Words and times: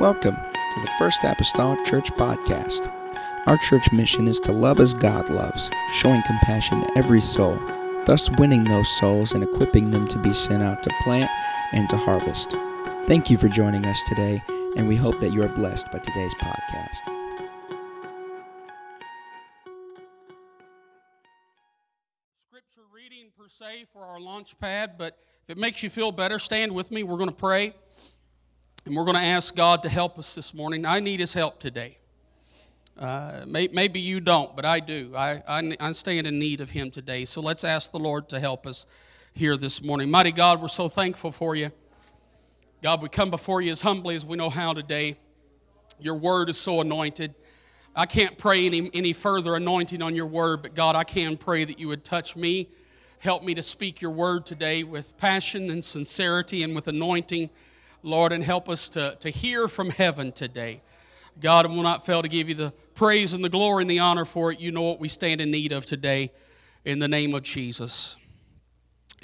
Welcome 0.00 0.36
to 0.36 0.80
the 0.80 0.90
First 0.98 1.24
Apostolic 1.24 1.84
Church 1.84 2.10
Podcast. 2.12 2.90
Our 3.44 3.58
church 3.58 3.92
mission 3.92 4.28
is 4.28 4.40
to 4.40 4.50
love 4.50 4.80
as 4.80 4.94
God 4.94 5.28
loves, 5.28 5.70
showing 5.92 6.22
compassion 6.22 6.80
to 6.80 6.96
every 6.96 7.20
soul, 7.20 7.60
thus 8.06 8.30
winning 8.38 8.64
those 8.64 8.88
souls 8.98 9.32
and 9.32 9.44
equipping 9.44 9.90
them 9.90 10.08
to 10.08 10.18
be 10.18 10.32
sent 10.32 10.62
out 10.62 10.82
to 10.84 10.90
plant 11.02 11.30
and 11.72 11.86
to 11.90 11.98
harvest. 11.98 12.56
Thank 13.04 13.28
you 13.28 13.36
for 13.36 13.48
joining 13.48 13.84
us 13.84 14.00
today, 14.08 14.42
and 14.74 14.88
we 14.88 14.96
hope 14.96 15.20
that 15.20 15.34
you 15.34 15.42
are 15.42 15.50
blessed 15.50 15.92
by 15.92 15.98
today's 15.98 16.34
podcast. 16.36 17.02
Scripture 22.48 22.88
reading 22.90 23.26
per 23.36 23.48
se 23.48 23.84
for 23.92 24.00
our 24.00 24.18
launch 24.18 24.58
pad, 24.58 24.92
but 24.96 25.18
if 25.44 25.50
it 25.50 25.58
makes 25.58 25.82
you 25.82 25.90
feel 25.90 26.10
better, 26.10 26.38
stand 26.38 26.72
with 26.72 26.90
me. 26.90 27.02
We're 27.02 27.18
going 27.18 27.28
to 27.28 27.36
pray. 27.36 27.74
And 28.90 28.96
we're 28.96 29.04
going 29.04 29.18
to 29.18 29.22
ask 29.22 29.54
God 29.54 29.84
to 29.84 29.88
help 29.88 30.18
us 30.18 30.34
this 30.34 30.52
morning. 30.52 30.84
I 30.84 30.98
need 30.98 31.20
His 31.20 31.32
help 31.32 31.60
today. 31.60 31.98
Uh, 32.98 33.44
may, 33.46 33.68
maybe 33.68 34.00
you 34.00 34.18
don't, 34.18 34.56
but 34.56 34.64
I 34.64 34.80
do. 34.80 35.12
I, 35.14 35.40
I, 35.46 35.76
I 35.78 35.92
stand 35.92 36.26
in 36.26 36.40
need 36.40 36.60
of 36.60 36.70
Him 36.70 36.90
today. 36.90 37.24
So 37.24 37.40
let's 37.40 37.62
ask 37.62 37.92
the 37.92 38.00
Lord 38.00 38.28
to 38.30 38.40
help 38.40 38.66
us 38.66 38.86
here 39.32 39.56
this 39.56 39.80
morning. 39.80 40.10
Mighty 40.10 40.32
God, 40.32 40.60
we're 40.60 40.66
so 40.66 40.88
thankful 40.88 41.30
for 41.30 41.54
you. 41.54 41.70
God, 42.82 43.00
we 43.00 43.08
come 43.08 43.30
before 43.30 43.60
you 43.60 43.70
as 43.70 43.80
humbly 43.80 44.16
as 44.16 44.26
we 44.26 44.36
know 44.36 44.50
how 44.50 44.72
today. 44.72 45.16
Your 46.00 46.16
word 46.16 46.48
is 46.48 46.58
so 46.58 46.80
anointed. 46.80 47.32
I 47.94 48.06
can't 48.06 48.36
pray 48.36 48.66
any, 48.66 48.90
any 48.92 49.12
further 49.12 49.54
anointing 49.54 50.02
on 50.02 50.16
your 50.16 50.26
word, 50.26 50.62
but 50.62 50.74
God, 50.74 50.96
I 50.96 51.04
can 51.04 51.36
pray 51.36 51.64
that 51.64 51.78
you 51.78 51.86
would 51.86 52.02
touch 52.02 52.34
me. 52.34 52.68
Help 53.20 53.44
me 53.44 53.54
to 53.54 53.62
speak 53.62 54.00
your 54.00 54.10
word 54.10 54.46
today 54.46 54.82
with 54.82 55.16
passion 55.16 55.70
and 55.70 55.84
sincerity 55.84 56.64
and 56.64 56.74
with 56.74 56.88
anointing. 56.88 57.50
Lord, 58.02 58.32
and 58.32 58.42
help 58.42 58.68
us 58.68 58.88
to, 58.90 59.16
to 59.20 59.30
hear 59.30 59.68
from 59.68 59.90
heaven 59.90 60.32
today. 60.32 60.82
God, 61.40 61.66
will 61.66 61.82
not 61.82 62.04
fail 62.04 62.22
to 62.22 62.28
give 62.28 62.48
you 62.48 62.54
the 62.54 62.72
praise 62.94 63.32
and 63.32 63.44
the 63.44 63.48
glory 63.48 63.82
and 63.82 63.90
the 63.90 63.98
honor 63.98 64.24
for 64.24 64.52
it. 64.52 64.60
You 64.60 64.72
know 64.72 64.82
what 64.82 65.00
we 65.00 65.08
stand 65.08 65.40
in 65.40 65.50
need 65.50 65.72
of 65.72 65.86
today 65.86 66.32
in 66.84 66.98
the 66.98 67.08
name 67.08 67.34
of 67.34 67.42
Jesus. 67.42 68.16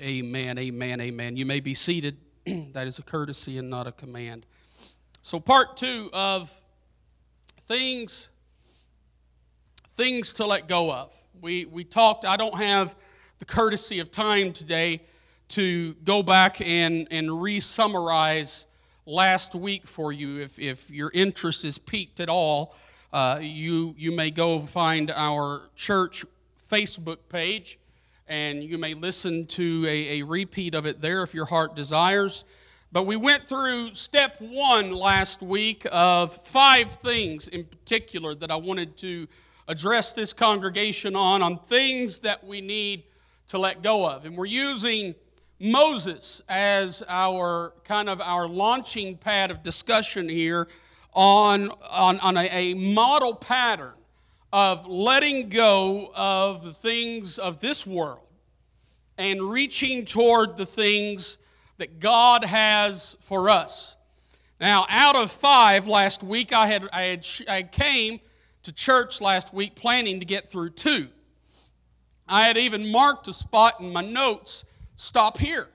Amen, 0.00 0.58
amen, 0.58 1.00
amen. 1.00 1.36
You 1.36 1.46
may 1.46 1.60
be 1.60 1.74
seated. 1.74 2.18
that 2.72 2.86
is 2.86 2.98
a 2.98 3.02
courtesy 3.02 3.58
and 3.58 3.68
not 3.70 3.86
a 3.86 3.92
command. 3.92 4.46
So, 5.22 5.40
part 5.40 5.76
two 5.76 6.10
of 6.12 6.52
things 7.62 8.30
things 9.96 10.34
to 10.34 10.46
let 10.46 10.68
go 10.68 10.92
of. 10.92 11.10
We, 11.40 11.64
we 11.64 11.82
talked, 11.82 12.26
I 12.26 12.36
don't 12.36 12.56
have 12.56 12.94
the 13.38 13.46
courtesy 13.46 13.98
of 14.00 14.10
time 14.10 14.52
today 14.52 15.02
to 15.48 15.94
go 15.94 16.22
back 16.22 16.60
and, 16.60 17.08
and 17.10 17.40
re 17.40 17.60
summarize 17.60 18.66
last 19.06 19.54
week 19.54 19.86
for 19.86 20.12
you. 20.12 20.40
If, 20.40 20.58
if 20.58 20.90
your 20.90 21.10
interest 21.14 21.64
is 21.64 21.78
piqued 21.78 22.20
at 22.20 22.28
all, 22.28 22.74
uh, 23.12 23.38
you, 23.40 23.94
you 23.96 24.12
may 24.12 24.30
go 24.30 24.60
find 24.60 25.12
our 25.12 25.62
church 25.76 26.24
Facebook 26.70 27.18
page 27.28 27.78
and 28.28 28.62
you 28.62 28.76
may 28.76 28.94
listen 28.94 29.46
to 29.46 29.86
a, 29.86 30.20
a 30.20 30.24
repeat 30.24 30.74
of 30.74 30.84
it 30.84 31.00
there 31.00 31.22
if 31.22 31.32
your 31.32 31.44
heart 31.44 31.76
desires. 31.76 32.44
But 32.90 33.04
we 33.04 33.16
went 33.16 33.46
through 33.46 33.94
step 33.94 34.40
one 34.40 34.90
last 34.90 35.40
week 35.40 35.86
of 35.92 36.34
five 36.44 36.90
things 36.92 37.46
in 37.46 37.64
particular 37.64 38.34
that 38.34 38.50
I 38.50 38.56
wanted 38.56 38.96
to 38.98 39.28
address 39.68 40.12
this 40.12 40.32
congregation 40.32 41.14
on, 41.14 41.42
on 41.42 41.58
things 41.58 42.20
that 42.20 42.44
we 42.44 42.60
need 42.60 43.04
to 43.48 43.58
let 43.58 43.82
go 43.82 44.08
of. 44.08 44.24
And 44.24 44.36
we're 44.36 44.46
using 44.46 45.14
Moses 45.58 46.42
as 46.48 47.02
our 47.08 47.72
kind 47.84 48.08
of 48.08 48.20
our 48.20 48.46
launching 48.46 49.16
pad 49.16 49.50
of 49.50 49.62
discussion 49.62 50.28
here 50.28 50.68
on, 51.14 51.70
on, 51.90 52.20
on 52.20 52.36
a, 52.36 52.48
a 52.50 52.74
model 52.74 53.34
pattern 53.34 53.94
of 54.52 54.86
letting 54.86 55.48
go 55.48 56.12
of 56.14 56.62
the 56.62 56.72
things 56.72 57.38
of 57.38 57.60
this 57.60 57.86
world 57.86 58.26
and 59.16 59.40
reaching 59.40 60.04
toward 60.04 60.56
the 60.56 60.66
things 60.66 61.38
that 61.78 62.00
God 62.00 62.44
has 62.44 63.16
for 63.20 63.48
us. 63.48 63.96
Now, 64.60 64.86
out 64.88 65.16
of 65.16 65.30
five 65.30 65.86
last 65.86 66.22
week, 66.22 66.52
I 66.52 66.66
had, 66.66 66.88
I 66.92 67.02
had 67.02 67.26
I 67.48 67.62
came 67.62 68.20
to 68.62 68.72
church 68.72 69.20
last 69.20 69.52
week 69.52 69.74
planning 69.74 70.20
to 70.20 70.26
get 70.26 70.50
through 70.50 70.70
two. 70.70 71.08
I 72.28 72.42
had 72.42 72.56
even 72.56 72.90
marked 72.90 73.28
a 73.28 73.32
spot 73.32 73.80
in 73.80 73.92
my 73.92 74.02
notes 74.02 74.64
stop 74.96 75.38
here 75.38 75.68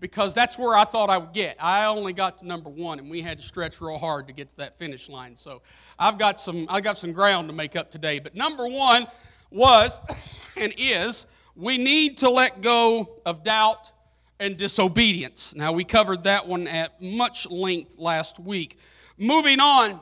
because 0.00 0.34
that's 0.34 0.58
where 0.58 0.74
I 0.74 0.84
thought 0.84 1.10
I 1.10 1.18
would 1.18 1.32
get. 1.32 1.56
I 1.60 1.84
only 1.84 2.12
got 2.12 2.38
to 2.38 2.46
number 2.46 2.70
one, 2.70 2.98
and 2.98 3.10
we 3.10 3.20
had 3.22 3.38
to 3.38 3.44
stretch 3.44 3.80
real 3.80 3.98
hard 3.98 4.26
to 4.28 4.32
get 4.32 4.48
to 4.50 4.56
that 4.56 4.78
finish 4.78 5.08
line. 5.08 5.36
So 5.36 5.62
I've 5.98 6.18
got 6.18 6.40
some, 6.40 6.66
I 6.68 6.80
got 6.80 6.98
some 6.98 7.12
ground 7.12 7.48
to 7.48 7.54
make 7.54 7.76
up 7.76 7.90
today. 7.90 8.18
But 8.18 8.34
number 8.34 8.66
one 8.66 9.06
was 9.50 10.00
and 10.56 10.72
is 10.76 11.26
we 11.54 11.78
need 11.78 12.18
to 12.18 12.30
let 12.30 12.62
go 12.62 13.20
of 13.26 13.44
doubt 13.44 13.92
and 14.38 14.56
disobedience. 14.56 15.54
Now 15.54 15.72
we 15.72 15.84
covered 15.84 16.24
that 16.24 16.48
one 16.48 16.66
at 16.66 17.00
much 17.02 17.48
length 17.50 17.98
last 17.98 18.40
week. 18.40 18.78
Moving 19.18 19.60
on, 19.60 20.00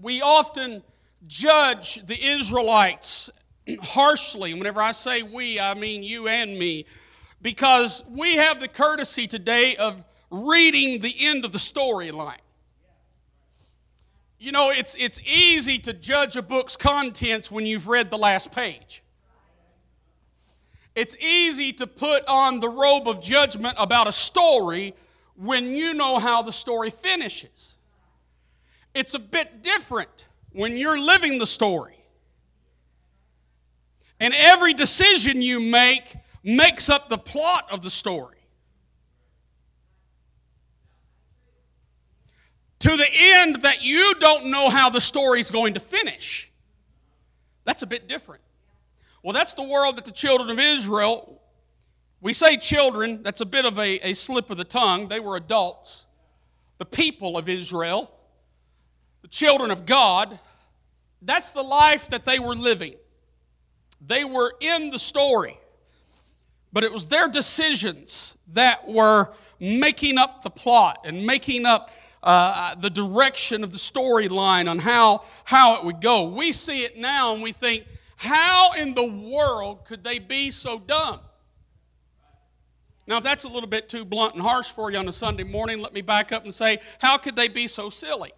we 0.00 0.22
often 0.22 0.82
judge 1.26 2.06
the 2.06 2.16
Israelites 2.22 3.30
harshly. 3.82 4.54
Whenever 4.54 4.80
I 4.80 4.92
say 4.92 5.22
we, 5.22 5.58
I 5.58 5.74
mean 5.74 6.04
you 6.04 6.28
and 6.28 6.56
me 6.56 6.86
because 7.40 8.02
we 8.08 8.36
have 8.36 8.60
the 8.60 8.68
courtesy 8.68 9.26
today 9.26 9.76
of 9.76 10.04
reading 10.30 11.00
the 11.00 11.14
end 11.20 11.44
of 11.44 11.52
the 11.52 11.58
storyline. 11.58 12.36
You 14.38 14.52
know, 14.52 14.70
it's, 14.70 14.94
it's 14.96 15.20
easy 15.22 15.78
to 15.80 15.92
judge 15.92 16.36
a 16.36 16.42
book's 16.42 16.76
contents 16.76 17.50
when 17.50 17.66
you've 17.66 17.88
read 17.88 18.10
the 18.10 18.18
last 18.18 18.52
page. 18.52 19.02
It's 20.94 21.16
easy 21.16 21.72
to 21.74 21.86
put 21.86 22.24
on 22.26 22.60
the 22.60 22.68
robe 22.68 23.08
of 23.08 23.20
judgment 23.20 23.76
about 23.78 24.08
a 24.08 24.12
story 24.12 24.94
when 25.36 25.74
you 25.74 25.94
know 25.94 26.18
how 26.18 26.42
the 26.42 26.52
story 26.52 26.90
finishes. 26.90 27.78
It's 28.94 29.14
a 29.14 29.18
bit 29.18 29.62
different 29.62 30.26
when 30.52 30.76
you're 30.76 30.98
living 30.98 31.38
the 31.38 31.46
story. 31.46 31.94
And 34.18 34.34
every 34.36 34.74
decision 34.74 35.40
you 35.40 35.60
make 35.60 36.16
makes 36.42 36.88
up 36.88 37.08
the 37.08 37.18
plot 37.18 37.64
of 37.70 37.82
the 37.82 37.90
story. 37.90 38.36
To 42.80 42.96
the 42.96 43.08
end 43.10 43.62
that 43.62 43.82
you 43.82 44.14
don't 44.20 44.46
know 44.46 44.68
how 44.68 44.88
the 44.88 45.00
story 45.00 45.40
is 45.40 45.50
going 45.50 45.74
to 45.74 45.80
finish. 45.80 46.52
That's 47.64 47.82
a 47.82 47.86
bit 47.86 48.08
different. 48.08 48.42
Well, 49.22 49.32
that's 49.32 49.54
the 49.54 49.64
world 49.64 49.96
that 49.96 50.04
the 50.04 50.12
children 50.12 50.48
of 50.48 50.60
Israel, 50.60 51.42
we 52.20 52.32
say 52.32 52.56
children, 52.56 53.22
that's 53.22 53.40
a 53.40 53.46
bit 53.46 53.64
of 53.64 53.78
a, 53.78 54.08
a 54.08 54.12
slip 54.12 54.50
of 54.50 54.56
the 54.56 54.64
tongue. 54.64 55.08
They 55.08 55.20
were 55.20 55.36
adults. 55.36 56.06
The 56.78 56.86
people 56.86 57.36
of 57.36 57.48
Israel, 57.48 58.10
the 59.22 59.28
children 59.28 59.72
of 59.72 59.84
God, 59.84 60.38
that's 61.20 61.50
the 61.50 61.62
life 61.62 62.08
that 62.10 62.24
they 62.24 62.38
were 62.38 62.54
living. 62.54 62.94
They 64.00 64.22
were 64.24 64.54
in 64.60 64.90
the 64.90 64.98
story. 64.98 65.57
But 66.72 66.84
it 66.84 66.92
was 66.92 67.06
their 67.06 67.28
decisions 67.28 68.36
that 68.52 68.86
were 68.86 69.32
making 69.58 70.18
up 70.18 70.42
the 70.42 70.50
plot 70.50 71.00
and 71.04 71.26
making 71.26 71.66
up 71.66 71.90
uh, 72.22 72.74
the 72.74 72.90
direction 72.90 73.64
of 73.64 73.72
the 73.72 73.78
storyline 73.78 74.68
on 74.68 74.78
how, 74.78 75.24
how 75.44 75.76
it 75.76 75.84
would 75.84 76.00
go. 76.00 76.24
We 76.28 76.52
see 76.52 76.84
it 76.84 76.96
now 76.96 77.34
and 77.34 77.42
we 77.42 77.52
think, 77.52 77.84
how 78.16 78.72
in 78.72 78.94
the 78.94 79.04
world 79.04 79.84
could 79.84 80.02
they 80.02 80.18
be 80.18 80.50
so 80.50 80.78
dumb? 80.78 81.20
Now, 83.06 83.16
if 83.16 83.24
that's 83.24 83.44
a 83.44 83.48
little 83.48 83.68
bit 83.68 83.88
too 83.88 84.04
blunt 84.04 84.34
and 84.34 84.42
harsh 84.42 84.68
for 84.68 84.90
you 84.90 84.98
on 84.98 85.08
a 85.08 85.12
Sunday 85.12 85.44
morning, 85.44 85.80
let 85.80 85.94
me 85.94 86.02
back 86.02 86.30
up 86.30 86.44
and 86.44 86.52
say, 86.52 86.78
how 86.98 87.16
could 87.16 87.36
they 87.36 87.48
be 87.48 87.66
so 87.66 87.88
silly? 87.88 88.32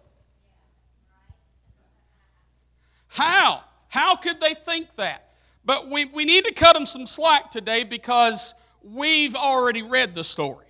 How? 3.07 3.63
How 3.89 4.15
could 4.15 4.39
they 4.39 4.53
think 4.53 4.95
that? 4.95 5.30
But 5.63 5.89
we, 5.89 6.05
we 6.05 6.25
need 6.25 6.45
to 6.45 6.53
cut 6.53 6.73
them 6.73 6.85
some 6.85 7.05
slack 7.05 7.51
today 7.51 7.83
because 7.83 8.55
we've 8.81 9.35
already 9.35 9.83
read 9.83 10.15
the 10.15 10.23
story. 10.23 10.65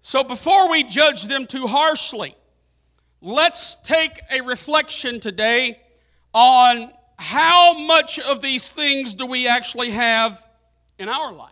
So 0.00 0.24
before 0.24 0.70
we 0.70 0.82
judge 0.82 1.24
them 1.24 1.46
too 1.46 1.66
harshly, 1.66 2.34
let's 3.20 3.76
take 3.76 4.20
a 4.30 4.40
reflection 4.40 5.20
today 5.20 5.80
on 6.32 6.92
how 7.18 7.78
much 7.78 8.18
of 8.18 8.40
these 8.40 8.70
things 8.70 9.14
do 9.14 9.26
we 9.26 9.46
actually 9.46 9.90
have 9.90 10.42
in 10.98 11.08
our 11.08 11.32
life. 11.32 11.50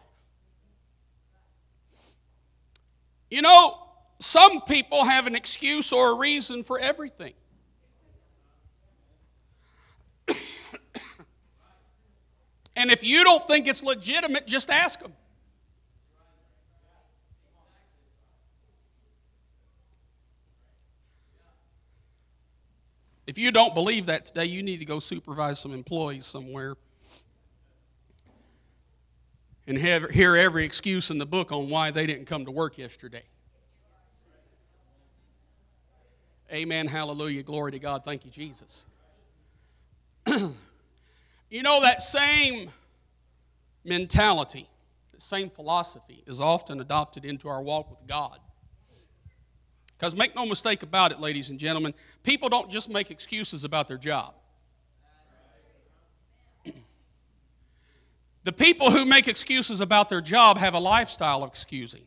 You 3.31 3.43
know, 3.43 3.77
some 4.19 4.62
people 4.62 5.05
have 5.05 5.27
an 5.27 5.35
excuse 5.35 5.93
or 5.93 6.12
a 6.12 6.15
reason 6.15 6.62
for 6.62 6.79
everything. 6.79 7.35
And 12.78 12.92
if 12.92 13.02
you 13.02 13.25
don't 13.25 13.44
think 13.48 13.66
it's 13.66 13.82
legitimate, 13.82 14.46
just 14.46 14.70
ask 14.70 15.00
them. 15.00 15.12
If 23.26 23.36
you 23.36 23.50
don't 23.50 23.75
believe 23.75 24.06
that 24.06 24.26
today, 24.26 24.44
you 24.44 24.62
need 24.62 24.76
to 24.78 24.84
go 24.84 25.00
supervise 25.00 25.58
some 25.58 25.75
employees 25.75 26.25
somewhere 26.25 26.76
and 29.66 29.76
have, 29.76 30.08
hear 30.10 30.36
every 30.36 30.64
excuse 30.64 31.10
in 31.10 31.19
the 31.19 31.26
book 31.26 31.50
on 31.50 31.69
why 31.69 31.90
they 31.90 32.06
didn't 32.06 32.26
come 32.26 32.44
to 32.44 32.52
work 32.52 32.78
yesterday. 32.78 33.25
Amen. 36.52 36.86
Hallelujah. 36.86 37.42
Glory 37.42 37.72
to 37.72 37.80
God. 37.80 38.04
Thank 38.04 38.25
you, 38.25 38.30
Jesus. 38.30 38.86
you 41.50 41.62
know, 41.62 41.81
that 41.81 42.03
same 42.03 42.71
mentality, 43.85 44.69
that 45.12 45.23
same 45.23 45.50
philosophy 45.50 46.23
is 46.27 46.41
often 46.41 46.81
adopted 46.81 47.25
into 47.25 47.49
our 47.49 47.62
walk 47.62 47.91
with 47.91 48.06
God. 48.06 48.39
Because 49.99 50.15
make 50.15 50.37
no 50.37 50.47
mistake 50.47 50.83
about 50.83 51.11
it, 51.11 51.19
ladies 51.19 51.50
and 51.50 51.59
gentlemen, 51.59 51.93
people 52.23 52.49
don't 52.49 52.71
just 52.71 52.89
make 52.89 53.11
excuses 53.11 53.65
about 53.65 53.89
their 53.89 53.99
job. 53.99 54.35
the 58.45 58.53
people 58.53 58.91
who 58.91 59.05
make 59.05 59.27
excuses 59.27 59.81
about 59.81 60.09
their 60.09 60.21
job 60.21 60.59
have 60.59 60.75
a 60.75 60.79
lifestyle 60.79 61.43
of 61.43 61.50
excusing. 61.50 62.03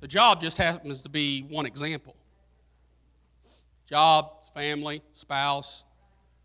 The 0.00 0.08
job 0.08 0.40
just 0.40 0.58
happens 0.58 1.02
to 1.02 1.08
be 1.08 1.42
one 1.42 1.66
example. 1.66 2.14
Job, 3.88 4.44
family, 4.54 5.02
spouse. 5.14 5.84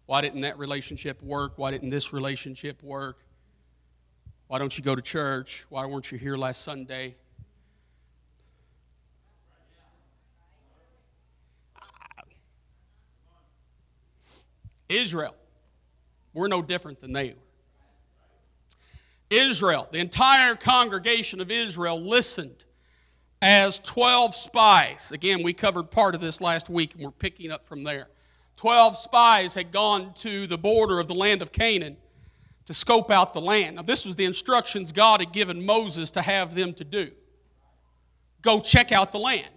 Why 0.05 0.21
didn't 0.21 0.41
that 0.41 0.57
relationship 0.57 1.21
work? 1.21 1.53
Why 1.57 1.71
didn't 1.71 1.89
this 1.89 2.13
relationship 2.13 2.83
work? 2.83 3.17
Why 4.47 4.59
don't 4.59 4.77
you 4.77 4.83
go 4.83 4.95
to 4.95 5.01
church? 5.01 5.65
Why 5.69 5.85
weren't 5.85 6.11
you 6.11 6.17
here 6.17 6.37
last 6.37 6.61
Sunday? 6.61 7.15
Israel, 14.87 15.35
we're 16.33 16.47
no 16.47 16.61
different 16.61 16.99
than 16.99 17.11
they 17.11 17.29
were. 17.29 17.35
Israel, 19.31 19.87
the 19.91 19.97
entire 19.97 20.53
congregation 20.53 21.41
of 21.41 21.49
Israel 21.49 21.99
listened 21.99 22.65
as 23.41 23.79
12 23.79 24.35
spies. 24.35 25.11
Again, 25.11 25.41
we 25.41 25.53
covered 25.53 25.89
part 25.89 26.13
of 26.13 26.21
this 26.21 26.39
last 26.39 26.69
week 26.69 26.93
and 26.93 27.03
we're 27.03 27.09
picking 27.11 27.51
up 27.51 27.65
from 27.65 27.83
there. 27.83 28.07
12 28.57 28.97
spies 28.97 29.53
had 29.55 29.71
gone 29.71 30.13
to 30.15 30.47
the 30.47 30.57
border 30.57 30.99
of 30.99 31.07
the 31.07 31.13
land 31.13 31.41
of 31.41 31.51
Canaan 31.51 31.97
to 32.65 32.73
scope 32.73 33.11
out 33.11 33.33
the 33.33 33.41
land. 33.41 33.75
Now, 33.75 33.83
this 33.83 34.05
was 34.05 34.15
the 34.15 34.25
instructions 34.25 34.91
God 34.91 35.19
had 35.19 35.31
given 35.31 35.65
Moses 35.65 36.11
to 36.11 36.21
have 36.21 36.55
them 36.55 36.73
to 36.73 36.83
do 36.83 37.11
go 38.45 38.61
check 38.61 38.91
out 38.91 39.11
the 39.11 39.19
land. 39.19 39.49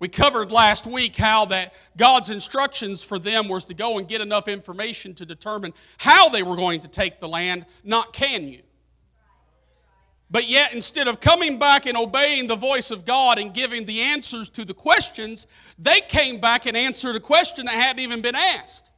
We 0.00 0.08
covered 0.08 0.50
last 0.50 0.86
week 0.86 1.16
how 1.16 1.44
that 1.46 1.74
God's 1.96 2.28
instructions 2.28 3.02
for 3.02 3.18
them 3.18 3.48
was 3.48 3.66
to 3.66 3.74
go 3.74 3.98
and 3.98 4.08
get 4.08 4.20
enough 4.20 4.48
information 4.48 5.14
to 5.14 5.26
determine 5.26 5.72
how 5.98 6.28
they 6.28 6.42
were 6.42 6.56
going 6.56 6.80
to 6.80 6.88
take 6.88 7.20
the 7.20 7.28
land, 7.28 7.66
not 7.84 8.12
can 8.12 8.48
you. 8.48 8.62
But 10.30 10.48
yet, 10.48 10.72
instead 10.72 11.08
of 11.08 11.20
coming 11.20 11.58
back 11.58 11.86
and 11.86 11.96
obeying 11.96 12.46
the 12.46 12.56
voice 12.56 12.92
of 12.92 13.04
God 13.04 13.38
and 13.38 13.52
giving 13.52 13.84
the 13.84 14.00
answers 14.00 14.48
to 14.50 14.64
the 14.64 14.74
questions, 14.74 15.48
they 15.76 16.00
came 16.00 16.38
back 16.38 16.66
and 16.66 16.76
answered 16.76 17.16
a 17.16 17.20
question 17.20 17.66
that 17.66 17.74
hadn't 17.74 18.00
even 18.00 18.22
been 18.22 18.36
asked. 18.36 18.92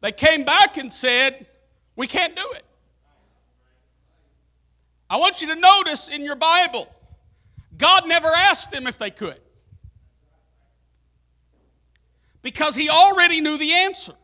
They 0.00 0.12
came 0.12 0.44
back 0.44 0.78
and 0.78 0.90
said, 0.90 1.46
We 1.96 2.06
can't 2.06 2.34
do 2.34 2.46
it. 2.54 2.64
I 5.10 5.18
want 5.18 5.42
you 5.42 5.48
to 5.48 5.54
notice 5.54 6.08
in 6.08 6.22
your 6.22 6.36
Bible 6.36 6.88
God 7.76 8.06
never 8.06 8.28
asked 8.28 8.70
them 8.70 8.86
if 8.86 8.96
they 8.96 9.10
could. 9.10 9.40
Because 12.40 12.74
He 12.74 12.88
already 12.88 13.42
knew 13.42 13.58
the 13.58 13.72
answer. 13.72 14.14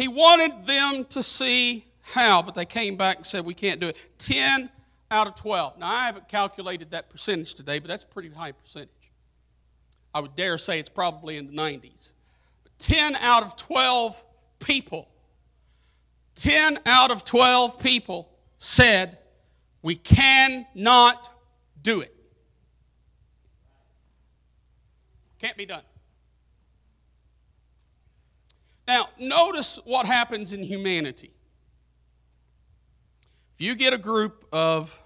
He 0.00 0.08
wanted 0.08 0.64
them 0.64 1.04
to 1.10 1.22
see 1.22 1.84
how, 2.00 2.40
but 2.40 2.54
they 2.54 2.64
came 2.64 2.96
back 2.96 3.18
and 3.18 3.26
said, 3.26 3.44
We 3.44 3.52
can't 3.52 3.80
do 3.80 3.88
it. 3.88 3.98
10 4.16 4.70
out 5.10 5.26
of 5.26 5.34
12. 5.34 5.78
Now, 5.78 5.88
I 5.88 6.06
haven't 6.06 6.26
calculated 6.26 6.92
that 6.92 7.10
percentage 7.10 7.52
today, 7.52 7.80
but 7.80 7.88
that's 7.88 8.04
a 8.04 8.06
pretty 8.06 8.30
high 8.30 8.52
percentage. 8.52 8.88
I 10.14 10.20
would 10.20 10.34
dare 10.34 10.56
say 10.56 10.78
it's 10.78 10.88
probably 10.88 11.36
in 11.36 11.48
the 11.48 11.52
90s. 11.52 12.14
But 12.62 12.78
10 12.78 13.14
out 13.16 13.42
of 13.42 13.56
12 13.56 14.24
people, 14.58 15.06
10 16.36 16.78
out 16.86 17.10
of 17.10 17.22
12 17.22 17.78
people 17.78 18.30
said, 18.56 19.18
we 19.82 19.96
cannot 19.96 21.28
do 21.82 22.00
it. 22.00 22.16
Can't 25.38 25.58
be 25.58 25.66
done. 25.66 25.82
Now, 28.90 29.08
notice 29.20 29.78
what 29.84 30.06
happens 30.06 30.52
in 30.52 30.64
humanity. 30.64 31.30
If 33.54 33.60
you 33.60 33.76
get 33.76 33.92
a 33.92 33.98
group 33.98 34.44
of 34.50 35.00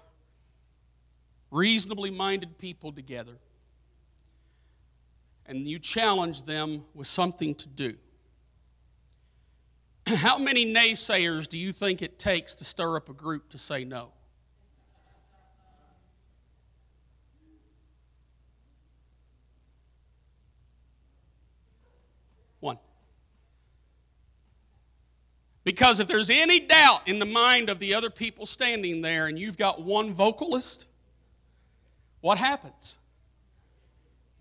reasonably 1.51 2.09
minded 2.09 2.57
people 2.57 2.91
together 2.91 3.37
and 5.45 5.69
you 5.69 5.77
challenge 5.77 6.45
them 6.45 6.85
with 6.95 7.05
something 7.05 7.53
to 7.53 7.67
do, 7.67 7.93
how 10.07 10.39
many 10.39 10.65
naysayers 10.65 11.47
do 11.47 11.59
you 11.59 11.71
think 11.71 12.01
it 12.01 12.17
takes 12.17 12.55
to 12.55 12.65
stir 12.65 12.95
up 12.95 13.07
a 13.09 13.13
group 13.13 13.49
to 13.49 13.59
say 13.59 13.83
no? 13.83 14.13
Because 25.65 25.99
if 25.99 26.07
there's 26.07 26.29
any 26.29 26.59
doubt 26.59 27.07
in 27.07 27.17
the 27.17 27.25
mind 27.25 27.69
of 27.69 27.79
the 27.79 27.95
other 27.95 28.11
people 28.11 28.45
standing 28.45 29.01
there 29.01 29.25
and 29.25 29.37
you've 29.37 29.57
got 29.57 29.81
one 29.81 30.13
vocalist, 30.13 30.85
what 32.21 32.37
happens? 32.37 32.99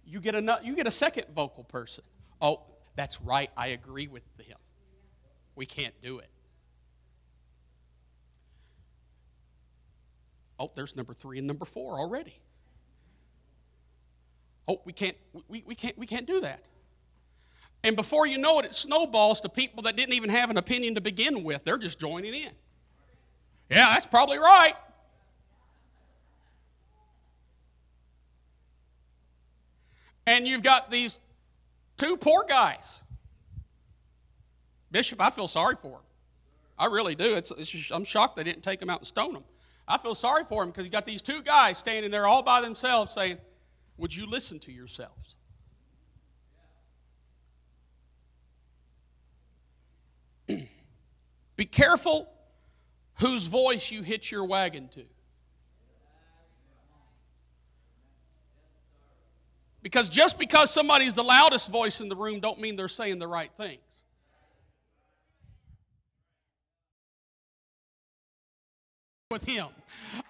You 0.07 0.21
get 0.21 0.35
a, 0.35 0.61
you 0.63 0.77
get 0.77 0.87
a 0.87 0.91
second 0.91 1.25
vocal 1.35 1.65
person. 1.65 2.05
Oh, 2.43 2.61
that's 2.95 3.23
right, 3.23 3.51
I 3.57 3.69
agree 3.69 4.07
with 4.07 4.23
him. 4.39 4.59
We 5.57 5.65
can't 5.65 5.95
do 6.03 6.19
it. 6.19 6.29
Oh, 10.59 10.71
there's 10.75 10.95
number 10.95 11.15
three 11.15 11.39
and 11.39 11.47
number 11.47 11.65
four 11.65 11.99
already. 11.99 12.39
Oh, 14.69 14.83
we 14.85 14.93
can't, 14.93 15.17
we, 15.49 15.65
we 15.67 15.75
can't, 15.75 15.97
we 15.97 16.07
can't 16.07 16.27
do 16.27 16.43
that. 16.43 16.65
And 17.85 17.97
before 17.97 18.27
you 18.27 18.39
know 18.39 18.59
it, 18.59 18.65
it 18.65 18.75
snowballs 18.75 19.43
to 19.43 19.51
people 19.51 19.83
that 19.83 19.95
didn't 19.95 20.15
even 20.15 20.31
have 20.31 20.49
an 20.49 20.57
opinion 20.57 20.95
to 20.95 21.03
begin 21.03 21.45
with. 21.45 21.65
They're 21.65 21.77
just 21.77 22.01
joining 22.01 22.33
in. 22.33 22.51
Yeah, 23.71 23.93
that's 23.93 24.07
probably 24.07 24.39
right. 24.39 24.75
And 30.27 30.49
you've 30.49 30.63
got 30.63 30.91
these 30.91 31.21
two 31.99 32.17
poor 32.17 32.47
guys. 32.49 33.05
Bishop, 34.91 35.21
I 35.21 35.29
feel 35.29 35.47
sorry 35.47 35.77
for 35.77 35.91
them. 35.91 36.01
I 36.79 36.87
really 36.87 37.15
do. 37.15 37.35
It's, 37.35 37.51
it's 37.51 37.69
just, 37.69 37.93
I'm 37.93 38.05
shocked 38.05 38.37
they 38.37 38.45
didn't 38.45 38.63
take 38.63 38.81
them 38.81 38.89
out 38.89 39.01
and 39.01 39.07
stone 39.07 39.35
them. 39.35 39.45
I 39.87 39.99
feel 39.99 40.15
sorry 40.15 40.45
for 40.45 40.63
them 40.63 40.71
because 40.71 40.87
you 40.87 40.91
got 40.91 41.05
these 41.05 41.21
two 41.21 41.43
guys 41.43 41.77
standing 41.77 42.11
there 42.11 42.27
all 42.27 42.43
by 42.43 42.63
themselves 42.63 43.13
saying, 43.13 43.37
Would 43.99 44.17
you 44.17 44.25
listen 44.25 44.59
to 44.61 44.73
yourselves? 44.73 45.37
Be 51.57 51.65
careful 51.65 52.29
whose 53.21 53.47
voice 53.47 53.91
you 53.91 54.03
hitch 54.03 54.31
your 54.31 54.45
wagon 54.45 54.89
to. 54.89 55.05
Because 59.83 60.09
just 60.09 60.39
because 60.39 60.73
somebody's 60.73 61.15
the 61.15 61.23
loudest 61.23 61.71
voice 61.71 62.01
in 62.01 62.09
the 62.09 62.17
room 62.17 62.41
don't 62.41 62.59
mean 62.59 62.75
they're 62.75 62.89
saying 62.89 63.19
the 63.19 63.27
right 63.27 63.51
things. 63.57 64.03
With 69.31 69.45
him. 69.45 69.67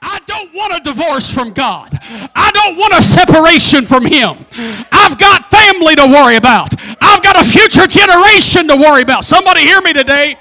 I 0.03 0.19
don't 0.27 0.53
want 0.55 0.75
a 0.75 0.81
divorce 0.81 1.31
from 1.31 1.53
God. 1.53 1.97
I 2.03 2.51
don't 2.53 2.77
want 2.77 2.95
a 2.95 3.03
separation 3.03 3.87
from 3.87 4.05
him. 4.05 4.45
I've 4.91 5.19
got 5.19 5.51
family 5.51 5.95
to 5.97 6.07
worry 6.07 6.37
about. 6.37 6.75
I've 7.01 7.23
got 7.23 7.41
a 7.41 7.45
future 7.45 7.87
generation 7.87 8.67
to 8.69 8.77
worry 8.77 9.03
about. 9.03 9.25
Somebody 9.25 9.61
hear 9.61 9.81
me 9.81 9.93
today. 9.93 10.37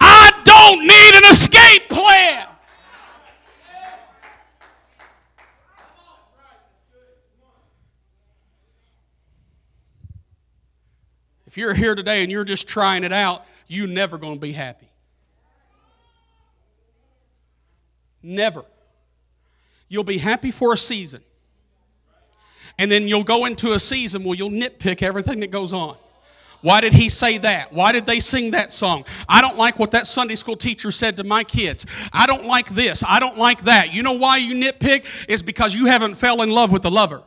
I 0.00 0.30
don't 0.44 0.80
need 0.86 1.14
an 1.14 1.30
escape 1.30 1.88
plan. 1.88 2.46
If 11.46 11.56
you're 11.56 11.74
here 11.74 11.94
today 11.94 12.22
and 12.22 12.30
you're 12.30 12.44
just 12.44 12.68
trying 12.68 13.04
it 13.04 13.12
out, 13.12 13.44
you're 13.66 13.88
never 13.88 14.18
going 14.18 14.34
to 14.34 14.40
be 14.40 14.52
happy. 14.52 14.88
Never. 18.22 18.64
You'll 19.88 20.04
be 20.04 20.18
happy 20.18 20.50
for 20.50 20.74
a 20.74 20.76
season. 20.76 21.22
And 22.78 22.92
then 22.92 23.08
you'll 23.08 23.24
go 23.24 23.46
into 23.46 23.72
a 23.72 23.78
season 23.78 24.24
where 24.24 24.36
you'll 24.36 24.50
nitpick 24.50 25.02
everything 25.02 25.40
that 25.40 25.50
goes 25.50 25.72
on. 25.72 25.96
Why 26.60 26.80
did 26.80 26.92
he 26.92 27.08
say 27.08 27.38
that? 27.38 27.72
Why 27.72 27.92
did 27.92 28.04
they 28.04 28.18
sing 28.18 28.50
that 28.50 28.72
song? 28.72 29.04
I 29.28 29.40
don't 29.40 29.56
like 29.56 29.78
what 29.78 29.92
that 29.92 30.06
Sunday 30.06 30.34
school 30.34 30.56
teacher 30.56 30.90
said 30.90 31.16
to 31.18 31.24
my 31.24 31.44
kids. 31.44 31.86
I 32.12 32.26
don't 32.26 32.46
like 32.46 32.68
this. 32.70 33.04
I 33.06 33.20
don't 33.20 33.38
like 33.38 33.62
that. 33.64 33.94
You 33.94 34.02
know 34.02 34.12
why 34.12 34.38
you 34.38 34.54
nitpick? 34.54 35.06
Is 35.28 35.40
because 35.42 35.74
you 35.74 35.86
haven't 35.86 36.16
fell 36.16 36.42
in 36.42 36.50
love 36.50 36.72
with 36.72 36.82
the 36.82 36.90
lover. 36.90 37.22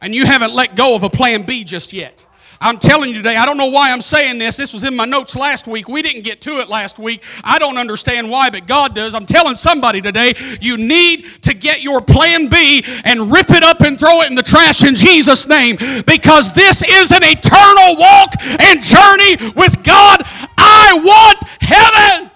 And 0.00 0.14
you 0.14 0.26
haven't 0.26 0.52
let 0.52 0.76
go 0.76 0.94
of 0.94 1.02
a 1.02 1.10
plan 1.10 1.42
B 1.42 1.64
just 1.64 1.92
yet. 1.92 2.26
I'm 2.60 2.78
telling 2.78 3.10
you 3.10 3.16
today, 3.16 3.36
I 3.36 3.46
don't 3.46 3.56
know 3.56 3.66
why 3.66 3.92
I'm 3.92 4.00
saying 4.00 4.38
this. 4.38 4.56
This 4.56 4.72
was 4.72 4.82
in 4.82 4.96
my 4.96 5.04
notes 5.04 5.36
last 5.36 5.68
week. 5.68 5.88
We 5.88 6.02
didn't 6.02 6.22
get 6.22 6.40
to 6.42 6.58
it 6.58 6.68
last 6.68 6.98
week. 6.98 7.22
I 7.44 7.58
don't 7.58 7.78
understand 7.78 8.28
why, 8.28 8.50
but 8.50 8.66
God 8.66 8.94
does. 8.94 9.14
I'm 9.14 9.26
telling 9.26 9.54
somebody 9.54 10.00
today, 10.00 10.34
you 10.60 10.76
need 10.76 11.24
to 11.42 11.54
get 11.54 11.82
your 11.82 12.00
plan 12.00 12.48
B 12.48 12.84
and 13.04 13.30
rip 13.30 13.50
it 13.50 13.62
up 13.62 13.80
and 13.82 13.98
throw 13.98 14.22
it 14.22 14.30
in 14.30 14.34
the 14.34 14.42
trash 14.42 14.82
in 14.82 14.96
Jesus' 14.96 15.46
name 15.46 15.76
because 16.06 16.52
this 16.52 16.82
is 16.82 17.12
an 17.12 17.22
eternal 17.22 17.96
walk 17.96 18.32
and 18.42 18.82
journey 18.82 19.36
with 19.54 19.84
God. 19.84 20.22
I 20.58 21.00
want 21.00 21.48
heaven. 21.60 22.30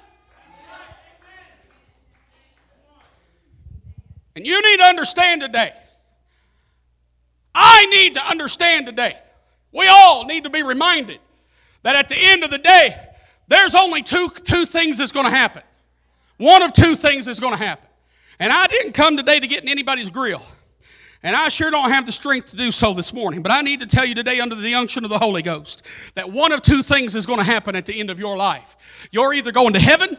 And 4.36 4.46
you 4.46 4.62
need 4.62 4.76
to 4.78 4.84
understand 4.84 5.40
today. 5.40 5.72
I 7.54 7.86
need 7.86 8.14
to 8.14 8.24
understand 8.24 8.86
today 8.86 9.16
we 9.72 9.88
all 9.88 10.24
need 10.26 10.44
to 10.44 10.50
be 10.50 10.62
reminded 10.62 11.18
that 11.82 11.96
at 11.96 12.08
the 12.08 12.16
end 12.16 12.44
of 12.44 12.50
the 12.50 12.58
day, 12.58 12.94
there's 13.48 13.74
only 13.74 14.02
two, 14.02 14.28
two 14.28 14.64
things 14.64 14.98
that's 14.98 15.12
going 15.12 15.26
to 15.26 15.30
happen. 15.30 15.62
One 16.36 16.62
of 16.62 16.72
two 16.72 16.94
things 16.94 17.28
is 17.28 17.40
going 17.40 17.56
to 17.56 17.62
happen. 17.62 17.88
And 18.38 18.52
I 18.52 18.66
didn't 18.66 18.92
come 18.92 19.16
today 19.16 19.40
to 19.40 19.46
get 19.46 19.62
in 19.62 19.68
anybody's 19.68 20.10
grill. 20.10 20.42
And 21.22 21.36
I 21.36 21.48
sure 21.48 21.70
don't 21.70 21.90
have 21.90 22.04
the 22.04 22.12
strength 22.12 22.50
to 22.50 22.56
do 22.56 22.72
so 22.72 22.94
this 22.94 23.12
morning. 23.12 23.42
But 23.42 23.52
I 23.52 23.62
need 23.62 23.80
to 23.80 23.86
tell 23.86 24.04
you 24.04 24.14
today, 24.14 24.40
under 24.40 24.56
the 24.56 24.74
unction 24.74 25.04
of 25.04 25.10
the 25.10 25.18
Holy 25.18 25.42
Ghost, 25.42 25.86
that 26.14 26.30
one 26.30 26.50
of 26.50 26.62
two 26.62 26.82
things 26.82 27.14
is 27.14 27.26
going 27.26 27.38
to 27.38 27.44
happen 27.44 27.76
at 27.76 27.86
the 27.86 27.98
end 27.98 28.10
of 28.10 28.18
your 28.18 28.36
life. 28.36 29.08
You're 29.12 29.32
either 29.32 29.52
going 29.52 29.74
to 29.74 29.78
heaven 29.78 30.18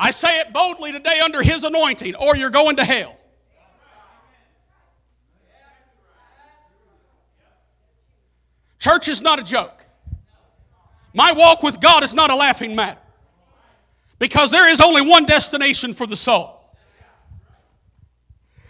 I 0.00 0.12
say 0.12 0.40
it 0.40 0.52
boldly 0.54 0.92
today 0.92 1.20
under 1.20 1.42
His 1.42 1.62
anointing, 1.62 2.14
or 2.14 2.34
you're 2.34 2.48
going 2.48 2.76
to 2.76 2.84
hell. 2.84 3.16
Church 8.78 9.08
is 9.08 9.20
not 9.20 9.38
a 9.38 9.42
joke. 9.42 9.84
My 11.12 11.32
walk 11.32 11.62
with 11.62 11.80
God 11.80 12.02
is 12.02 12.14
not 12.14 12.30
a 12.30 12.34
laughing 12.34 12.74
matter. 12.74 13.00
Because 14.18 14.50
there 14.50 14.70
is 14.70 14.80
only 14.80 15.02
one 15.02 15.26
destination 15.26 15.92
for 15.92 16.06
the 16.06 16.16
soul. 16.16 16.64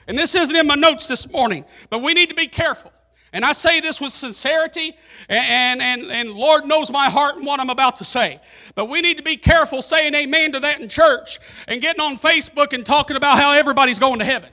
And 0.09 0.19
this 0.19 0.35
isn't 0.35 0.57
in 0.57 0.67
my 0.67 0.75
notes 0.75 1.07
this 1.07 1.31
morning, 1.31 1.65
but 1.91 2.03
we 2.03 2.13
need 2.13 2.29
to 2.31 2.35
be 2.35 2.49
careful. 2.49 2.93
And 3.33 3.45
I 3.45 3.53
say 3.53 3.81
this 3.81 4.01
with 4.01 4.13
sincerity, 4.13 4.97
and, 5.29 5.81
and, 5.81 6.03
and 6.11 6.33
Lord 6.33 6.67
knows 6.67 6.91
my 6.91 7.09
heart 7.09 7.37
and 7.37 7.47
what 7.47 7.61
I'm 7.61 7.71
about 7.71 7.97
to 7.97 8.05
say. 8.05 8.41
But 8.75 8.87
we 8.87 9.01
need 9.01 9.19
to 9.19 9.23
be 9.23 9.37
careful 9.37 9.83
saying 9.83 10.15
amen 10.15 10.53
to 10.53 10.61
that 10.61 10.81
in 10.81 10.89
church 10.89 11.39
and 11.69 11.81
getting 11.81 12.01
on 12.01 12.17
Facebook 12.17 12.73
and 12.73 12.85
talking 12.85 13.17
about 13.17 13.39
how 13.39 13.53
everybody's 13.53 14.01
going 14.01 14.19
to 14.19 14.25
heaven. 14.25 14.51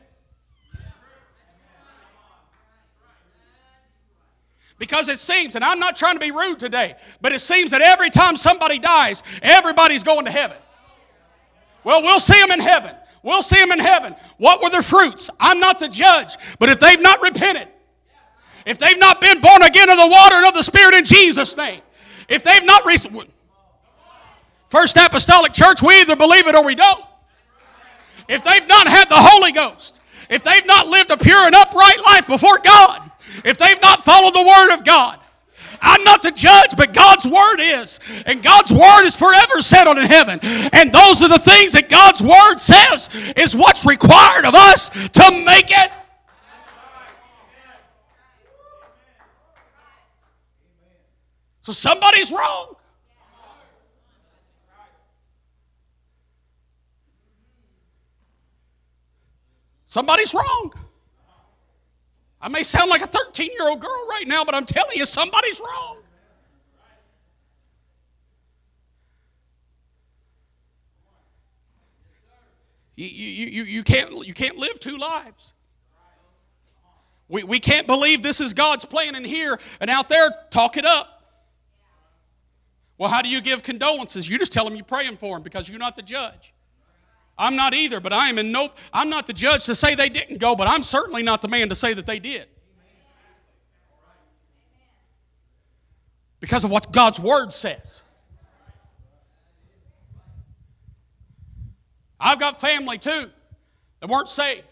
Because 4.77 5.10
it 5.10 5.17
seems, 5.17 5.55
and 5.55 5.65
I'm 5.65 5.79
not 5.79 5.96
trying 5.96 6.13
to 6.13 6.19
be 6.19 6.29
rude 6.29 6.60
today, 6.60 6.96
but 7.19 7.31
it 7.31 7.39
seems 7.39 7.72
that 7.72 7.81
every 7.81 8.12
time 8.12 8.36
somebody 8.36 8.77
dies, 8.77 9.24
everybody's 9.41 10.03
going 10.03 10.25
to 10.25 10.31
heaven. 10.31 10.57
Well, 11.84 12.03
we'll 12.03 12.19
see 12.19 12.39
them 12.39 12.51
in 12.51 12.60
heaven. 12.60 12.93
We'll 13.24 13.41
see 13.41 13.57
them 13.57 13.72
in 13.72 13.79
heaven. 13.79 14.15
What 14.38 14.62
were 14.62 14.69
their 14.69 14.84
fruits? 14.84 15.31
I'm 15.39 15.60
not 15.60 15.79
the 15.79 15.89
judge, 15.89 16.38
but 16.60 16.69
if 16.69 16.79
they've 16.79 17.01
not 17.01 17.24
repented, 17.24 17.69
if 18.67 18.77
they've 18.77 19.00
not 19.00 19.21
been 19.21 19.39
born 19.39 19.62
again 19.63 19.89
of 19.89 19.97
the 19.97 20.07
water 20.07 20.36
and 20.36 20.45
of 20.45 20.53
the 20.53 20.62
Spirit 20.62 20.93
in 20.93 21.05
Jesus' 21.05 21.55
name, 21.55 21.81
if 22.27 22.43
they've 22.43 22.65
not 22.65 22.86
recently, 22.86 23.29
First 24.67 24.97
Apostolic 24.97 25.53
Church, 25.53 25.81
we 25.81 26.01
either 26.01 26.17
believe 26.17 26.47
it 26.47 26.53
or 26.55 26.65
we 26.65 26.75
don't. 26.75 27.03
If 28.27 28.43
they've 28.43 28.67
not 28.67 28.88
had 28.88 29.07
the 29.09 29.15
Holy 29.15 29.53
Ghost, 29.53 30.01
if 30.29 30.43
they've 30.43 30.65
not 30.65 30.88
lived 30.88 31.12
a 31.12 31.17
pure 31.17 31.45
and 31.45 31.55
upright 31.55 32.03
life 32.03 32.27
before 32.27 32.59
God, 32.59 33.09
if 33.45 33.57
they've 33.57 33.81
not 33.81 34.03
followed 34.03 34.33
the 34.33 34.45
Word 34.45 34.74
of 34.74 34.83
God, 34.83 35.19
I'm 35.81 36.03
not 36.03 36.21
the 36.21 36.31
judge, 36.31 36.75
but 36.75 36.93
God's 36.93 37.25
Word 37.25 37.59
is. 37.59 38.01
And 38.25 38.43
God's 38.43 38.74
Word 38.74 39.05
is 39.05 39.15
forever 39.15 39.62
settled 39.62 39.97
in 39.97 40.07
heaven. 40.07 40.39
And 40.74 40.91
those 40.91 41.21
are 41.21 41.29
the 41.29 41.39
things 41.39 41.71
that 41.74 41.88
God's 41.88 42.21
Word 42.21 42.57
says 42.57 43.09
is 43.38 43.55
what's 43.55 43.86
required 43.86 44.43
of 44.43 44.55
us 44.55 44.89
to 44.89 45.43
make 45.45 45.69
it 45.69 45.91
So 51.67 51.74
somebody's 51.74 52.31
wrong. 52.31 52.77
Somebody's 59.86 60.33
wrong. 60.33 60.74
I 62.41 62.47
may 62.47 62.63
sound 62.63 62.89
like 62.89 63.01
a 63.01 63.07
13 63.07 63.51
year 63.51 63.67
old 63.67 63.81
girl 63.81 64.07
right 64.09 64.24
now, 64.25 64.45
but 64.45 64.55
I'm 64.55 64.65
telling 64.65 64.95
you, 64.95 65.05
somebody's 65.05 65.59
wrong. 65.59 65.97
You, 72.95 73.07
you, 73.07 73.47
you, 73.47 73.63
you, 73.63 73.83
can't, 73.83 74.25
you 74.25 74.33
can't 74.33 74.55
live 74.55 74.79
two 74.79 74.95
lives. 74.95 75.53
We, 77.27 77.43
we 77.43 77.59
can't 77.59 77.88
believe 77.88 78.24
this 78.24 78.39
is 78.39 78.53
God's 78.53 78.86
plan 78.86 79.15
in 79.15 79.25
here 79.25 79.59
and 79.81 79.89
out 79.89 80.07
there 80.07 80.33
talk 80.50 80.77
it 80.77 80.86
up. 80.86 81.15
Well, 82.97 83.09
how 83.09 83.21
do 83.21 83.29
you 83.29 83.41
give 83.41 83.61
condolences? 83.63 84.27
You 84.27 84.39
just 84.39 84.51
tell 84.51 84.65
them 84.65 84.75
you're 84.75 84.85
praying 84.85 85.17
for 85.17 85.35
them 85.35 85.43
because 85.43 85.69
you're 85.69 85.77
not 85.77 85.95
the 85.95 86.01
judge. 86.01 86.53
I'm 87.37 87.55
not 87.55 87.73
either, 87.73 87.99
but 87.99 88.13
I 88.13 88.29
am 88.29 88.39
in 88.39 88.51
no 88.51 88.71
I'm 88.91 89.09
not 89.09 89.27
the 89.27 89.33
judge 89.33 89.65
to 89.65 89.75
say 89.75 89.93
they 89.93 90.09
didn't 90.09 90.39
go, 90.39 90.55
but 90.55 90.67
I'm 90.67 90.81
certainly 90.81 91.21
not 91.21 91.41
the 91.41 91.47
man 91.47 91.69
to 91.69 91.75
say 91.75 91.93
that 91.93 92.07
they 92.07 92.19
did. 92.19 92.47
Because 96.39 96.63
of 96.63 96.71
what 96.71 96.91
God's 96.91 97.19
word 97.19 97.53
says. 97.53 98.03
I've 102.19 102.39
got 102.39 102.59
family 102.59 102.97
too 102.97 103.29
that 103.99 104.09
weren't 104.09 104.29
saved. 104.29 104.63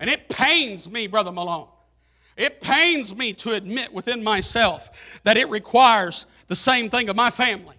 And 0.00 0.10
it 0.10 0.28
pains 0.28 0.90
me, 0.90 1.06
Brother 1.06 1.32
Malone. 1.32 1.68
It 2.38 2.60
pains 2.60 3.16
me 3.16 3.32
to 3.34 3.52
admit 3.52 3.92
within 3.92 4.22
myself 4.22 5.20
that 5.24 5.36
it 5.36 5.50
requires 5.50 6.24
the 6.46 6.54
same 6.54 6.88
thing 6.88 7.08
of 7.08 7.16
my 7.16 7.30
family. 7.30 7.74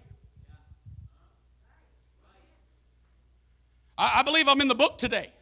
I, 3.96 4.20
I 4.20 4.22
believe 4.22 4.48
I'm 4.48 4.60
in 4.60 4.68
the 4.68 4.74
book 4.74 4.98
today. 4.98 5.32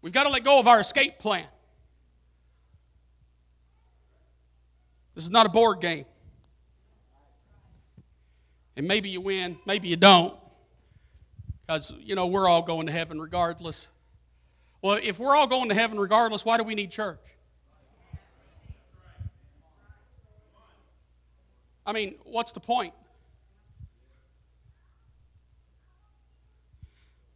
We've 0.00 0.12
got 0.12 0.24
to 0.24 0.30
let 0.30 0.42
go 0.42 0.58
of 0.58 0.66
our 0.66 0.80
escape 0.80 1.18
plan. 1.18 1.44
This 5.14 5.24
is 5.24 5.30
not 5.30 5.44
a 5.44 5.50
board 5.50 5.80
game. 5.80 6.06
And 8.74 8.88
maybe 8.88 9.10
you 9.10 9.20
win, 9.20 9.58
maybe 9.66 9.88
you 9.88 9.96
don't. 9.96 10.34
Because, 11.66 11.92
you 12.00 12.14
know, 12.14 12.26
we're 12.26 12.48
all 12.48 12.62
going 12.62 12.86
to 12.86 12.92
heaven 12.92 13.20
regardless. 13.20 13.90
Well, 14.86 15.00
if 15.02 15.18
we're 15.18 15.34
all 15.34 15.48
going 15.48 15.68
to 15.70 15.74
heaven 15.74 15.98
regardless, 15.98 16.44
why 16.44 16.58
do 16.58 16.62
we 16.62 16.76
need 16.76 16.92
church? 16.92 17.18
I 21.84 21.92
mean, 21.92 22.14
what's 22.22 22.52
the 22.52 22.60
point? 22.60 22.94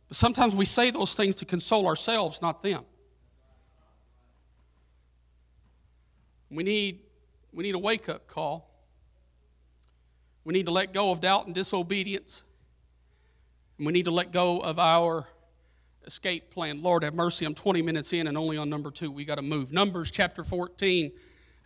But 0.07 0.17
sometimes 0.17 0.55
we 0.55 0.65
say 0.65 0.93
those 0.93 1.15
things 1.15 1.35
to 1.37 1.45
console 1.45 1.89
ourselves, 1.89 2.41
not 2.41 2.63
them. 2.63 2.85
We 6.53 6.63
need, 6.63 7.01
we 7.53 7.65
need 7.65 7.75
a 7.75 7.81
wake 7.81 8.09
up 8.09 8.29
call. 8.29 8.71
We 10.45 10.55
need 10.55 10.67
to 10.67 10.73
let 10.73 10.93
go 10.93 11.11
of 11.11 11.21
doubt 11.21 11.47
and 11.47 11.55
disobedience. 11.55 12.45
And 13.77 13.87
we 13.89 13.93
need 13.93 14.05
to 14.05 14.13
let 14.13 14.31
go 14.31 14.61
of 14.61 14.79
our 14.79 15.27
escape 16.07 16.51
plan. 16.51 16.83
Lord 16.83 17.03
have 17.03 17.15
mercy, 17.15 17.45
I'm 17.45 17.55
20 17.55 17.83
minutes 17.83 18.13
in 18.13 18.27
and 18.27 18.37
only 18.37 18.57
on 18.57 18.69
number 18.71 18.91
two. 18.91 19.11
We 19.11 19.25
got 19.25 19.37
to 19.37 19.43
move. 19.43 19.73
Numbers 19.73 20.11
chapter 20.11 20.45
14. 20.45 21.13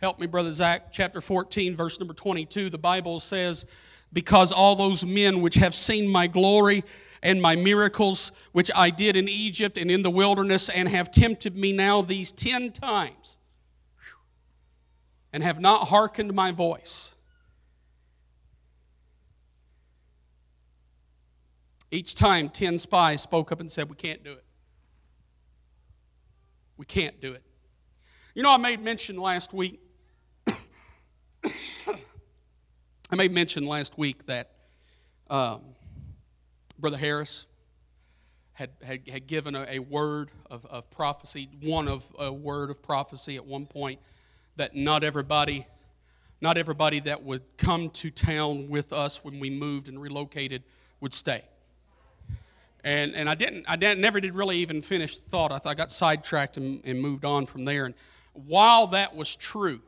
Help 0.01 0.19
me, 0.19 0.27
Brother 0.27 0.51
Zach. 0.51 0.91
Chapter 0.91 1.21
14, 1.21 1.75
verse 1.75 1.99
number 1.99 2.13
22. 2.13 2.69
The 2.69 2.77
Bible 2.77 3.19
says, 3.19 3.65
Because 4.11 4.51
all 4.51 4.75
those 4.75 5.05
men 5.05 5.41
which 5.41 5.55
have 5.55 5.73
seen 5.73 6.07
my 6.07 6.27
glory 6.27 6.83
and 7.23 7.41
my 7.41 7.55
miracles 7.55 8.31
which 8.51 8.69
I 8.75 8.89
did 8.89 9.15
in 9.15 9.27
Egypt 9.27 9.77
and 9.77 9.89
in 9.89 10.03
the 10.03 10.11
wilderness 10.11 10.69
and 10.69 10.87
have 10.89 11.11
tempted 11.11 11.57
me 11.57 11.73
now 11.73 12.01
these 12.01 12.31
10 12.31 12.71
times 12.71 13.37
and 15.33 15.41
have 15.41 15.59
not 15.59 15.87
hearkened 15.87 16.33
my 16.33 16.51
voice. 16.51 17.14
Each 21.95 22.13
time, 22.13 22.49
10 22.49 22.77
spies 22.79 23.21
spoke 23.21 23.53
up 23.53 23.61
and 23.61 23.71
said, 23.71 23.87
We 23.89 23.95
can't 23.95 24.21
do 24.21 24.33
it. 24.33 24.43
We 26.75 26.85
can't 26.85 27.21
do 27.21 27.31
it. 27.31 27.41
You 28.33 28.43
know, 28.43 28.51
I 28.51 28.57
made 28.57 28.81
mention 28.81 29.15
last 29.15 29.53
week. 29.53 29.79
I 30.45 30.55
made 33.15 33.31
mention 33.31 33.65
last 33.65 33.97
week 33.97 34.25
that 34.25 34.51
um, 35.29 35.61
Brother 36.77 36.97
Harris 36.97 37.47
had, 38.51 38.71
had, 38.83 39.07
had 39.07 39.25
given 39.25 39.55
a, 39.55 39.65
a 39.69 39.79
word 39.79 40.31
of, 40.51 40.65
of 40.65 40.89
prophecy, 40.89 41.47
one 41.61 41.87
of 41.87 42.11
a 42.19 42.29
word 42.29 42.71
of 42.71 42.83
prophecy 42.83 43.37
at 43.37 43.45
one 43.45 43.65
point, 43.65 44.01
that 44.57 44.75
not 44.75 45.05
everybody, 45.05 45.65
not 46.41 46.57
everybody 46.57 46.99
that 46.99 47.23
would 47.23 47.43
come 47.55 47.89
to 47.91 48.09
town 48.09 48.67
with 48.67 48.91
us 48.91 49.23
when 49.23 49.39
we 49.39 49.49
moved 49.49 49.87
and 49.87 50.01
relocated 50.01 50.61
would 50.99 51.13
stay. 51.13 51.45
And, 52.85 53.15
and 53.15 53.27
I 53.27 53.33
didn't, 53.33 53.65
I 53.67 53.75
didn't, 53.77 53.99
never 53.99 54.21
did 54.21 54.35
really 54.35 54.57
even 54.57 54.79
finish 54.79 55.17
the 55.17 55.27
thought. 55.27 55.51
I, 55.51 55.57
thought 55.57 55.71
I 55.71 55.73
got 55.73 55.91
sidetracked 55.91 56.55
and, 56.57 56.81
and 56.85 57.01
moved 57.01 57.25
on 57.25 57.47
from 57.47 57.65
there. 57.65 57.85
And 57.85 57.95
while 58.33 58.85
that 58.87 59.15
was 59.15 59.35
true, 59.35 59.81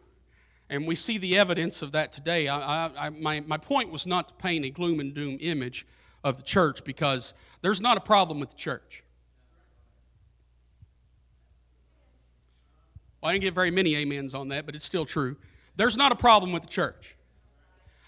and 0.67 0.87
we 0.87 0.95
see 0.95 1.19
the 1.19 1.37
evidence 1.37 1.83
of 1.83 1.91
that 1.91 2.11
today, 2.11 2.47
I, 2.47 2.87
I, 2.97 3.09
my, 3.11 3.41
my 3.41 3.57
point 3.57 3.91
was 3.91 4.07
not 4.07 4.29
to 4.29 4.33
paint 4.33 4.65
a 4.65 4.71
gloom 4.71 4.99
and 4.99 5.13
doom 5.13 5.37
image 5.39 5.85
of 6.23 6.37
the 6.37 6.43
church 6.43 6.83
because 6.83 7.35
there's 7.61 7.79
not 7.79 7.97
a 7.97 8.01
problem 8.01 8.39
with 8.39 8.49
the 8.49 8.55
church. 8.55 9.03
Well, 13.21 13.29
I 13.29 13.33
didn't 13.33 13.43
get 13.43 13.53
very 13.53 13.71
many 13.71 13.95
amens 13.95 14.33
on 14.33 14.47
that, 14.49 14.65
but 14.65 14.73
it's 14.73 14.85
still 14.85 15.05
true. 15.05 15.37
There's 15.75 15.97
not 15.97 16.11
a 16.11 16.15
problem 16.15 16.51
with 16.51 16.63
the 16.63 16.69
church. 16.69 17.15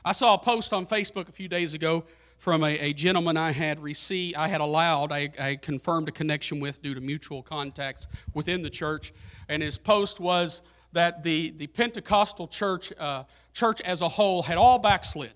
I 0.03 0.13
saw 0.13 0.34
a 0.34 0.39
post 0.39 0.74
on 0.74 0.88
Facebook 0.88 1.29
a 1.29 1.31
few 1.31 1.48
days 1.48 1.75
ago 1.75 2.05
from 2.39 2.63
a, 2.63 2.79
a 2.79 2.93
gentleman 2.93 3.36
I 3.36 3.51
had 3.51 3.81
received, 3.81 4.38
I 4.38 4.48
had 4.48 4.62
allowed, 4.62 5.12
I, 5.12 5.29
I 5.38 5.55
confirmed 5.58 6.08
a 6.08 6.12
connection 6.13 6.62
with 6.62 6.81
due 6.81 6.96
to 6.96 7.01
mutual 7.01 7.43
contacts 7.43 8.08
within 8.34 8.62
the 8.62 8.69
church. 8.69 9.12
And 9.50 9.62
his 9.62 9.77
post 9.77 10.22
was 10.22 10.62
that 10.93 11.22
the, 11.22 11.51
the 11.51 11.67
Pentecostal 11.67 12.48
church, 12.48 12.93
uh, 12.98 13.25
church 13.51 13.81
as 13.81 14.01
a 14.01 14.08
whole 14.08 14.41
had 14.41 14.58
all 14.58 14.79
backslid. 14.79 15.34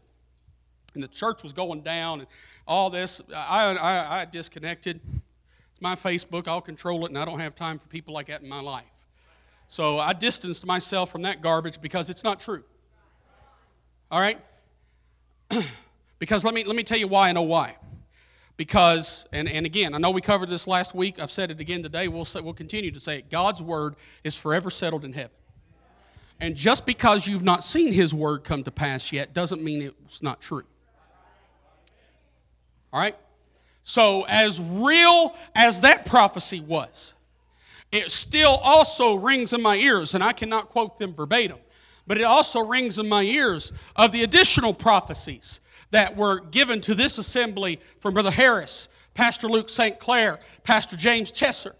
And 0.93 1.03
the 1.03 1.09
church 1.09 1.43
was 1.43 1.51
going 1.51 1.81
down 1.81 2.21
and 2.21 2.27
all 2.65 2.89
this. 2.89 3.21
I, 3.35 3.75
I, 3.75 4.21
I 4.21 4.25
disconnected. 4.25 5.01
It's 5.71 5.81
my 5.81 5.95
Facebook, 5.95 6.47
I'll 6.47 6.61
control 6.61 7.03
it, 7.05 7.09
and 7.09 7.17
I 7.17 7.25
don't 7.25 7.41
have 7.41 7.53
time 7.53 7.79
for 7.79 7.87
people 7.87 8.13
like 8.13 8.27
that 8.27 8.41
in 8.41 8.47
my 8.47 8.61
life. 8.61 8.85
So 9.67 9.99
I 9.99 10.13
distanced 10.13 10.65
myself 10.65 11.11
from 11.11 11.23
that 11.23 11.41
garbage 11.41 11.81
because 11.81 12.09
it's 12.09 12.23
not 12.23 12.39
true. 12.39 12.63
All 14.09 14.21
right? 14.21 14.39
Because 16.23 16.45
let 16.45 16.53
me, 16.53 16.63
let 16.63 16.77
me 16.77 16.83
tell 16.83 16.97
you 16.97 17.09
why 17.09 17.27
I 17.27 17.33
know 17.33 17.41
why. 17.41 17.75
Because, 18.55 19.27
and, 19.33 19.49
and 19.49 19.65
again, 19.65 19.93
I 19.93 19.97
know 19.97 20.09
we 20.09 20.21
covered 20.21 20.47
this 20.47 20.67
last 20.67 20.95
week. 20.95 21.21
I've 21.21 21.29
said 21.29 21.51
it 21.51 21.59
again 21.59 21.83
today. 21.83 22.07
We'll, 22.07 22.23
say, 22.23 22.39
we'll 22.39 22.53
continue 22.53 22.91
to 22.91 22.99
say 23.01 23.17
it. 23.17 23.29
God's 23.29 23.61
word 23.61 23.97
is 24.23 24.33
forever 24.33 24.69
settled 24.69 25.03
in 25.03 25.11
heaven. 25.11 25.35
And 26.39 26.55
just 26.55 26.85
because 26.85 27.27
you've 27.27 27.43
not 27.43 27.61
seen 27.61 27.91
his 27.91 28.13
word 28.13 28.45
come 28.45 28.63
to 28.63 28.71
pass 28.71 29.11
yet 29.11 29.33
doesn't 29.33 29.61
mean 29.61 29.91
it's 30.05 30.23
not 30.23 30.39
true. 30.39 30.63
All 32.93 33.01
right? 33.01 33.17
So, 33.81 34.25
as 34.29 34.61
real 34.61 35.35
as 35.53 35.81
that 35.81 36.05
prophecy 36.05 36.61
was, 36.61 37.15
it 37.91 38.11
still 38.11 38.61
also 38.63 39.15
rings 39.15 39.51
in 39.51 39.61
my 39.61 39.75
ears, 39.75 40.15
and 40.15 40.23
I 40.23 40.31
cannot 40.31 40.69
quote 40.69 40.97
them 40.97 41.13
verbatim, 41.13 41.57
but 42.07 42.17
it 42.17 42.23
also 42.23 42.61
rings 42.61 42.97
in 42.97 43.09
my 43.09 43.23
ears 43.23 43.73
of 43.97 44.13
the 44.13 44.23
additional 44.23 44.73
prophecies 44.73 45.59
that 45.93 46.17
were 46.17 46.39
given 46.39 46.81
to 46.81 46.95
this 46.95 47.19
assembly 47.19 47.79
from 47.99 48.15
Brother 48.15 48.31
Harris, 48.31 48.89
Pastor 49.13 49.47
Luke 49.47 49.69
St. 49.69 49.99
Clair, 49.99 50.39
Pastor 50.63 50.97
James 50.97 51.31
Chesser. 51.31 51.73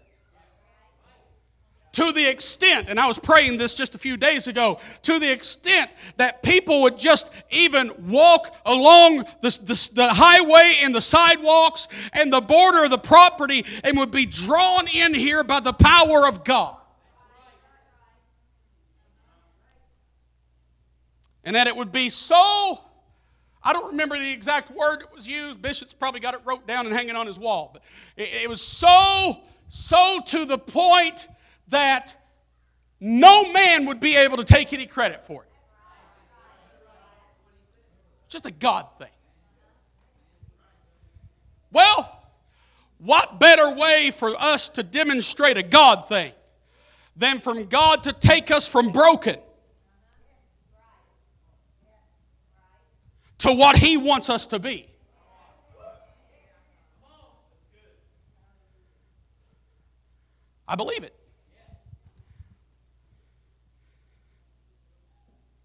To 1.94 2.12
the 2.12 2.28
extent, 2.28 2.88
and 2.88 3.00
I 3.00 3.08
was 3.08 3.18
praying 3.18 3.56
this 3.56 3.74
just 3.74 3.96
a 3.96 3.98
few 3.98 4.16
days 4.16 4.46
ago, 4.46 4.78
to 5.02 5.18
the 5.18 5.30
extent 5.30 5.90
that 6.16 6.44
people 6.44 6.82
would 6.82 6.96
just 6.96 7.30
even 7.50 7.92
walk 8.08 8.54
along 8.64 9.24
the, 9.42 9.50
the, 9.62 9.90
the 9.94 10.08
highway 10.08 10.74
and 10.82 10.94
the 10.94 11.00
sidewalks 11.00 11.88
and 12.12 12.32
the 12.32 12.40
border 12.40 12.84
of 12.84 12.90
the 12.90 12.98
property 12.98 13.64
and 13.82 13.98
would 13.98 14.12
be 14.12 14.26
drawn 14.26 14.86
in 14.86 15.12
here 15.12 15.42
by 15.42 15.58
the 15.58 15.72
power 15.72 16.26
of 16.28 16.44
God. 16.44 16.76
And 21.42 21.56
that 21.56 21.66
it 21.66 21.74
would 21.74 21.90
be 21.90 22.10
so 22.10 22.80
I 23.64 23.72
don't 23.72 23.92
remember 23.92 24.18
the 24.18 24.30
exact 24.30 24.70
word 24.70 25.00
that 25.00 25.12
was 25.14 25.26
used. 25.26 25.62
Bishop's 25.62 25.94
probably 25.94 26.20
got 26.20 26.34
it 26.34 26.40
wrote 26.44 26.66
down 26.66 26.84
and 26.84 26.94
hanging 26.94 27.16
on 27.16 27.26
his 27.26 27.38
wall. 27.38 27.70
But 27.72 27.82
it, 28.16 28.42
it 28.44 28.48
was 28.48 28.60
so, 28.60 29.40
so 29.68 30.20
to 30.26 30.44
the 30.44 30.58
point 30.58 31.28
that 31.68 32.14
no 33.00 33.50
man 33.52 33.86
would 33.86 34.00
be 34.00 34.16
able 34.16 34.36
to 34.36 34.44
take 34.44 34.72
any 34.72 34.86
credit 34.86 35.26
for 35.26 35.42
it. 35.42 35.48
Just 38.28 38.44
a 38.44 38.50
God 38.50 38.86
thing. 38.98 39.08
Well, 41.72 42.22
what 42.98 43.40
better 43.40 43.74
way 43.74 44.10
for 44.10 44.34
us 44.38 44.68
to 44.70 44.82
demonstrate 44.82 45.56
a 45.56 45.62
God 45.62 46.08
thing 46.08 46.32
than 47.16 47.40
from 47.40 47.66
God 47.66 48.02
to 48.04 48.12
take 48.12 48.50
us 48.50 48.68
from 48.68 48.90
broken 48.90 49.36
to 53.44 53.52
what 53.52 53.76
He 53.76 53.98
wants 53.98 54.30
us 54.30 54.46
to 54.46 54.58
be. 54.58 54.88
I 60.66 60.76
believe 60.76 61.04
it. 61.04 61.14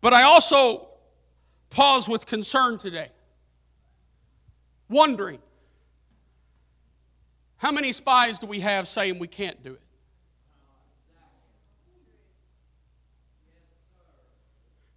But 0.02 0.14
I 0.14 0.24
also 0.24 0.90
pause 1.70 2.10
with 2.10 2.26
concern 2.26 2.78
today, 2.78 3.12
wondering 4.90 5.40
how 7.56 7.72
many 7.72 7.94
spies 7.94 8.40
do 8.40 8.48
we 8.48 8.60
have 8.60 8.90
saying 8.90 9.20
we 9.20 9.28
can't 9.28 9.64
do 9.64 9.72
it? 9.72 9.82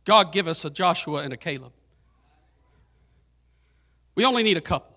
God 0.05 0.33
give 0.33 0.49
us 0.49 0.65
a 0.65 0.71
Joshua 0.71 1.23
and 1.23 1.33
a 1.33 1.37
Caleb. 1.37 1.73
We 4.15 4.25
only 4.25 4.43
need 4.43 4.57
a 4.57 4.63
couple 4.63 4.97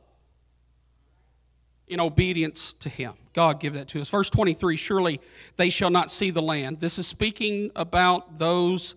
in 1.88 2.00
obedience 2.00 2.74
to 2.74 2.90
Him. 2.90 3.14
God 3.34 3.60
give 3.60 3.74
that 3.74 3.88
to 3.90 4.02
us. 4.02 4.10
Verse 4.10 4.30
23 4.30 4.76
Surely 4.76 5.22
they 5.58 5.70
shall 5.70 5.90
not 5.90 6.12
see 6.12 6.32
the 6.32 6.42
land. 6.42 6.80
This 6.80 6.98
is 6.98 7.08
speaking 7.08 7.72
about 7.76 8.40
those 8.40 8.96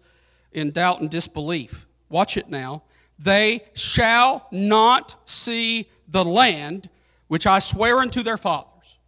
in 0.53 0.71
doubt 0.71 1.01
and 1.01 1.11
disbelief. 1.11 1.87
Watch 2.09 2.37
it 2.37 2.49
now. 2.49 2.83
They 3.19 3.65
shall 3.75 4.47
not 4.51 5.17
see 5.29 5.91
the 6.07 6.25
land 6.25 6.89
which 7.27 7.47
I 7.47 7.59
swear 7.59 7.99
unto 7.99 8.23
their 8.23 8.37
fathers. 8.37 8.99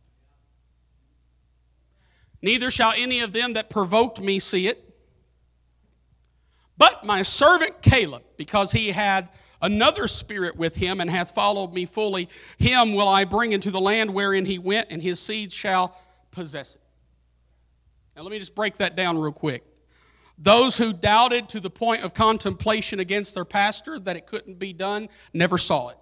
Neither 2.43 2.71
shall 2.71 2.93
any 2.97 3.21
of 3.21 3.33
them 3.33 3.55
that 3.55 3.71
provoked 3.71 4.21
me 4.21 4.39
see 4.39 4.67
it. 4.67 4.87
But 6.77 7.05
my 7.05 7.23
servant 7.23 7.83
Caleb, 7.83 8.23
because 8.37 8.73
he 8.73 8.89
had 8.89 9.29
another 9.63 10.07
spirit 10.09 10.57
with 10.57 10.77
him 10.77 11.01
and 11.01 11.11
hath 11.11 11.33
followed 11.33 11.73
me 11.73 11.87
fully. 11.87 12.29
Him 12.59 12.95
will 12.95 13.09
I 13.09 13.25
bring 13.25 13.53
into 13.53 13.71
the 13.71 13.81
land 13.81 14.13
wherein 14.15 14.45
he 14.45 14.59
went, 14.59 14.89
and 14.91 15.03
his 15.03 15.21
seed 15.21 15.53
shall 15.53 15.97
possess 16.31 16.75
it. 16.75 16.81
Now, 18.17 18.23
let 18.23 18.31
me 18.31 18.39
just 18.39 18.55
break 18.55 18.77
that 18.79 18.97
down 18.97 19.19
real 19.19 19.33
quick. 19.33 19.65
Those 20.37 20.77
who 20.77 20.93
doubted 20.93 21.51
to 21.51 21.61
the 21.61 21.71
point 21.71 22.03
of 22.03 22.15
contemplation 22.15 22.99
against 22.99 23.35
their 23.35 23.45
pastor 23.45 23.99
that 24.01 24.17
it 24.17 24.27
couldn't 24.27 24.59
be 24.59 24.73
done 24.73 25.09
never 25.35 25.59
saw 25.59 25.91
it. 25.91 25.99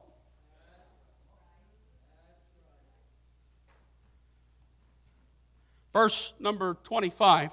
Verse 5.92 6.32
number 6.38 6.74
25. 6.84 7.52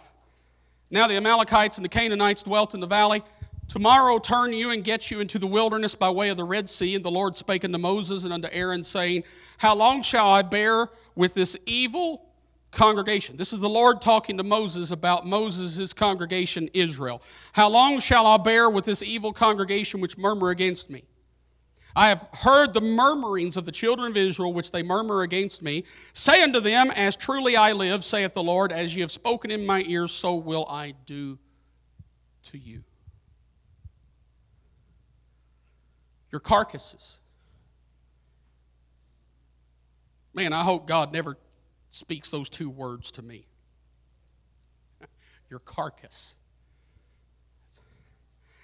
Now 0.91 1.07
the 1.07 1.15
Amalekites 1.15 1.77
and 1.77 1.85
the 1.85 1.89
Canaanites 1.89 2.43
dwelt 2.43 2.75
in 2.75 2.79
the 2.79 2.87
valley. 2.87 3.23
Tomorrow 3.67 4.19
turn 4.19 4.54
you 4.54 4.71
and 4.71 4.84
get 4.84 5.12
you 5.12 5.19
into 5.19 5.39
the 5.39 5.47
wilderness 5.47 5.95
by 5.95 6.10
way 6.10 6.30
of 6.30 6.38
the 6.38 6.43
Red 6.43 6.69
Sea. 6.69 6.95
And 6.95 7.04
the 7.04 7.12
Lord 7.12 7.36
spake 7.36 7.65
unto 7.65 7.78
Moses 7.78 8.23
and 8.23 8.32
unto 8.32 8.47
Aaron, 8.51 8.84
saying, 8.84 9.23
How 9.58 9.75
long 9.75 10.01
shall 10.01 10.30
I 10.30 10.43
bear 10.43 10.89
with 11.15 11.34
this 11.34 11.58
evil 11.65 12.30
congregation? 12.71 13.38
This 13.38 13.54
is 13.54 13.60
the 13.60 13.69
Lord 13.69 14.01
talking 14.01 14.38
to 14.38 14.43
Moses 14.43 14.91
about 14.91 15.25
Moses' 15.25 15.93
congregation, 15.93 16.69
Israel. 16.73 17.21
How 17.54 17.69
long 17.69 17.99
shall 17.99 18.28
I 18.28 18.38
bear 18.38 18.69
with 18.69 18.86
this 18.86 19.01
evil 19.01 19.34
congregation 19.34 19.99
which 19.99 20.17
murmur 20.17 20.51
against 20.51 20.89
me? 20.89 21.04
I 21.95 22.10
have 22.10 22.28
heard 22.34 22.73
the 22.73 22.82
murmurings 22.82 23.56
of 23.56 23.65
the 23.65 23.71
children 23.71 24.12
of 24.12 24.17
Israel, 24.17 24.54
which 24.54 24.71
they 24.71 24.84
murmur 24.84 25.21
against 25.21 25.62
me. 25.62 25.86
Say 26.12 26.43
unto 26.43 26.60
them, 26.60 26.91
As 26.91 27.15
truly 27.15 27.56
I 27.56 27.71
live, 27.71 28.04
saith 28.04 28.34
the 28.34 28.43
Lord, 28.43 28.73
as 28.73 28.93
ye 28.93 29.01
have 29.01 29.12
spoken 29.12 29.49
in 29.49 29.65
my 29.65 29.84
ears, 29.88 30.12
so 30.12 30.36
will 30.36 30.65
I 30.69 30.93
do 31.06 31.39
to 32.43 32.58
you. 32.58 32.84
Your 36.35 36.41
carcasses. 36.41 37.21
Man, 40.33 40.51
I 40.51 40.63
hope 40.63 40.85
God 40.85 41.13
never 41.13 41.37
speaks 41.89 42.29
those 42.29 42.49
two 42.49 42.69
words 42.69 43.09
to 43.11 43.21
me. 43.21 43.47
Your 45.49 45.59
carcass 45.59 46.35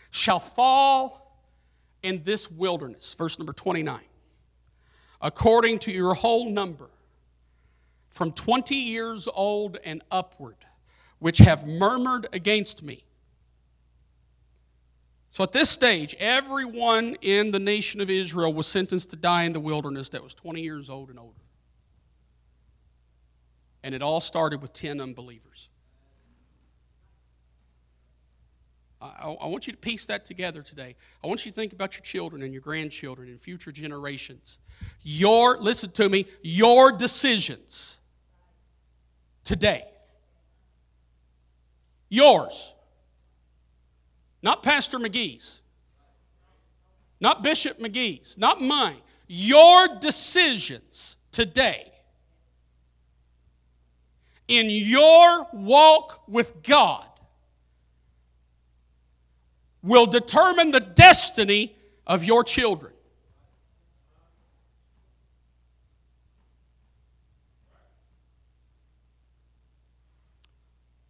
shall 0.10 0.42
fall 0.42 1.42
in 2.04 2.24
this 2.26 2.52
wilderness. 2.52 3.14
Verse 3.14 3.40
number 3.40 3.54
29. 3.54 4.02
According 5.22 5.80
to 5.80 5.94
your 5.94 6.14
whole 6.14 6.50
number, 6.50 6.90
from 8.10 8.34
20 8.34 8.76
years 8.76 9.30
old 9.34 9.78
and 9.86 10.02
upward, 10.12 10.58
which 11.20 11.38
have 11.38 11.66
murmured 11.66 12.28
against 12.34 12.84
me. 12.84 13.06
So 15.32 15.46
at 15.46 15.54
this 15.54 15.70
stage, 15.70 16.14
everyone 16.20 17.16
in 17.22 17.52
the 17.52 17.60
nation 17.60 18.02
of 18.02 18.10
Israel 18.10 18.54
was 18.54 18.68
sentenced 18.68 19.12
to 19.12 19.16
die 19.16 19.44
in 19.44 19.54
the 19.54 19.62
wilderness 19.62 20.10
that 20.10 20.22
was 20.22 20.34
20 20.34 20.62
years 20.62 20.90
old 20.90 21.10
and 21.10 21.18
older. 21.18 21.40
And 23.82 23.96
it 23.96 24.02
all 24.02 24.20
started 24.20 24.62
with 24.62 24.74
10 24.74 25.00
unbelievers. 25.00 25.70
I, 29.02 29.48
want 29.48 29.66
you 29.66 29.74
to 29.74 29.80
piece 29.80 30.06
that 30.08 30.26
together 30.26 30.62
today. 30.62 30.96
I 31.24 31.28
want 31.28 31.44
you 31.44 31.52
to 31.52 31.56
think 31.56 31.74
about 31.74 31.96
your 31.96 32.04
children 32.04 32.44
and 32.44 32.54
your 32.54 32.62
grandchildren 32.62 33.30
and 33.30 33.40
future 33.40 33.72
generations. 33.72 34.60
Your, 35.02 35.60
listen 35.60 35.90
to 35.92 36.08
me, 36.08 36.28
your 36.44 36.92
decisions 36.92 38.00
today. 39.44 39.86
Yours. 42.10 42.76
Not 44.42 44.64
Pastor 44.64 44.98
McGee's. 44.98 45.62
Not 47.20 47.44
Bishop 47.44 47.80
McGee's. 47.80 48.38
Not 48.38 48.62
mine. 48.62 48.98
Your 49.28 49.88
decisions 50.00 51.18
today 51.32 51.92
in 54.48 54.70
your 54.70 55.48
walk 55.54 56.24
with 56.28 56.64
God 56.64 57.06
will 59.82 60.06
determine 60.06 60.72
the 60.72 60.80
destiny 60.80 61.76
of 62.06 62.24
your 62.24 62.44
children. 62.44 62.94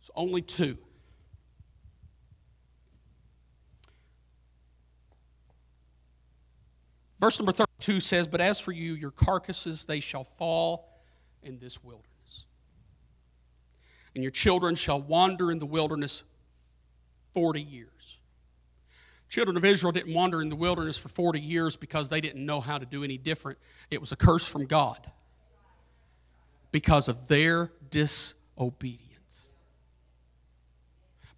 It's 0.02 0.12
only 0.16 0.42
two. 0.42 0.78
Verse 7.22 7.40
number 7.40 7.52
32 7.52 8.00
says, 8.00 8.28
But 8.28 8.42
as 8.42 8.60
for 8.60 8.72
you, 8.72 8.94
your 8.94 9.12
carcasses, 9.12 9.86
they 9.86 10.00
shall 10.00 10.24
fall 10.24 10.90
in 11.44 11.60
this 11.60 11.84
wilderness. 11.84 12.48
And 14.16 14.24
your 14.24 14.32
children 14.32 14.74
shall 14.76 15.00
wander 15.00 15.52
in 15.52 15.60
the 15.60 15.66
wilderness 15.66 16.24
40 17.34 17.62
years. 17.62 18.20
Children 19.30 19.56
of 19.56 19.64
Israel 19.64 19.94
didn't 19.94 20.14
wander 20.14 20.42
in 20.42 20.50
the 20.50 20.56
wilderness 20.56 20.98
for 20.98 21.08
40 21.08 21.40
years 21.40 21.78
because 21.78 22.10
they 22.10 22.20
didn't 22.20 22.46
know 22.46 22.60
how 22.60 22.78
to 22.78 22.86
do 22.86 23.04
any 23.04 23.18
different. 23.18 23.60
It 23.92 24.02
was 24.02 24.12
a 24.12 24.18
curse 24.18 24.46
from 24.46 24.66
God 24.66 25.10
because 26.72 27.08
of 27.08 27.28
their 27.28 27.72
disobedience 27.92 29.11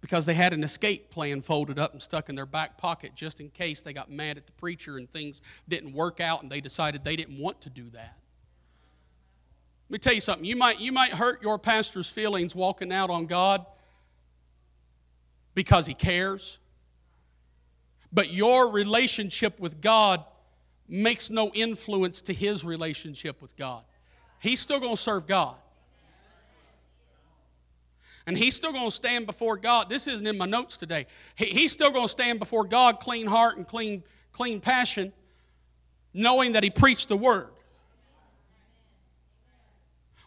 because 0.04 0.26
they 0.26 0.34
had 0.34 0.52
an 0.52 0.62
escape 0.62 1.08
plan 1.08 1.40
folded 1.40 1.78
up 1.78 1.92
and 1.92 2.02
stuck 2.02 2.28
in 2.28 2.34
their 2.34 2.44
back 2.44 2.76
pocket 2.76 3.12
just 3.14 3.40
in 3.40 3.48
case 3.48 3.80
they 3.80 3.94
got 3.94 4.10
mad 4.10 4.36
at 4.36 4.44
the 4.44 4.52
preacher 4.52 4.98
and 4.98 5.10
things 5.10 5.40
didn't 5.66 5.94
work 5.94 6.20
out 6.20 6.42
and 6.42 6.52
they 6.52 6.60
decided 6.60 7.02
they 7.02 7.16
didn't 7.16 7.38
want 7.38 7.58
to 7.62 7.70
do 7.70 7.88
that. 7.88 8.14
Let 9.88 9.90
me 9.90 9.98
tell 10.00 10.12
you 10.12 10.20
something. 10.20 10.44
You 10.44 10.56
might, 10.56 10.78
you 10.78 10.92
might 10.92 11.12
hurt 11.12 11.42
your 11.42 11.58
pastor's 11.58 12.06
feelings 12.06 12.54
walking 12.54 12.92
out 12.92 13.08
on 13.08 13.24
God 13.24 13.64
because 15.54 15.86
he 15.86 15.94
cares, 15.94 16.58
but 18.12 18.30
your 18.30 18.70
relationship 18.70 19.58
with 19.58 19.80
God 19.80 20.22
makes 20.86 21.30
no 21.30 21.50
influence 21.54 22.20
to 22.20 22.34
his 22.34 22.62
relationship 22.62 23.40
with 23.40 23.56
God. 23.56 23.82
He's 24.38 24.60
still 24.60 24.80
going 24.80 24.96
to 24.96 25.00
serve 25.00 25.26
God. 25.26 25.56
And 28.26 28.38
he's 28.38 28.56
still 28.56 28.72
going 28.72 28.86
to 28.86 28.94
stand 28.94 29.26
before 29.26 29.56
God. 29.56 29.90
This 29.90 30.06
isn't 30.06 30.26
in 30.26 30.38
my 30.38 30.46
notes 30.46 30.76
today. 30.76 31.06
He, 31.34 31.46
he's 31.46 31.72
still 31.72 31.90
going 31.90 32.06
to 32.06 32.10
stand 32.10 32.38
before 32.38 32.64
God, 32.64 33.00
clean 33.00 33.26
heart 33.26 33.56
and 33.56 33.68
clean, 33.68 34.02
clean 34.32 34.60
passion, 34.60 35.12
knowing 36.14 36.52
that 36.52 36.62
he 36.62 36.70
preached 36.70 37.08
the 37.08 37.16
word. 37.16 37.48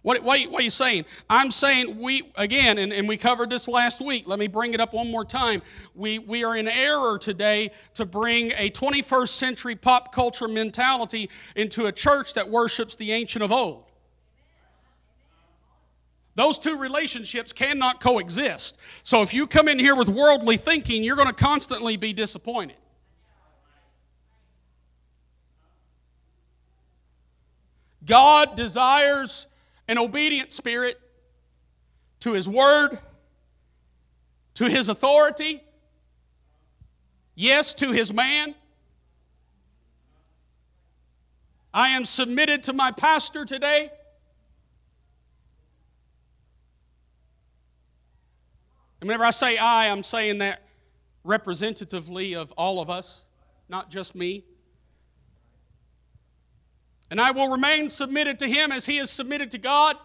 What, 0.03 0.23
what, 0.23 0.39
what, 0.51 0.61
are 0.61 0.63
you 0.63 0.69
saying? 0.69 1.05
I'm 1.29 1.51
saying 1.51 1.99
we, 1.99 2.31
again, 2.35 2.77
and, 2.77 2.93
and 2.93 3.09
we 3.09 3.17
covered 3.17 3.49
this 3.49 3.67
last 3.67 3.99
week. 3.99 4.25
Let 4.25 4.39
me 4.39 4.47
bring 4.47 4.73
it 4.73 4.79
up 4.79 4.93
one 4.93 5.11
more 5.11 5.25
time. 5.25 5.61
We, 5.95 6.19
we 6.19 6.45
are 6.45 6.55
in 6.55 6.67
error 6.67 7.17
today 7.17 7.71
to 7.95 8.05
bring 8.05 8.51
a 8.51 8.69
21st 8.69 9.27
century 9.27 9.75
pop 9.75 10.13
culture 10.13 10.47
mentality 10.47 11.29
into 11.57 11.87
a 11.87 11.91
church 11.91 12.35
that 12.35 12.47
worships 12.47 12.95
the 12.95 13.11
ancient 13.11 13.43
of 13.43 13.51
old. 13.51 13.86
Those 16.37 16.59
two 16.59 16.77
relationships 16.77 17.51
cannot 17.51 17.99
coexist. 17.99 18.77
So 19.01 19.23
if 19.23 19.33
you 19.33 19.47
come 19.47 19.67
in 19.67 19.79
here 19.79 19.95
with 19.95 20.07
worldly 20.07 20.57
thinking, 20.57 21.03
you're 21.03 21.15
going 21.15 21.27
to 21.27 21.33
constantly 21.33 21.97
be 21.97 22.13
disappointed. 22.13 22.77
God 28.05 28.55
desires 28.55 29.47
an 29.87 29.97
obedient 29.97 30.51
spirit 30.51 31.01
to 32.19 32.33
His 32.33 32.47
Word, 32.47 32.99
to 34.53 34.65
His 34.65 34.89
authority, 34.89 35.63
yes, 37.33 37.73
to 37.73 37.93
His 37.93 38.13
man. 38.13 38.53
I 41.73 41.89
am 41.89 42.05
submitted 42.05 42.61
to 42.63 42.73
my 42.73 42.91
pastor 42.91 43.43
today. 43.43 43.89
And 49.07 49.09
whenever 49.13 49.23
I 49.23 49.29
say 49.29 49.57
I, 49.57 49.89
I'm 49.89 50.03
saying 50.03 50.39
that 50.39 50.63
representatively 51.23 52.35
of 52.35 52.51
all 52.57 52.81
of 52.81 52.89
us, 52.89 53.25
not 53.69 53.89
just 53.89 54.15
me. 54.15 54.43
And 57.09 57.21
I 57.21 57.31
will 57.31 57.47
remain 57.47 57.89
submitted 57.89 58.37
to 58.39 58.49
Him 58.49 58.69
as 58.69 58.85
He 58.85 58.97
is 58.97 59.09
submitted 59.09 59.51
to 59.51 59.59
God 59.59 59.95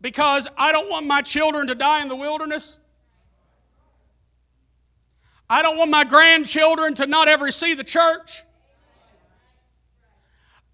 because 0.00 0.46
I 0.56 0.70
don't 0.70 0.88
want 0.88 1.06
my 1.06 1.22
children 1.22 1.66
to 1.66 1.74
die 1.74 2.02
in 2.02 2.08
the 2.08 2.14
wilderness. 2.14 2.78
I 5.50 5.60
don't 5.62 5.76
want 5.76 5.90
my 5.90 6.04
grandchildren 6.04 6.94
to 6.94 7.08
not 7.08 7.26
ever 7.26 7.50
see 7.50 7.74
the 7.74 7.82
church. 7.82 8.44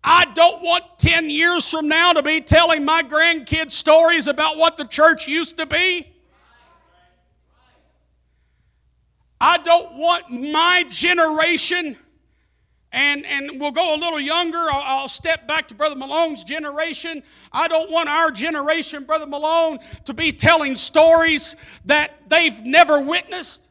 I 0.05 0.27
don't 0.35 0.61
want 0.61 0.85
10 0.99 1.31
years 1.31 1.71
from 1.71 1.89
now 1.89 2.13
to 2.13 2.23
be 2.23 2.43
telling 2.43 2.85
my 2.85 3.03
grandkids 3.03 3.73
stories 3.73 4.29
about 4.29 4.59
what 4.59 4.77
the 4.77 4.85
church 4.85 5.27
used 5.27 5.57
to 5.57 5.65
be. 5.65 6.10
I 9.41 9.57
don't 9.59 9.95
want 9.95 10.31
my 10.31 10.85
generation, 10.89 11.97
and, 12.93 13.25
and 13.25 13.59
we'll 13.59 13.71
go 13.71 13.95
a 13.95 13.99
little 13.99 14.21
younger. 14.21 14.59
I'll, 14.59 14.83
I'll 15.01 15.09
step 15.09 15.49
back 15.49 15.69
to 15.69 15.75
Brother 15.75 15.97
Malone's 15.97 16.45
generation. 16.45 17.23
I 17.51 17.67
don't 17.67 17.91
want 17.91 18.11
our 18.11 18.31
generation, 18.31 19.05
Brother 19.05 19.27
Malone, 19.27 19.79
to 20.05 20.13
be 20.13 20.31
telling 20.31 20.77
stories 20.77 21.57
that 21.87 22.13
they've 22.29 22.63
never 22.63 23.01
witnessed. 23.01 23.71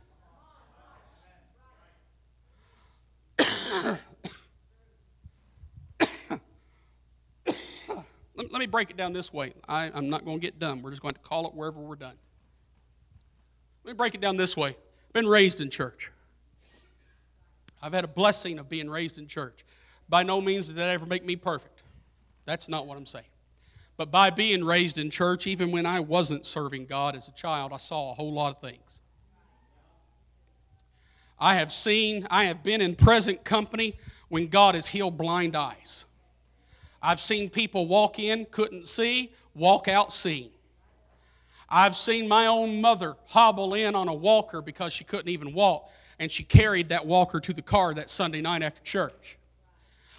let, 8.36 8.52
me 8.54 8.66
break 8.66 8.90
it 8.90 8.98
down 8.98 9.14
this 9.14 9.32
way. 9.32 9.54
I, 9.68 9.92
I'm 9.94 10.10
not 10.10 10.26
going 10.26 10.40
to 10.40 10.42
get 10.42 10.58
done. 10.58 10.82
We're 10.82 10.90
just 10.90 11.02
going 11.02 11.14
to 11.14 11.20
call 11.20 11.46
it 11.48 11.54
wherever 11.54 11.80
we're 11.80 11.96
done. 11.96 12.16
Let 13.84 13.94
me 13.94 13.98
break 13.98 14.16
it 14.16 14.22
down 14.22 14.36
this 14.36 14.58
way. 14.58 14.76
Been 15.14 15.28
raised 15.28 15.62
in 15.62 15.70
church. 15.70 16.12
I've 17.82 17.94
had 17.94 18.04
a 18.04 18.10
blessing 18.10 18.60
of 18.60 18.70
being 18.70 18.90
raised 18.90 19.18
in 19.18 19.28
church. 19.28 19.66
By 20.08 20.24
no 20.24 20.42
means 20.42 20.68
did 20.68 20.76
that 20.78 20.90
ever 20.90 21.06
make 21.06 21.26
me 21.26 21.36
perfect. 21.36 21.84
That's 22.46 22.68
not 22.68 22.88
what 22.88 22.98
I'm 22.98 23.06
saying. 23.06 23.26
But 23.96 24.12
by 24.12 24.30
being 24.30 24.64
raised 24.64 24.98
in 24.98 25.10
church, 25.10 25.46
even 25.46 25.72
when 25.72 25.86
I 25.86 26.00
wasn't 26.00 26.46
serving 26.46 26.86
God 26.86 27.16
as 27.16 27.28
a 27.28 27.32
child, 27.32 27.74
I 27.74 27.78
saw 27.78 28.12
a 28.12 28.14
whole 28.14 28.32
lot 28.34 28.56
of 28.56 28.62
things. 28.62 29.02
I 31.40 31.56
have 31.56 31.72
seen, 31.72 32.28
I 32.30 32.46
have 32.46 32.64
been 32.64 32.82
in 32.82 32.96
present 32.96 33.44
company 33.44 33.98
when 34.30 34.48
God 34.48 34.76
has 34.76 34.88
healed 34.88 35.18
blind 35.18 35.56
eyes. 35.56 36.06
I've 37.02 37.20
seen 37.20 37.50
people 37.50 37.88
walk 37.88 38.20
in, 38.20 38.46
couldn't 38.52 38.88
see, 38.88 39.32
walk 39.54 39.88
out 39.88 40.12
seeing. 40.12 40.50
I've 41.70 41.96
seen 41.96 42.28
my 42.28 42.48
own 42.48 42.82
mother 42.82 43.16
hobble 43.28 43.74
in 43.74 43.96
on 43.96 44.08
a 44.08 44.14
walker 44.14 44.62
because 44.62 44.92
she 44.92 45.04
couldn't 45.04 45.30
even 45.30 45.54
walk, 45.54 45.90
and 46.18 46.32
she 46.32 46.44
carried 46.44 46.90
that 46.90 47.06
walker 47.06 47.40
to 47.40 47.54
the 47.54 47.62
car 47.62 47.94
that 47.94 48.10
Sunday 48.10 48.42
night 48.42 48.64
after 48.64 48.82
church. 48.82 49.38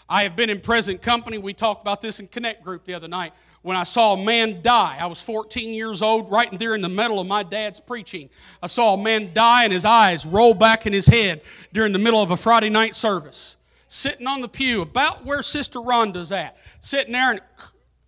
I 0.08 0.24
have 0.24 0.36
been 0.36 0.50
in 0.50 0.60
present 0.60 1.02
company. 1.02 1.38
We 1.38 1.52
talked 1.52 1.82
about 1.82 2.00
this 2.00 2.20
in 2.20 2.28
Connect 2.28 2.64
Group 2.64 2.84
the 2.84 2.94
other 2.94 3.08
night 3.08 3.32
when 3.62 3.76
I 3.76 3.84
saw 3.84 4.14
a 4.14 4.24
man 4.24 4.62
die. 4.62 4.96
I 5.00 5.06
was 5.06 5.22
14 5.22 5.72
years 5.74 6.02
old, 6.02 6.30
right 6.30 6.56
there 6.58 6.74
in 6.74 6.80
the 6.80 6.88
middle 6.88 7.20
of 7.20 7.26
my 7.26 7.42
dad's 7.42 7.78
preaching. 7.78 8.30
I 8.62 8.66
saw 8.66 8.94
a 8.94 9.02
man 9.02 9.32
die 9.34 9.64
and 9.64 9.72
his 9.72 9.84
eyes 9.84 10.24
roll 10.24 10.54
back 10.54 10.86
in 10.86 10.92
his 10.92 11.06
head 11.06 11.42
during 11.72 11.92
the 11.92 11.98
middle 11.98 12.22
of 12.22 12.30
a 12.30 12.36
Friday 12.36 12.70
night 12.70 12.94
service. 12.94 13.56
Sitting 13.88 14.26
on 14.26 14.40
the 14.40 14.48
pew, 14.48 14.82
about 14.82 15.24
where 15.24 15.42
Sister 15.42 15.80
Rhonda's 15.80 16.30
at. 16.32 16.56
Sitting 16.80 17.12
there 17.12 17.32
and 17.32 17.40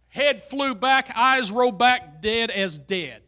head 0.08 0.42
flew 0.42 0.74
back, 0.74 1.10
eyes 1.16 1.50
rolled 1.50 1.78
back, 1.78 2.22
dead 2.22 2.50
as 2.50 2.78
dead. 2.78 3.22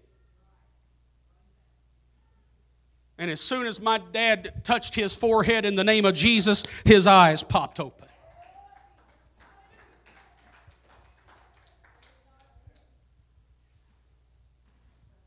And 3.19 3.31
as 3.31 3.41
soon 3.41 3.67
as 3.67 3.81
my 3.81 3.99
dad 4.13 4.65
touched 4.65 4.95
his 4.95 5.15
forehead 5.15 5.65
in 5.65 5.77
the 5.77 5.85
name 5.85 6.05
of 6.05 6.15
Jesus, 6.15 6.65
his 6.85 7.07
eyes 7.07 7.43
popped 7.43 7.79
open. 7.79 8.09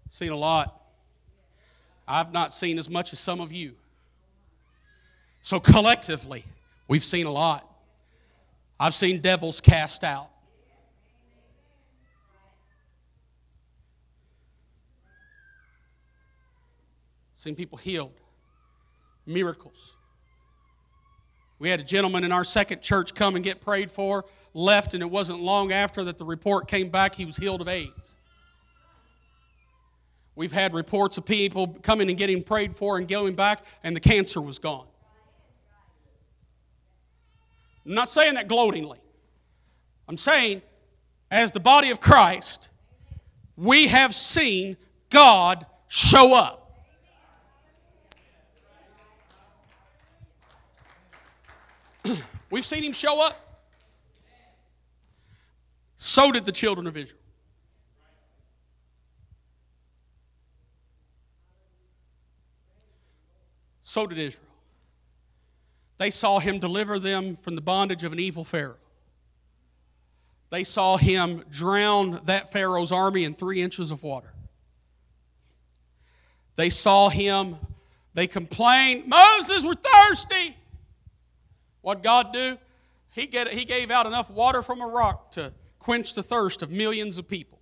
Seen 0.09 0.31
a 0.31 0.35
lot. 0.35 0.81
I've 2.07 2.33
not 2.33 2.51
seen 2.51 2.79
as 2.79 2.89
much 2.89 3.13
as 3.13 3.19
some 3.19 3.39
of 3.39 3.51
you. 3.51 3.75
So 5.41 5.59
collectively, 5.59 6.43
we've 6.87 7.05
seen 7.05 7.25
a 7.25 7.31
lot. 7.31 7.69
I've 8.79 8.95
seen 8.95 9.21
devils 9.21 9.61
cast 9.61 10.03
out. 10.03 10.29
Seen 17.37 17.55
people 17.55 17.77
healed. 17.77 18.19
Miracles. 19.27 19.95
We 21.59 21.69
had 21.69 21.79
a 21.79 21.83
gentleman 21.83 22.23
in 22.23 22.31
our 22.31 22.43
second 22.43 22.81
church 22.81 23.13
come 23.13 23.35
and 23.35 23.45
get 23.45 23.61
prayed 23.61 23.91
for, 23.91 24.25
left, 24.55 24.95
and 24.95 25.03
it 25.03 25.11
wasn't 25.11 25.41
long 25.41 25.71
after 25.71 26.03
that 26.05 26.17
the 26.17 26.25
report 26.25 26.67
came 26.67 26.89
back 26.89 27.13
he 27.13 27.25
was 27.25 27.37
healed 27.37 27.61
of 27.61 27.67
AIDS. 27.67 28.15
We've 30.33 30.51
had 30.51 30.73
reports 30.73 31.19
of 31.19 31.25
people 31.25 31.77
coming 31.83 32.09
and 32.09 32.17
getting 32.17 32.41
prayed 32.41 32.75
for 32.75 32.97
and 32.97 33.07
going 33.07 33.35
back, 33.35 33.63
and 33.83 33.95
the 33.95 33.99
cancer 33.99 34.41
was 34.41 34.57
gone. 34.57 34.87
I'm 37.85 37.93
not 37.93 38.09
saying 38.09 38.33
that 38.33 38.47
gloatingly. 38.47 38.97
I'm 40.09 40.17
saying, 40.17 40.63
as 41.29 41.51
the 41.51 41.59
body 41.59 41.91
of 41.91 41.99
Christ, 41.99 42.69
we 43.55 43.89
have 43.89 44.15
seen 44.15 44.75
God 45.11 45.67
show 45.87 46.33
up. 46.33 46.66
We've 52.49 52.65
seen 52.65 52.83
him 52.83 52.93
show 52.93 53.21
up. 53.21 53.43
So 55.95 56.31
did 56.31 56.45
the 56.45 56.51
children 56.51 56.87
of 56.87 56.95
Israel. 56.95 57.19
So 63.83 64.05
did 64.05 64.17
Israel. 64.17 64.43
They 65.97 66.11
saw 66.11 66.39
him 66.39 66.59
deliver 66.59 66.99
them 66.99 67.35
from 67.35 67.55
the 67.55 67.61
bondage 67.61 68.03
of 68.03 68.13
an 68.13 68.19
evil 68.19 68.43
Pharaoh. 68.43 68.75
They 70.49 70.63
saw 70.63 70.97
him 70.97 71.43
drown 71.49 72.21
that 72.25 72.51
Pharaoh's 72.51 72.91
army 72.91 73.23
in 73.23 73.33
three 73.33 73.61
inches 73.61 73.91
of 73.91 74.03
water. 74.03 74.31
They 76.55 76.69
saw 76.69 77.09
him, 77.09 77.57
they 78.13 78.27
complained, 78.27 79.07
Moses, 79.07 79.63
we're 79.65 79.73
thirsty. 79.75 80.55
What 81.87 82.03
God 82.03 82.33
do? 82.33 82.57
He, 83.11 83.27
get, 83.27 83.47
he 83.47 83.63
gave 83.63 83.91
out 83.91 84.05
enough 84.05 84.29
water 84.29 84.61
from 84.61 84.81
a 84.81 84.87
rock 84.87 85.31
to 85.31 85.53
quench 85.79 86.15
the 86.15 86.21
thirst 86.21 86.61
of 86.61 86.69
millions 86.69 87.17
of 87.17 87.29
people. 87.29 87.61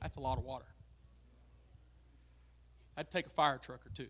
That's 0.00 0.16
a 0.16 0.20
lot 0.20 0.36
of 0.36 0.42
water. 0.42 0.64
I'd 2.96 3.08
take 3.08 3.26
a 3.26 3.30
fire 3.30 3.56
truck 3.56 3.86
or 3.86 3.90
two. 3.90 4.08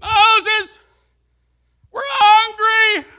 Moses, 0.00 0.78
we're 1.90 2.02
hungry. 2.04 3.10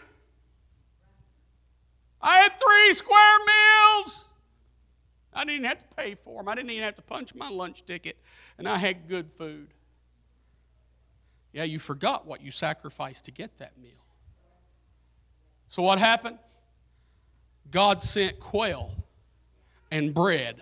I 2.22 2.38
had 2.38 2.54
three 2.58 2.94
square 2.94 3.40
meals. 3.40 4.30
I 5.34 5.44
didn't 5.44 5.66
have 5.66 5.80
to 5.80 5.96
pay 5.98 6.16
for 6.16 6.38
them. 6.38 6.48
I 6.48 6.56
didn't 6.56 6.70
even 6.70 6.84
have 6.86 6.96
to 6.96 7.02
punch 7.02 7.36
my 7.36 7.50
lunch 7.50 7.86
ticket, 7.86 8.16
and 8.58 8.70
I 8.70 8.78
had 8.78 9.10
good 9.10 9.30
food. 9.34 9.74
Yeah, 11.54 11.64
you 11.64 11.80
forgot 11.80 12.26
what 12.26 12.42
you 12.42 12.52
sacrificed 12.52 13.26
to 13.26 13.32
get 13.32 13.58
that 13.58 13.78
meal. 13.78 13.92
So 15.68 15.84
what 15.84 16.00
happened? 16.00 16.38
God 17.70 18.02
sent 18.02 18.40
quail 18.40 18.92
and 19.90 20.14
bread. 20.14 20.62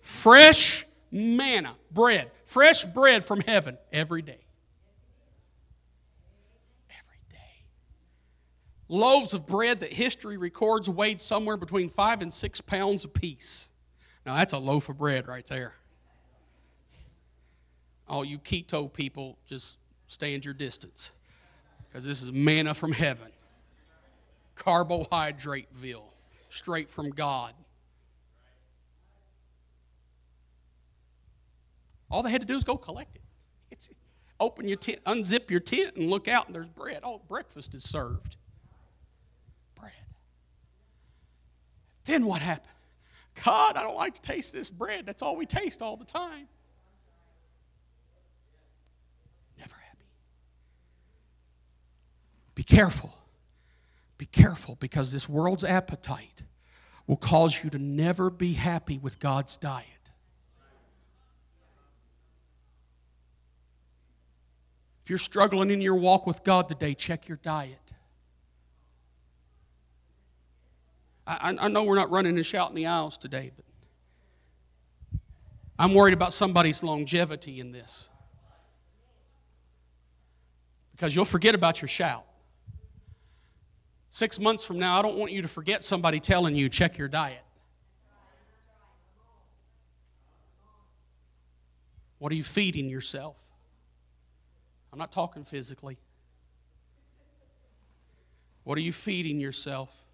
Fresh 0.00 0.86
manna, 1.10 1.76
bread. 1.90 2.30
Fresh 2.44 2.84
bread 2.84 3.24
from 3.24 3.40
heaven 3.42 3.76
every 3.92 4.22
day. 4.22 4.40
Every 6.90 7.20
day. 7.30 7.64
Loaves 8.88 9.34
of 9.34 9.46
bread 9.46 9.80
that 9.80 9.92
history 9.92 10.36
records 10.36 10.88
weighed 10.88 11.20
somewhere 11.20 11.56
between 11.56 11.90
five 11.90 12.22
and 12.22 12.32
six 12.32 12.60
pounds 12.60 13.04
apiece. 13.04 13.68
Now, 14.24 14.36
that's 14.36 14.52
a 14.52 14.58
loaf 14.58 14.88
of 14.88 14.98
bread 14.98 15.28
right 15.28 15.44
there. 15.46 15.74
All 18.08 18.24
you 18.24 18.38
keto 18.38 18.92
people, 18.92 19.36
just 19.46 19.78
stand 20.06 20.44
your 20.44 20.54
distance 20.54 21.12
because 21.88 22.04
this 22.04 22.22
is 22.22 22.32
manna 22.32 22.74
from 22.74 22.92
heaven. 22.92 23.28
Carbohydrateville, 24.56 26.02
straight 26.48 26.90
from 26.90 27.10
God. 27.10 27.52
All 32.10 32.22
they 32.22 32.30
had 32.30 32.40
to 32.40 32.46
do 32.46 32.56
is 32.56 32.64
go 32.64 32.76
collect 32.76 33.16
it. 33.16 33.22
It's, 33.70 33.90
open 34.40 34.66
your 34.66 34.78
tent, 34.78 35.00
unzip 35.04 35.50
your 35.50 35.60
tent, 35.60 35.96
and 35.96 36.08
look 36.08 36.26
out, 36.26 36.46
and 36.46 36.54
there's 36.54 36.68
bread. 36.68 37.00
Oh, 37.02 37.20
breakfast 37.28 37.74
is 37.74 37.84
served. 37.84 38.36
Bread. 39.78 39.92
Then 42.04 42.24
what 42.24 42.40
happened? 42.40 42.72
God, 43.44 43.76
I 43.76 43.82
don't 43.82 43.96
like 43.96 44.14
to 44.14 44.22
taste 44.22 44.52
this 44.52 44.70
bread. 44.70 45.06
That's 45.06 45.22
all 45.22 45.36
we 45.36 45.46
taste 45.46 45.82
all 45.82 45.96
the 45.96 46.04
time. 46.04 46.48
Never 49.58 49.74
happy. 49.74 50.06
Be 52.58 52.64
careful. 52.64 53.14
Be 54.18 54.26
careful 54.26 54.76
because 54.80 55.12
this 55.12 55.28
world's 55.28 55.62
appetite 55.62 56.42
will 57.06 57.16
cause 57.16 57.62
you 57.62 57.70
to 57.70 57.78
never 57.78 58.30
be 58.30 58.54
happy 58.54 58.98
with 58.98 59.20
God's 59.20 59.56
diet. 59.56 59.86
If 65.04 65.08
you're 65.08 65.20
struggling 65.20 65.70
in 65.70 65.80
your 65.80 65.94
walk 65.94 66.26
with 66.26 66.42
God 66.42 66.68
today, 66.68 66.94
check 66.94 67.28
your 67.28 67.38
diet. 67.44 67.78
I, 71.28 71.56
I 71.60 71.68
know 71.68 71.84
we're 71.84 71.94
not 71.94 72.10
running 72.10 72.36
and 72.36 72.44
shouting 72.44 72.74
the 72.74 72.86
aisles 72.86 73.16
today, 73.16 73.52
but 73.54 75.20
I'm 75.78 75.94
worried 75.94 76.14
about 76.14 76.32
somebody's 76.32 76.82
longevity 76.82 77.60
in 77.60 77.70
this. 77.70 78.08
Because 80.90 81.14
you'll 81.14 81.24
forget 81.24 81.54
about 81.54 81.80
your 81.80 81.88
shout. 81.88 82.24
Six 84.10 84.40
months 84.40 84.64
from 84.64 84.78
now, 84.78 84.98
I 84.98 85.02
don't 85.02 85.16
want 85.16 85.32
you 85.32 85.42
to 85.42 85.48
forget 85.48 85.82
somebody 85.82 86.18
telling 86.20 86.56
you, 86.56 86.68
check 86.68 86.96
your 86.96 87.08
diet. 87.08 87.42
What 92.18 92.32
are 92.32 92.34
you 92.34 92.44
feeding 92.44 92.88
yourself? 92.88 93.38
I'm 94.92 94.98
not 94.98 95.12
talking 95.12 95.44
physically. 95.44 95.98
What 98.64 98.76
are 98.78 98.80
you 98.80 98.92
feeding 98.92 99.38
yourself? 99.38 100.04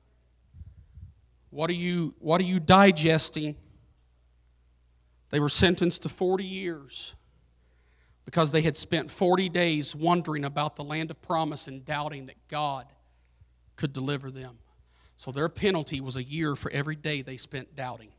What 1.51 1.71
are 1.71 1.75
you, 1.75 2.15
what 2.19 2.41
are 2.41 2.45
you 2.45 2.61
digesting? 2.61 3.57
They 5.31 5.41
were 5.41 5.49
sentenced 5.49 6.03
to 6.03 6.09
40 6.09 6.45
years 6.45 7.15
because 8.25 8.53
they 8.53 8.63
had 8.63 8.77
spent 8.77 9.11
40 9.11 9.49
days 9.49 9.95
wondering 9.95 10.45
about 10.45 10.77
the 10.77 10.85
land 10.85 11.11
of 11.11 11.23
promise 11.23 11.69
and 11.69 11.85
doubting 11.85 12.27
that 12.27 12.37
God 12.49 12.87
could 13.77 13.93
deliver 13.93 14.31
them. 14.31 14.59
So 15.17 15.31
their 15.31 15.49
penalty 15.49 16.01
was 16.01 16.17
a 16.17 16.23
year 16.23 16.57
for 16.57 16.71
every 16.71 16.97
day 16.97 17.23
they 17.23 17.37
spent 17.37 17.75
doubting. 17.75 18.11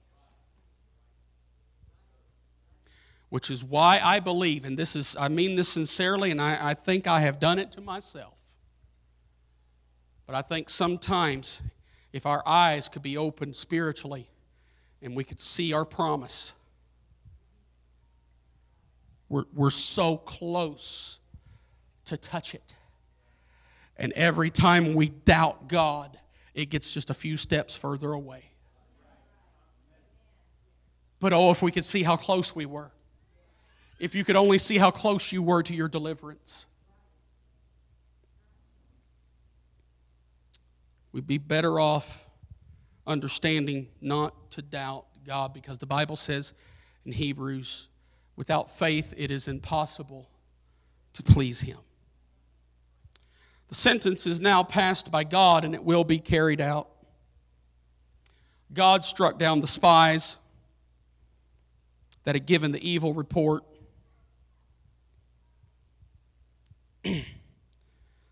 which 3.36 3.50
is 3.50 3.64
why 3.64 4.00
I 4.02 4.22
believe, 4.22 4.64
and 4.64 4.78
this 4.78 4.96
is, 4.96 5.16
I 5.20 5.28
mean 5.28 5.58
this 5.58 5.68
sincerely, 5.68 6.32
and 6.32 6.42
I, 6.42 6.70
I 6.70 6.74
think 6.74 7.06
I 7.06 7.20
have 7.20 7.38
done 7.38 7.60
it 7.60 7.70
to 7.74 7.82
myself. 7.82 8.34
But 10.26 10.36
I 10.36 10.42
think 10.42 10.70
sometimes 10.70 11.62
if 12.14 12.26
our 12.26 12.42
eyes 12.46 12.88
could 12.88 13.02
be 13.02 13.18
opened 13.18 13.58
spiritually 13.58 14.30
and 15.02 15.18
we 15.18 15.26
could 15.26 15.42
see 15.42 15.74
our 15.74 15.84
promise, 15.84 16.54
we're, 19.28 19.44
we're 19.54 19.70
so 19.70 20.16
close 20.16 21.20
to 22.06 22.16
touch 22.16 22.56
it. 22.56 22.76
And 23.98 24.12
every 24.14 24.50
time 24.50 24.94
we 24.94 25.10
doubt 25.10 25.68
God, 25.68 26.18
it 26.54 26.70
gets 26.70 26.94
just 26.94 27.10
a 27.10 27.14
few 27.14 27.38
steps 27.38 27.76
further 27.76 28.12
away. 28.12 28.52
But 31.20 31.34
oh, 31.34 31.52
if 31.52 31.62
we 31.62 31.72
could 31.72 31.86
see 31.86 32.04
how 32.04 32.18
close 32.18 32.56
we 32.56 32.66
were. 32.66 32.92
If 34.00 34.16
you 34.16 34.26
could 34.26 34.36
only 34.36 34.58
see 34.58 34.78
how 34.78 34.92
close 34.92 35.32
you 35.32 35.42
were 35.42 35.64
to 35.64 35.74
your 35.74 35.88
deliverance. 35.88 36.68
We'd 41.12 41.26
be 41.26 41.38
better 41.38 41.80
off 41.80 42.30
understanding 43.08 43.88
not 44.02 44.52
to 44.52 44.62
doubt 44.62 45.06
God 45.26 45.54
because 45.54 45.78
the 45.78 45.86
Bible 45.86 46.18
says 46.18 46.54
in 47.06 47.14
Hebrews, 47.14 47.88
without 48.36 48.70
faith 48.70 49.14
it 49.16 49.32
is 49.32 49.48
impossible 49.48 50.30
to 51.14 51.24
please 51.24 51.62
Him. 51.62 51.78
The 53.70 53.76
sentence 53.76 54.28
is 54.28 54.40
now 54.40 54.64
passed 54.64 55.12
by 55.12 55.24
God 55.24 55.66
and 55.66 55.74
it 55.74 55.84
will 55.84 56.04
be 56.04 56.20
carried 56.20 56.62
out. 56.62 56.90
God 58.74 59.06
struck 59.06 59.40
down 59.40 59.62
the 59.62 59.68
spies 59.68 60.38
that 62.24 62.36
had 62.36 62.46
given 62.46 62.72
the 62.72 62.88
evil 62.88 63.14
report. 63.14 63.64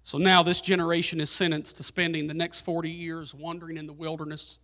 So 0.06 0.18
now 0.18 0.44
this 0.44 0.62
generation 0.62 1.22
is 1.22 1.30
sentenced 1.32 1.78
to 1.78 1.84
spending 1.84 2.28
the 2.28 2.34
next 2.34 2.60
40 2.60 2.92
years 2.92 3.34
wandering 3.34 3.78
in 3.78 3.88
the 3.88 3.94
wilderness. 3.94 4.60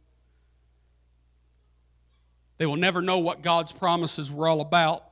They 2.58 2.66
will 2.66 2.76
never 2.76 3.02
know 3.02 3.20
what 3.20 3.42
God's 3.42 3.72
promises 3.72 4.30
were 4.30 4.50
all 4.50 4.60
about 4.60 5.04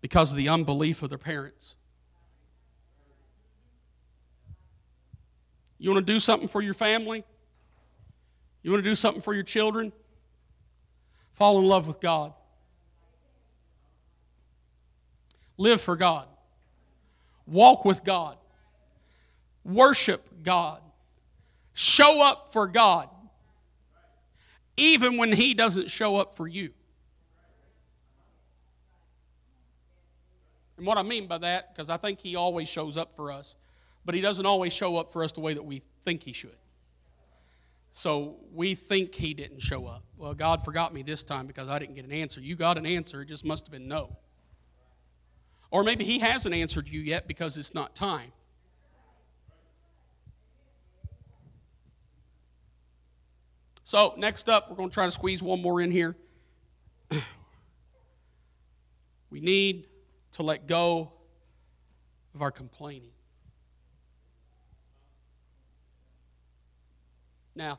because 0.00 0.30
of 0.30 0.38
the 0.38 0.48
unbelief 0.48 1.02
of 1.02 1.08
their 1.08 1.18
parents. 1.18 1.76
You 5.80 5.90
want 5.90 6.06
to 6.06 6.12
do 6.12 6.20
something 6.20 6.46
for 6.46 6.60
your 6.60 6.74
family? 6.74 7.24
You 8.62 8.70
want 8.70 8.84
to 8.84 8.88
do 8.88 8.94
something 8.94 9.20
for 9.20 9.34
your 9.34 9.42
children? 9.42 9.92
Fall 11.32 11.58
in 11.58 11.64
love 11.66 11.88
with 11.88 12.00
God. 12.00 12.34
Live 15.56 15.80
for 15.80 15.96
God. 15.96 16.28
Walk 17.46 17.84
with 17.84 18.04
God 18.04 18.36
worship 19.64 20.28
God, 20.42 20.80
show 21.72 22.22
up 22.22 22.52
for 22.52 22.66
God, 22.66 23.08
even 24.76 25.16
when 25.16 25.32
He 25.32 25.54
doesn't 25.54 25.90
show 25.90 26.16
up 26.16 26.34
for 26.34 26.48
you. 26.48 26.70
And 30.76 30.86
what 30.86 30.96
I 30.96 31.02
mean 31.02 31.26
by 31.26 31.38
that, 31.38 31.74
because 31.74 31.90
I 31.90 31.98
think 31.98 32.20
He 32.20 32.36
always 32.36 32.68
shows 32.68 32.96
up 32.96 33.14
for 33.14 33.30
us, 33.30 33.56
but 34.10 34.16
He 34.16 34.22
doesn't 34.22 34.44
always 34.44 34.72
show 34.72 34.96
up 34.96 35.12
for 35.12 35.22
us 35.22 35.30
the 35.30 35.38
way 35.38 35.54
that 35.54 35.62
we 35.62 35.82
think 36.02 36.24
He 36.24 36.32
should. 36.32 36.56
So 37.92 38.38
we 38.52 38.74
think 38.74 39.14
He 39.14 39.34
didn't 39.34 39.60
show 39.60 39.86
up. 39.86 40.02
Well, 40.16 40.34
God 40.34 40.64
forgot 40.64 40.92
me 40.92 41.04
this 41.04 41.22
time 41.22 41.46
because 41.46 41.68
I 41.68 41.78
didn't 41.78 41.94
get 41.94 42.04
an 42.04 42.10
answer. 42.10 42.40
You 42.40 42.56
got 42.56 42.76
an 42.76 42.86
answer, 42.86 43.22
it 43.22 43.26
just 43.26 43.44
must 43.44 43.66
have 43.66 43.70
been 43.70 43.86
no. 43.86 44.16
Or 45.70 45.84
maybe 45.84 46.02
He 46.02 46.18
hasn't 46.18 46.52
answered 46.52 46.88
you 46.88 46.98
yet 46.98 47.28
because 47.28 47.56
it's 47.56 47.72
not 47.72 47.94
time. 47.94 48.32
So, 53.84 54.14
next 54.16 54.48
up, 54.48 54.70
we're 54.70 54.76
going 54.76 54.88
to 54.88 54.94
try 54.94 55.04
to 55.04 55.12
squeeze 55.12 55.40
one 55.40 55.62
more 55.62 55.80
in 55.80 55.92
here. 55.92 56.16
we 59.30 59.38
need 59.38 59.86
to 60.32 60.42
let 60.42 60.66
go 60.66 61.12
of 62.34 62.42
our 62.42 62.50
complaining. 62.50 63.12
Now, 67.60 67.78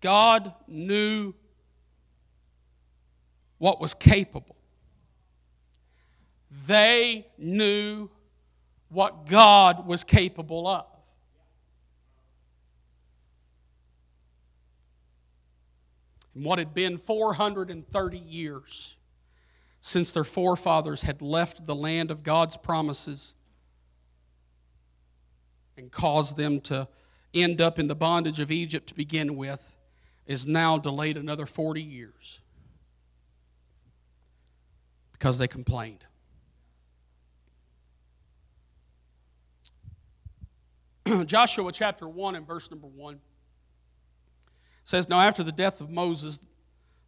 God 0.00 0.54
knew 0.66 1.34
what 3.58 3.82
was 3.82 3.92
capable. 3.92 4.56
They 6.66 7.26
knew 7.36 8.08
what 8.88 9.26
God 9.26 9.86
was 9.86 10.04
capable 10.04 10.66
of. 10.66 10.86
and 16.34 16.46
what 16.46 16.58
had 16.58 16.72
been 16.72 16.96
430 16.96 18.16
years 18.16 18.96
since 19.80 20.12
their 20.12 20.24
forefathers 20.24 21.02
had 21.02 21.20
left 21.20 21.66
the 21.66 21.74
land 21.74 22.10
of 22.10 22.22
God's 22.22 22.56
promises 22.56 23.34
and 25.78 25.90
caused 25.90 26.36
them 26.36 26.60
to 26.62 26.88
end 27.32 27.60
up 27.60 27.78
in 27.78 27.86
the 27.86 27.94
bondage 27.94 28.40
of 28.40 28.50
Egypt 28.50 28.88
to 28.88 28.94
begin 28.94 29.36
with, 29.36 29.74
is 30.26 30.46
now 30.46 30.76
delayed 30.76 31.16
another 31.16 31.46
40 31.46 31.82
years 31.82 32.40
because 35.12 35.38
they 35.38 35.48
complained. 35.48 36.04
Joshua 41.26 41.72
chapter 41.72 42.08
1 42.08 42.34
and 42.34 42.46
verse 42.46 42.70
number 42.70 42.86
1 42.86 43.20
says, 44.84 45.08
Now 45.08 45.20
after 45.20 45.42
the 45.42 45.52
death 45.52 45.80
of 45.80 45.90
Moses, 45.90 46.40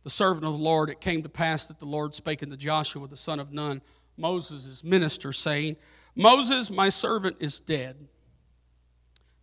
the 0.03 0.11
servant 0.11 0.47
of 0.47 0.53
the 0.53 0.59
Lord, 0.59 0.91
it 0.91 1.01
came 1.01 1.23
to 1.23 1.29
pass 1.29 1.67
that 1.67 1.79
the 1.79 1.87
Lord 1.87 2.15
spake 2.15 2.43
unto 2.43 2.57
Joshua, 2.57 3.07
the 3.07 3.17
son 3.17 3.39
of 3.39 3.53
Nun, 3.53 3.83
Moses' 4.17 4.83
minister, 4.83 5.33
saying, 5.33 5.77
Moses, 6.15 6.71
my 6.71 6.89
servant, 6.89 7.37
is 7.41 7.61
dead. 7.61 7.97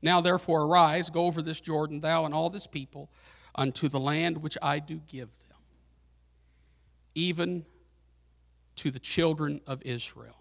Now 0.01 0.21
therefore 0.21 0.63
arise, 0.63 1.10
go 1.10 1.25
over 1.25 1.41
this 1.41 1.60
Jordan, 1.60 1.99
thou 1.99 2.25
and 2.25 2.33
all 2.33 2.49
this 2.49 2.67
people, 2.67 3.10
unto 3.55 3.88
the 3.88 3.99
land 3.99 4.38
which 4.38 4.57
I 4.62 4.79
do 4.79 5.01
give 5.07 5.29
them, 5.49 5.57
even 7.15 7.65
to 8.75 8.91
the 8.91 8.99
children 8.99 9.60
of 9.65 9.81
Israel. 9.83 10.38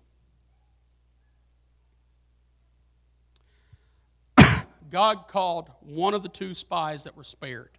God 4.91 5.29
called 5.29 5.71
one 5.81 6.13
of 6.13 6.23
the 6.23 6.29
two 6.29 6.53
spies 6.53 7.05
that 7.05 7.17
were 7.17 7.25
spared 7.25 7.79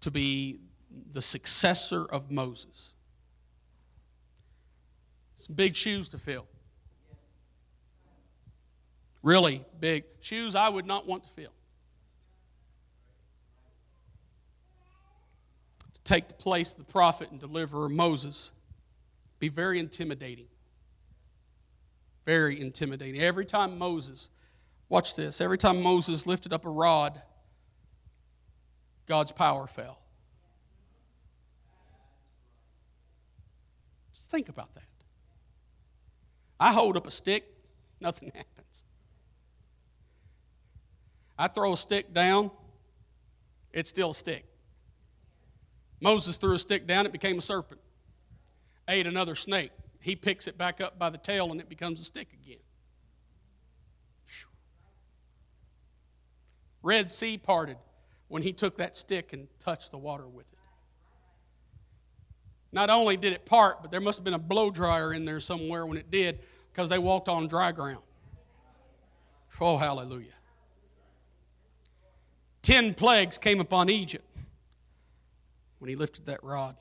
to 0.00 0.10
be 0.10 0.60
the 1.12 1.22
successor 1.22 2.04
of 2.04 2.30
Moses. 2.30 2.94
Some 5.36 5.54
big 5.54 5.74
shoes 5.74 6.08
to 6.10 6.18
fill. 6.18 6.46
Really 9.22 9.64
big 9.78 10.04
shoes 10.20 10.54
I 10.54 10.68
would 10.68 10.86
not 10.86 11.06
want 11.06 11.24
to 11.24 11.30
fill. 11.30 11.52
To 15.94 16.00
take 16.04 16.28
the 16.28 16.34
place 16.34 16.72
of 16.72 16.78
the 16.78 16.84
prophet 16.84 17.30
and 17.30 17.38
deliverer 17.38 17.88
Moses 17.88 18.52
be 19.38 19.48
very 19.48 19.78
intimidating. 19.78 20.46
Very 22.24 22.60
intimidating. 22.60 23.20
Every 23.20 23.44
time 23.44 23.78
Moses, 23.78 24.30
watch 24.88 25.16
this, 25.16 25.40
every 25.40 25.58
time 25.58 25.82
Moses 25.82 26.26
lifted 26.26 26.52
up 26.52 26.64
a 26.64 26.70
rod, 26.70 27.20
God's 29.06 29.32
power 29.32 29.66
fell. 29.66 29.98
Just 34.14 34.30
think 34.30 34.48
about 34.48 34.74
that. 34.74 34.84
I 36.58 36.72
hold 36.72 36.96
up 36.96 37.06
a 37.06 37.10
stick, 37.10 37.44
nothing 38.00 38.30
happens. 38.34 38.59
I 41.40 41.48
throw 41.48 41.72
a 41.72 41.76
stick 41.76 42.12
down, 42.12 42.50
it's 43.72 43.88
still 43.88 44.10
a 44.10 44.14
stick. 44.14 44.44
Moses 45.98 46.36
threw 46.36 46.54
a 46.54 46.58
stick 46.58 46.86
down, 46.86 47.06
it 47.06 47.12
became 47.12 47.38
a 47.38 47.42
serpent. 47.42 47.80
Ate 48.86 49.06
another 49.06 49.34
snake. 49.34 49.70
He 50.00 50.16
picks 50.16 50.46
it 50.46 50.58
back 50.58 50.82
up 50.82 50.98
by 50.98 51.08
the 51.08 51.16
tail 51.16 51.50
and 51.50 51.58
it 51.58 51.70
becomes 51.70 51.98
a 52.02 52.04
stick 52.04 52.28
again. 52.34 52.58
Red 56.82 57.10
Sea 57.10 57.38
parted 57.38 57.78
when 58.28 58.42
he 58.42 58.52
took 58.52 58.76
that 58.76 58.94
stick 58.94 59.32
and 59.32 59.48
touched 59.58 59.92
the 59.92 59.98
water 59.98 60.28
with 60.28 60.44
it. 60.52 60.58
Not 62.70 62.90
only 62.90 63.16
did 63.16 63.32
it 63.32 63.46
part, 63.46 63.80
but 63.80 63.90
there 63.90 64.00
must 64.02 64.18
have 64.18 64.24
been 64.24 64.34
a 64.34 64.38
blow 64.38 64.70
dryer 64.70 65.14
in 65.14 65.24
there 65.24 65.40
somewhere 65.40 65.86
when 65.86 65.96
it 65.96 66.10
did 66.10 66.40
because 66.70 66.90
they 66.90 66.98
walked 66.98 67.30
on 67.30 67.48
dry 67.48 67.72
ground. 67.72 68.02
Oh, 69.58 69.78
hallelujah. 69.78 70.34
Ten 72.62 72.94
plagues 72.94 73.38
came 73.38 73.60
upon 73.60 73.88
Egypt 73.88 74.24
when 75.78 75.88
he 75.88 75.96
lifted 75.96 76.26
that 76.26 76.44
rod. 76.44 76.76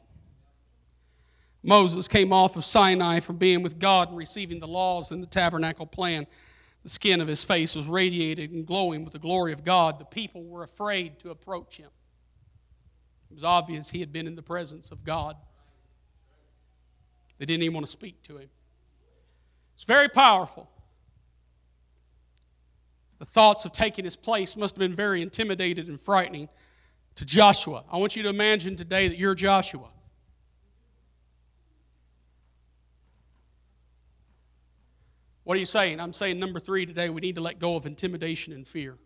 Moses 1.64 2.08
came 2.08 2.32
off 2.32 2.56
of 2.56 2.64
Sinai 2.64 3.20
from 3.20 3.38
being 3.38 3.64
with 3.64 3.80
God 3.80 4.10
and 4.10 4.18
receiving 4.18 4.60
the 4.60 4.68
laws 4.68 5.12
and 5.12 5.22
the 5.22 5.28
tabernacle 5.28 5.86
plan. 5.86 6.26
The 6.84 6.90
skin 6.90 7.20
of 7.20 7.28
his 7.28 7.44
face 7.44 7.76
was 7.76 7.88
radiated 7.88 8.52
and 8.52 8.66
glowing 8.66 9.04
with 9.04 9.14
the 9.14 9.20
glory 9.20 9.52
of 9.52 9.66
God. 9.66 10.00
The 10.00 10.06
people 10.06 10.44
were 10.44 10.64
afraid 10.64 11.20
to 11.20 11.32
approach 11.32 11.78
him. 11.78 11.90
It 13.30 13.34
was 13.34 13.44
obvious 13.44 13.90
he 13.90 14.00
had 14.00 14.14
been 14.14 14.28
in 14.28 14.36
the 14.36 14.42
presence 14.42 14.92
of 14.92 15.04
God. 15.04 15.36
They 17.38 17.46
didn't 17.46 17.64
even 17.64 17.74
want 17.74 17.86
to 17.86 17.92
speak 17.92 18.22
to 18.24 18.38
him. 18.38 18.50
It's 19.76 19.84
very 19.84 20.10
powerful. 20.10 20.70
The 23.20 23.26
thoughts 23.26 23.66
of 23.66 23.74
taking 23.74 24.06
his 24.06 24.16
place 24.16 24.56
must 24.56 24.76
have 24.76 24.80
been 24.80 24.96
very 24.96 25.22
intimidated 25.22 25.88
and 25.90 26.00
frightening 26.00 26.50
to 27.16 27.26
Joshua. 27.26 27.84
I 27.92 27.98
want 27.98 28.16
you 28.16 28.24
to 28.24 28.30
imagine 28.30 28.78
today 28.78 29.10
that 29.10 29.18
you're 29.18 29.36
Joshua. 29.36 29.90
What 35.44 35.56
are 35.56 35.60
you 35.60 35.66
saying? 35.66 36.00
I'm 36.00 36.14
saying 36.14 36.40
number 36.40 36.60
three 36.60 36.86
today, 36.86 37.10
we 37.10 37.20
need 37.22 37.36
to 37.36 37.42
let 37.42 37.60
go 37.60 37.76
of 37.76 37.86
intimidation 37.86 38.54
and 38.54 38.66
fear. 38.66 38.98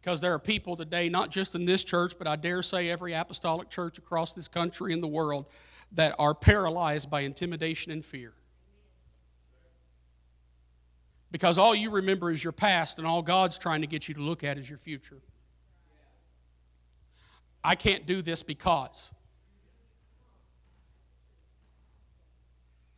Because 0.00 0.20
there 0.20 0.32
are 0.34 0.38
people 0.38 0.76
today, 0.76 1.08
not 1.08 1.30
just 1.30 1.56
in 1.56 1.64
this 1.64 1.82
church, 1.82 2.12
but 2.16 2.28
I 2.28 2.36
dare 2.36 2.62
say 2.62 2.88
every 2.88 3.14
apostolic 3.14 3.68
church 3.68 3.98
across 3.98 4.34
this 4.34 4.46
country 4.46 4.92
and 4.92 5.02
the 5.02 5.08
world, 5.08 5.46
that 5.90 6.14
are 6.20 6.34
paralyzed 6.34 7.10
by 7.10 7.22
intimidation 7.22 7.90
and 7.90 8.04
fear. 8.04 8.34
Because 11.36 11.58
all 11.58 11.74
you 11.74 11.90
remember 11.90 12.30
is 12.30 12.42
your 12.42 12.54
past, 12.54 12.96
and 12.96 13.06
all 13.06 13.20
God's 13.20 13.58
trying 13.58 13.82
to 13.82 13.86
get 13.86 14.08
you 14.08 14.14
to 14.14 14.22
look 14.22 14.42
at 14.42 14.56
is 14.56 14.70
your 14.70 14.78
future. 14.78 15.20
I 17.62 17.74
can't 17.74 18.06
do 18.06 18.22
this 18.22 18.42
because. 18.42 19.12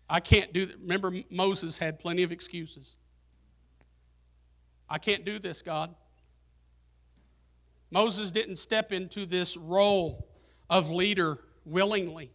I 0.08 0.20
can't 0.20 0.52
do 0.52 0.66
that. 0.66 0.78
Remember, 0.78 1.12
Moses 1.30 1.78
had 1.78 1.98
plenty 1.98 2.22
of 2.22 2.30
excuses. 2.30 2.94
I 4.88 4.98
can't 4.98 5.24
do 5.24 5.40
this, 5.40 5.60
God. 5.60 5.92
Moses 7.90 8.30
didn't 8.30 8.58
step 8.58 8.92
into 8.92 9.26
this 9.26 9.56
role 9.56 10.28
of 10.70 10.90
leader 10.90 11.40
willingly 11.64 12.30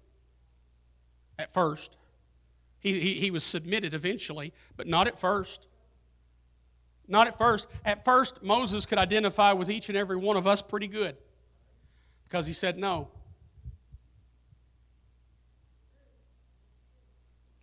at 1.40 1.54
first. 1.54 1.96
He, 2.82 3.00
he, 3.00 3.14
he, 3.14 3.32
was 3.32 3.46
submitted 3.46 3.94
eventually, 3.94 4.52
but 4.76 4.86
not 4.86 5.08
at 5.08 5.18
first. 5.18 5.68
Not 7.08 7.28
at 7.28 7.38
first. 7.38 7.68
At 7.84 8.06
first, 8.06 8.44
Moses 8.44 8.86
could 8.86 8.98
identify 8.98 9.54
with 9.54 9.70
each 9.70 9.90
and 9.90 9.98
every 9.98 10.18
one 10.18 10.38
of 10.38 10.48
us 10.48 10.62
pretty 10.62 10.88
good 10.88 11.18
because 12.28 12.46
he 12.46 12.54
said 12.54 12.78
no. 12.78 13.10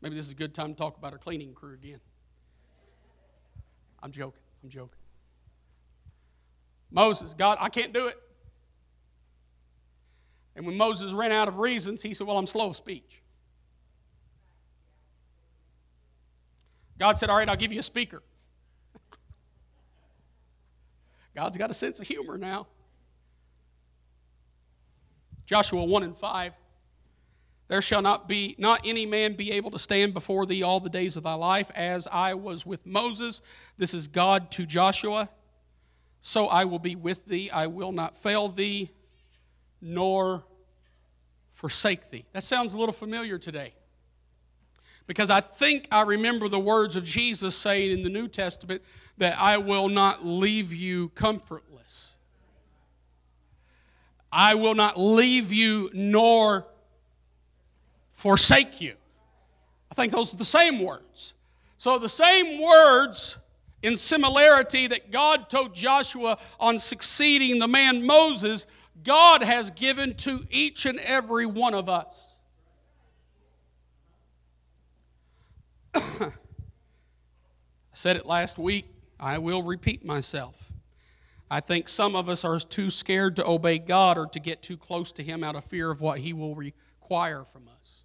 Maybe 0.02 0.14
this 0.14 0.26
is 0.26 0.30
a 0.32 0.36
good 0.36 0.54
time 0.54 0.68
to 0.68 0.74
talk 0.74 0.96
about 0.96 1.12
our 1.12 1.18
cleaning 1.18 1.52
crew 1.52 1.74
again. 1.74 2.00
I'm 4.02 4.12
joking. 4.12 4.40
I'm 4.62 4.70
joking. 4.70 4.98
Moses, 6.90 7.34
God, 7.34 7.58
I 7.60 7.68
can't 7.68 7.92
do 7.92 8.08
it. 8.08 8.18
And 10.56 10.66
when 10.66 10.76
Moses 10.76 11.12
ran 11.12 11.32
out 11.32 11.48
of 11.48 11.58
reasons, 11.58 12.02
he 12.02 12.12
said, 12.12 12.26
Well, 12.26 12.38
I'm 12.38 12.46
slow 12.46 12.70
of 12.70 12.76
speech. 12.76 13.22
God 16.98 17.18
said, 17.18 17.30
All 17.30 17.36
right, 17.36 17.48
I'll 17.48 17.56
give 17.56 17.72
you 17.72 17.80
a 17.80 17.84
speaker. 17.84 18.22
God's 21.34 21.56
got 21.56 21.70
a 21.70 21.74
sense 21.74 22.00
of 22.00 22.06
humor 22.06 22.36
now. 22.36 22.66
Joshua 25.46 25.84
1 25.84 26.02
and 26.02 26.16
5. 26.16 26.52
There 27.68 27.82
shall 27.82 28.02
not 28.02 28.26
be 28.26 28.56
not 28.58 28.80
any 28.84 29.06
man 29.06 29.34
be 29.34 29.52
able 29.52 29.70
to 29.70 29.78
stand 29.78 30.12
before 30.12 30.44
thee 30.44 30.62
all 30.62 30.80
the 30.80 30.90
days 30.90 31.16
of 31.16 31.22
thy 31.22 31.34
life, 31.34 31.70
as 31.74 32.08
I 32.10 32.34
was 32.34 32.66
with 32.66 32.84
Moses. 32.84 33.42
This 33.78 33.94
is 33.94 34.08
God 34.08 34.50
to 34.52 34.66
Joshua. 34.66 35.28
So 36.20 36.48
I 36.48 36.64
will 36.64 36.80
be 36.80 36.96
with 36.96 37.26
thee. 37.26 37.48
I 37.50 37.68
will 37.68 37.92
not 37.92 38.16
fail 38.16 38.48
thee, 38.48 38.90
nor 39.80 40.44
forsake 41.52 42.10
thee. 42.10 42.26
That 42.32 42.42
sounds 42.42 42.74
a 42.74 42.78
little 42.78 42.92
familiar 42.92 43.38
today. 43.38 43.74
Because 45.10 45.28
I 45.28 45.40
think 45.40 45.88
I 45.90 46.02
remember 46.02 46.46
the 46.46 46.60
words 46.60 46.94
of 46.94 47.04
Jesus 47.04 47.56
saying 47.56 47.90
in 47.90 48.04
the 48.04 48.08
New 48.08 48.28
Testament 48.28 48.80
that 49.18 49.36
I 49.40 49.58
will 49.58 49.88
not 49.88 50.24
leave 50.24 50.72
you 50.72 51.08
comfortless. 51.08 52.14
I 54.30 54.54
will 54.54 54.76
not 54.76 54.96
leave 54.96 55.52
you 55.52 55.90
nor 55.92 56.64
forsake 58.12 58.80
you. 58.80 58.94
I 59.90 59.96
think 59.96 60.12
those 60.12 60.32
are 60.32 60.36
the 60.36 60.44
same 60.44 60.80
words. 60.80 61.34
So, 61.76 61.98
the 61.98 62.08
same 62.08 62.62
words 62.62 63.36
in 63.82 63.96
similarity 63.96 64.86
that 64.86 65.10
God 65.10 65.48
told 65.48 65.74
Joshua 65.74 66.38
on 66.60 66.78
succeeding 66.78 67.58
the 67.58 67.66
man 67.66 68.06
Moses, 68.06 68.68
God 69.02 69.42
has 69.42 69.70
given 69.70 70.14
to 70.18 70.46
each 70.52 70.86
and 70.86 71.00
every 71.00 71.46
one 71.46 71.74
of 71.74 71.88
us. 71.88 72.29
I 75.94 76.30
said 77.92 78.16
it 78.16 78.26
last 78.26 78.58
week. 78.58 78.86
I 79.18 79.38
will 79.38 79.62
repeat 79.62 80.04
myself. 80.04 80.72
I 81.50 81.60
think 81.60 81.88
some 81.88 82.14
of 82.14 82.28
us 82.28 82.44
are 82.44 82.58
too 82.60 82.90
scared 82.90 83.36
to 83.36 83.46
obey 83.46 83.78
God 83.78 84.16
or 84.16 84.26
to 84.26 84.40
get 84.40 84.62
too 84.62 84.76
close 84.76 85.12
to 85.12 85.22
Him 85.22 85.42
out 85.42 85.56
of 85.56 85.64
fear 85.64 85.90
of 85.90 86.00
what 86.00 86.20
He 86.20 86.32
will 86.32 86.54
require 86.54 87.44
from 87.44 87.68
us. 87.68 88.04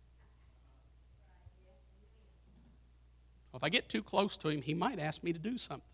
Well, 3.56 3.60
if 3.60 3.64
I 3.64 3.70
get 3.70 3.88
too 3.88 4.04
close 4.04 4.36
to 4.38 4.50
him, 4.50 4.62
he 4.62 4.74
might 4.74 5.00
ask 5.00 5.24
me 5.24 5.32
to 5.32 5.40
do 5.40 5.58
something. 5.58 5.88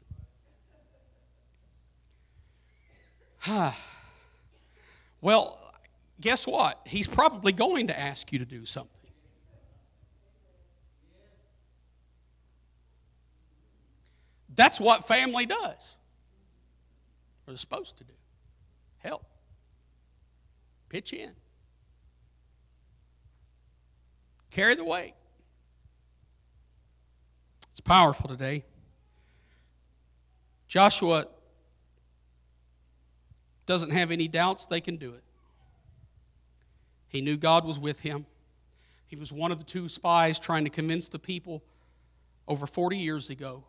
well, 5.22 5.60
guess 6.20 6.48
what? 6.48 6.82
He's 6.88 7.06
probably 7.06 7.52
going 7.52 7.86
to 7.86 8.00
ask 8.00 8.34
you 8.34 8.40
to 8.40 8.46
do 8.46 8.66
something. 8.66 9.01
That's 14.56 14.80
what 14.80 15.06
family 15.06 15.46
does. 15.46 15.98
Or 17.48 17.52
they're 17.52 17.58
supposed 17.58 17.98
to 17.98 18.04
do. 18.04 18.14
Help. 19.00 19.26
Pitch 20.90 21.14
in. 21.14 21.32
Carry 24.50 24.76
the 24.76 24.84
weight. 24.84 25.14
It's 27.72 27.80
powerful 27.80 28.28
today. 28.28 28.66
Joshua 30.68 31.28
doesn't 33.66 33.92
have 33.92 34.12
any 34.12 34.28
doubts 34.28 34.66
they 34.66 34.82
can 34.82 34.98
do 34.98 35.14
it. 35.14 35.24
He 37.08 37.22
knew 37.22 37.38
God 37.38 37.66
was 37.66 37.80
with 37.80 38.02
him. 38.02 38.26
He 39.08 39.16
was 39.16 39.32
one 39.32 39.52
of 39.52 39.58
the 39.58 39.64
two 39.64 39.90
spies 39.90 40.40
trying 40.40 40.64
to 40.64 40.70
convince 40.70 41.10
the 41.10 41.20
people 41.20 41.64
over 42.48 42.66
40 42.66 42.98
years 42.98 43.30
ago 43.30 43.64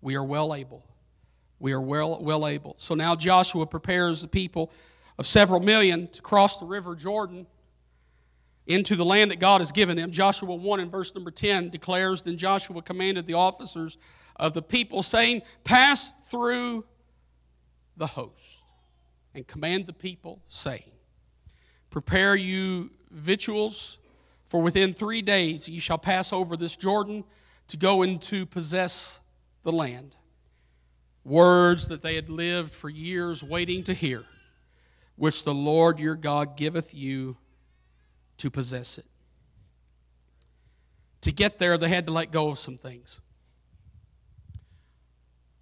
we 0.00 0.14
are 0.14 0.24
well 0.24 0.54
able. 0.54 0.84
We 1.58 1.72
are 1.72 1.80
well, 1.80 2.22
well 2.22 2.46
able. 2.46 2.74
So 2.78 2.94
now 2.94 3.16
Joshua 3.16 3.66
prepares 3.66 4.22
the 4.22 4.28
people 4.28 4.70
of 5.18 5.26
several 5.26 5.60
million 5.60 6.06
to 6.08 6.22
cross 6.22 6.58
the 6.58 6.66
river 6.66 6.94
Jordan 6.94 7.46
into 8.66 8.94
the 8.94 9.04
land 9.04 9.30
that 9.30 9.40
God 9.40 9.60
has 9.60 9.72
given 9.72 9.96
them. 9.96 10.12
Joshua 10.12 10.54
1 10.54 10.80
and 10.80 10.92
verse 10.92 11.14
number 11.14 11.30
10 11.30 11.70
declares 11.70 12.22
Then 12.22 12.36
Joshua 12.36 12.82
commanded 12.82 13.26
the 13.26 13.34
officers 13.34 13.98
of 14.36 14.52
the 14.52 14.62
people, 14.62 15.02
saying, 15.02 15.42
Pass 15.64 16.12
through 16.30 16.84
the 17.96 18.06
host, 18.06 18.64
and 19.34 19.46
command 19.46 19.86
the 19.86 19.92
people, 19.92 20.40
saying, 20.48 20.92
Prepare 21.90 22.36
you 22.36 22.90
victuals, 23.10 23.98
for 24.46 24.62
within 24.62 24.92
three 24.92 25.22
days 25.22 25.68
ye 25.68 25.80
shall 25.80 25.98
pass 25.98 26.32
over 26.32 26.56
this 26.56 26.76
Jordan 26.76 27.24
to 27.68 27.76
go 27.76 28.02
into 28.02 28.46
possess 28.46 29.20
the 29.62 29.72
land. 29.72 30.16
Words 31.24 31.88
that 31.88 32.02
they 32.02 32.14
had 32.14 32.30
lived 32.30 32.72
for 32.72 32.88
years 32.88 33.42
waiting 33.42 33.82
to 33.84 33.92
hear, 33.92 34.24
which 35.16 35.44
the 35.44 35.54
Lord 35.54 35.98
your 35.98 36.14
God 36.14 36.56
giveth 36.56 36.94
you 36.94 37.36
to 38.38 38.50
possess 38.50 38.98
it. 38.98 39.04
To 41.22 41.32
get 41.32 41.58
there, 41.58 41.76
they 41.76 41.88
had 41.88 42.06
to 42.06 42.12
let 42.12 42.30
go 42.30 42.50
of 42.50 42.58
some 42.58 42.78
things. 42.78 43.20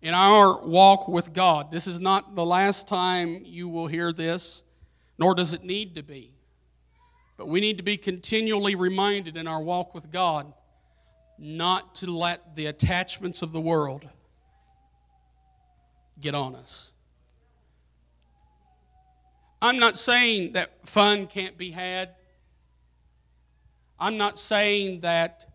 In 0.03 0.15
our 0.15 0.65
walk 0.65 1.09
with 1.09 1.33
God, 1.33 1.71
this 1.71 1.87
is 1.87 1.99
not 1.99 2.37
the 2.37 2.45
last 2.45 2.87
time 2.87 3.41
you 3.45 3.69
will 3.69 3.87
hear 3.87 4.13
this, 4.13 4.63
nor 5.19 5.35
does 5.35 5.53
it 5.53 5.65
need 5.65 5.95
to 5.97 6.03
be. 6.03 6.33
But 7.37 7.49
we 7.49 7.61
need 7.61 7.79
to 7.79 7.83
be 7.83 7.97
continually 7.97 8.75
reminded 8.75 9.37
in 9.37 9.49
our 9.49 9.61
walk 9.61 9.95
with 9.95 10.11
God 10.11 10.53
not 11.39 11.95
to 11.97 12.07
let 12.07 12.57
the 12.57 12.67
attachments 12.67 13.43
of 13.43 13.53
the 13.53 13.61
world 13.61 14.09
get 16.21 16.35
on 16.35 16.55
us. 16.55 16.93
I'm 19.61 19.79
not 19.79 19.99
saying 19.99 20.53
that 20.53 20.87
fun 20.87 21.27
can't 21.27 21.57
be 21.57 21.71
had. 21.71 22.11
I'm 23.99 24.17
not 24.17 24.39
saying 24.39 25.01
that 25.01 25.47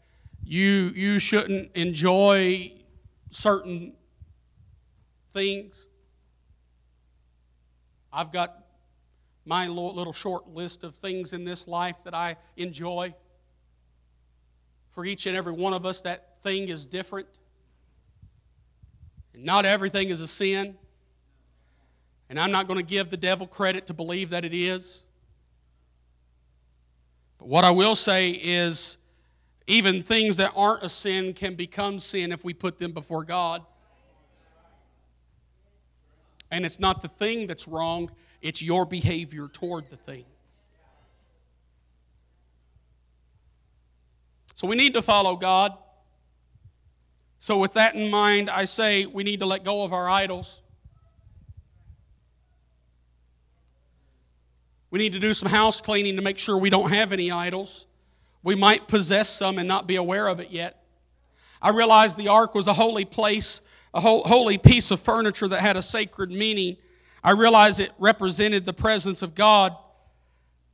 you, 0.44 0.92
you 0.96 1.20
shouldn't 1.20 1.72
enjoy 1.76 2.74
certain 3.30 3.94
things. 5.34 5.88
I've 8.12 8.32
got 8.32 8.66
my 9.46 9.68
little 9.68 10.14
short 10.14 10.48
list 10.50 10.84
of 10.84 10.96
things 10.96 11.34
in 11.34 11.46
this 11.46 11.68
life 11.68 11.98
that 12.04 12.14
I 12.14 12.38
enjoy. 12.58 13.14
For 14.92 15.06
each 15.06 15.26
and 15.26 15.36
every 15.36 15.54
one 15.54 15.74
of 15.74 15.86
us, 15.86 16.02
that 16.02 16.42
thing 16.44 16.70
is 16.70 16.86
different. 16.86 17.28
And 19.34 19.44
not 19.44 19.66
everything 19.66 20.10
is 20.10 20.22
a 20.22 20.28
sin. 20.28 20.76
And 22.30 22.40
I'm 22.40 22.52
not 22.52 22.68
going 22.68 22.80
to 22.80 22.86
give 22.86 23.10
the 23.10 23.18
devil 23.18 23.48
credit 23.48 23.88
to 23.88 23.94
believe 23.94 24.30
that 24.30 24.46
it 24.46 24.54
is. 24.54 25.04
But 27.40 27.48
what 27.48 27.66
I 27.66 27.72
will 27.72 27.96
say 27.96 28.32
is, 28.32 28.98
even 29.68 30.04
things 30.04 30.38
that 30.38 30.52
aren't 30.56 30.84
a 30.84 30.90
sin 30.90 31.34
can 31.34 31.56
become 31.56 32.00
sin 32.00 32.32
if 32.32 32.44
we 32.44 32.54
put 32.54 32.80
them 32.80 32.92
before 32.92 33.24
God. 33.24 33.66
And 36.50 36.66
it's 36.66 36.80
not 36.80 37.02
the 37.02 37.08
thing 37.08 37.48
that's 37.48 37.68
wrong, 37.68 38.12
it's 38.42 38.62
your 38.62 38.86
behavior 38.86 39.48
toward 39.48 39.90
the 39.90 39.96
thing. 39.96 40.26
So 44.62 44.68
we 44.68 44.76
need 44.76 44.94
to 44.94 45.02
follow 45.02 45.38
God. 45.38 45.76
So, 47.40 47.58
with 47.58 47.74
that 47.74 47.96
in 47.96 48.12
mind, 48.12 48.48
I 48.48 48.66
say 48.66 49.08
we 49.08 49.24
need 49.24 49.40
to 49.40 49.48
let 49.48 49.64
go 49.64 49.84
of 49.84 49.92
our 49.92 50.08
idols. 50.08 50.62
We 54.92 55.00
need 55.00 55.14
to 55.14 55.20
do 55.20 55.34
some 55.34 55.50
house 55.50 55.82
cleaning 55.82 56.16
to 56.18 56.22
make 56.22 56.38
sure 56.38 56.60
we 56.60 56.70
don't 56.70 56.92
have 56.92 57.12
any 57.12 57.32
idols. 57.32 57.88
We 58.44 58.54
might 58.54 58.88
possess 58.88 59.30
some 59.30 59.58
and 59.58 59.68
not 59.68 59.88
be 59.88 59.96
aware 59.96 60.28
of 60.28 60.40
it 60.40 60.52
yet. 60.52 60.84
I 61.60 61.72
realized 61.72 62.16
the 62.16 62.28
ark 62.28 62.54
was 62.54 62.68
a 62.68 62.74
holy 62.74 63.06
place, 63.06 63.62
a 63.96 64.00
holy 64.00 64.60
piece 64.60 64.92
of 64.92 65.00
furniture 65.00 65.48
that 65.48 65.62
had 65.62 65.76
a 65.76 65.82
sacred 65.82 66.30
meaning. 66.30 66.78
I 67.24 67.32
realized 67.32 67.80
it 67.80 67.94
represented 67.98 68.66
the 68.66 68.74
presence 68.74 69.24
of 69.24 69.34
God, 69.34 69.76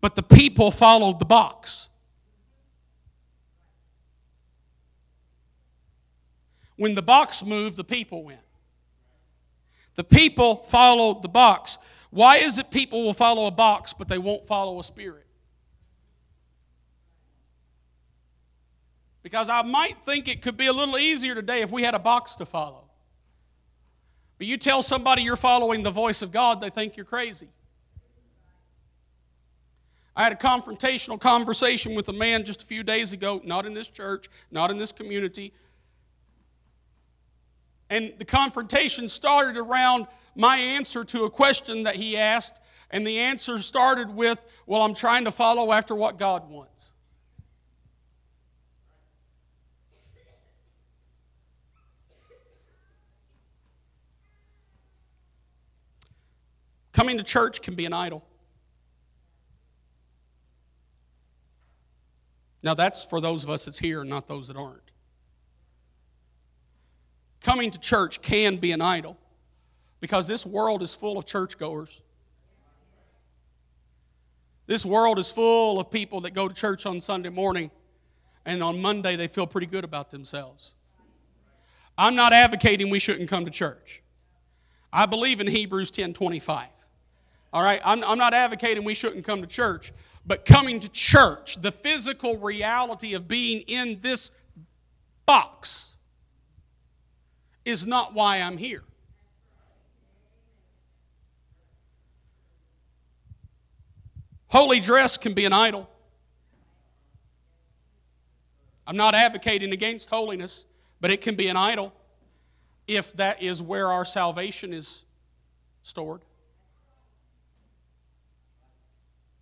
but 0.02 0.16
the 0.16 0.24
people 0.24 0.72
followed 0.72 1.20
the 1.20 1.26
box. 1.26 1.87
When 6.78 6.96
the 6.96 7.02
box 7.02 7.44
moved, 7.44 7.76
the 7.76 7.84
people 7.84 8.24
went. 8.24 8.40
The 9.96 10.04
people 10.04 10.58
followed 10.64 11.24
the 11.24 11.30
box. 11.30 11.80
Why 12.12 12.38
is 12.38 12.60
it 12.60 12.72
people 12.72 13.04
will 13.04 13.16
follow 13.16 13.48
a 13.48 13.52
box, 13.52 13.94
but 13.94 14.08
they 14.08 14.20
won't 14.20 14.46
follow 14.46 14.80
a 14.80 14.84
spirit? 14.84 15.26
Because 19.24 19.50
I 19.50 19.64
might 19.64 19.98
think 20.06 20.28
it 20.28 20.42
could 20.42 20.56
be 20.56 20.68
a 20.68 20.74
little 20.74 20.98
easier 20.98 21.36
today 21.36 21.62
if 21.62 21.72
we 21.72 21.84
had 21.84 21.96
a 21.96 22.00
box 22.00 22.36
to 22.36 22.46
follow. 22.46 22.86
But 24.38 24.48
you 24.48 24.56
tell 24.56 24.82
somebody 24.82 25.24
you're 25.24 25.36
following 25.36 25.84
the 25.84 25.92
voice 25.92 26.22
of 26.22 26.32
God, 26.32 26.62
they 26.62 26.70
think 26.70 26.96
you're 26.96 27.06
crazy. 27.06 27.50
I 30.16 30.24
had 30.24 30.32
a 30.32 30.36
confrontational 30.36 31.20
conversation 31.20 31.94
with 31.94 32.08
a 32.10 32.14
man 32.14 32.44
just 32.44 32.64
a 32.64 32.66
few 32.66 32.84
days 32.84 33.14
ago, 33.14 33.42
not 33.44 33.66
in 33.66 33.74
this 33.74 33.90
church, 33.90 34.30
not 34.50 34.72
in 34.72 34.78
this 34.78 34.92
community, 34.92 35.54
and 37.90 38.14
the 38.18 38.26
confrontation 38.26 39.08
started 39.08 39.58
around 39.58 40.08
my 40.36 40.58
answer 40.58 41.04
to 41.06 41.24
a 41.24 41.30
question 41.30 41.84
that 41.84 41.96
he 41.96 42.18
asked. 42.18 42.60
And 42.92 43.06
the 43.06 43.20
answer 43.20 43.60
started 43.60 44.14
with, 44.14 44.46
Well, 44.66 44.82
I'm 44.82 44.94
trying 44.94 45.26
to 45.26 45.32
follow 45.32 45.72
after 45.72 45.96
what 45.96 46.18
God 46.18 46.50
wants. 46.50 46.94
Coming 56.94 57.18
to 57.20 57.24
church 57.24 57.62
can 57.62 57.76
be 57.76 57.86
an 57.86 57.94
idol. 57.94 58.26
Now, 62.64 62.74
that's 62.74 63.04
for 63.04 63.22
those 63.22 63.44
of 63.44 63.52
us 63.52 63.66
that's 63.66 63.78
here, 63.78 64.04
not 64.04 64.28
those 64.28 64.48
that 64.48 64.58
aren't 64.58 64.87
coming 67.48 67.72
to 67.72 67.80
church 67.80 68.22
can 68.22 68.58
be 68.58 68.74
an 68.74 68.82
idol 68.82 69.18
because 70.02 70.28
this 70.28 70.46
world 70.46 70.84
is 70.84 70.94
full 70.94 71.18
of 71.18 71.26
churchgoers. 71.26 72.02
This 74.66 74.86
world 74.86 75.18
is 75.18 75.32
full 75.32 75.80
of 75.80 75.90
people 75.90 76.20
that 76.22 76.32
go 76.32 76.50
to 76.50 76.54
church 76.54 76.86
on 76.86 77.00
Sunday 77.00 77.30
morning 77.30 77.72
and 78.46 78.62
on 78.62 78.82
Monday 78.82 79.16
they 79.16 79.30
feel 79.30 79.48
pretty 79.48 79.68
good 79.68 79.86
about 79.86 80.12
themselves. 80.12 80.76
I'm 81.98 82.16
not 82.16 82.34
advocating 82.34 82.90
we 82.90 83.00
shouldn't 83.00 83.30
come 83.30 83.46
to 83.46 83.52
church. 83.52 84.04
I 84.92 85.06
believe 85.06 85.40
in 85.40 85.48
Hebrews 85.48 85.90
10 85.92 86.12
25. 86.12 86.68
All 87.54 87.64
right, 87.64 87.80
I'm, 87.86 88.04
I'm 88.04 88.18
not 88.18 88.34
advocating 88.34 88.84
we 88.84 88.94
shouldn't 88.94 89.24
come 89.24 89.40
to 89.40 89.48
church, 89.48 89.94
but 90.26 90.44
coming 90.44 90.82
to 90.82 90.90
church, 90.90 91.62
the 91.62 91.72
physical 91.72 92.40
reality 92.40 93.14
of 93.14 93.30
being 93.30 93.62
in 93.68 94.02
this 94.02 94.32
box, 95.26 95.96
is 97.68 97.86
not 97.86 98.14
why 98.14 98.38
I'm 98.38 98.58
here. 98.58 98.82
Holy 104.48 104.80
dress 104.80 105.18
can 105.18 105.34
be 105.34 105.44
an 105.44 105.52
idol. 105.52 105.90
I'm 108.88 108.96
not 108.96 109.16
advocating 109.16 109.74
against 109.74 110.10
holiness, 110.10 110.64
but 111.02 111.12
it 111.12 111.20
can 111.20 111.36
be 111.36 111.50
an 111.50 111.58
idol 111.58 111.94
if 112.88 113.12
that 113.18 113.44
is 113.44 113.62
where 113.62 113.92
our 113.92 114.06
salvation 114.06 114.72
is 114.72 115.04
stored. 115.84 116.22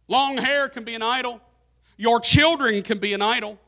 Long 0.08 0.36
hair 0.38 0.68
can 0.68 0.84
be 0.84 0.96
an 0.96 1.04
idol. 1.04 1.40
Your 1.96 2.20
children 2.20 2.82
can 2.82 2.98
be 2.98 3.14
an 3.14 3.22
idol 3.22 3.60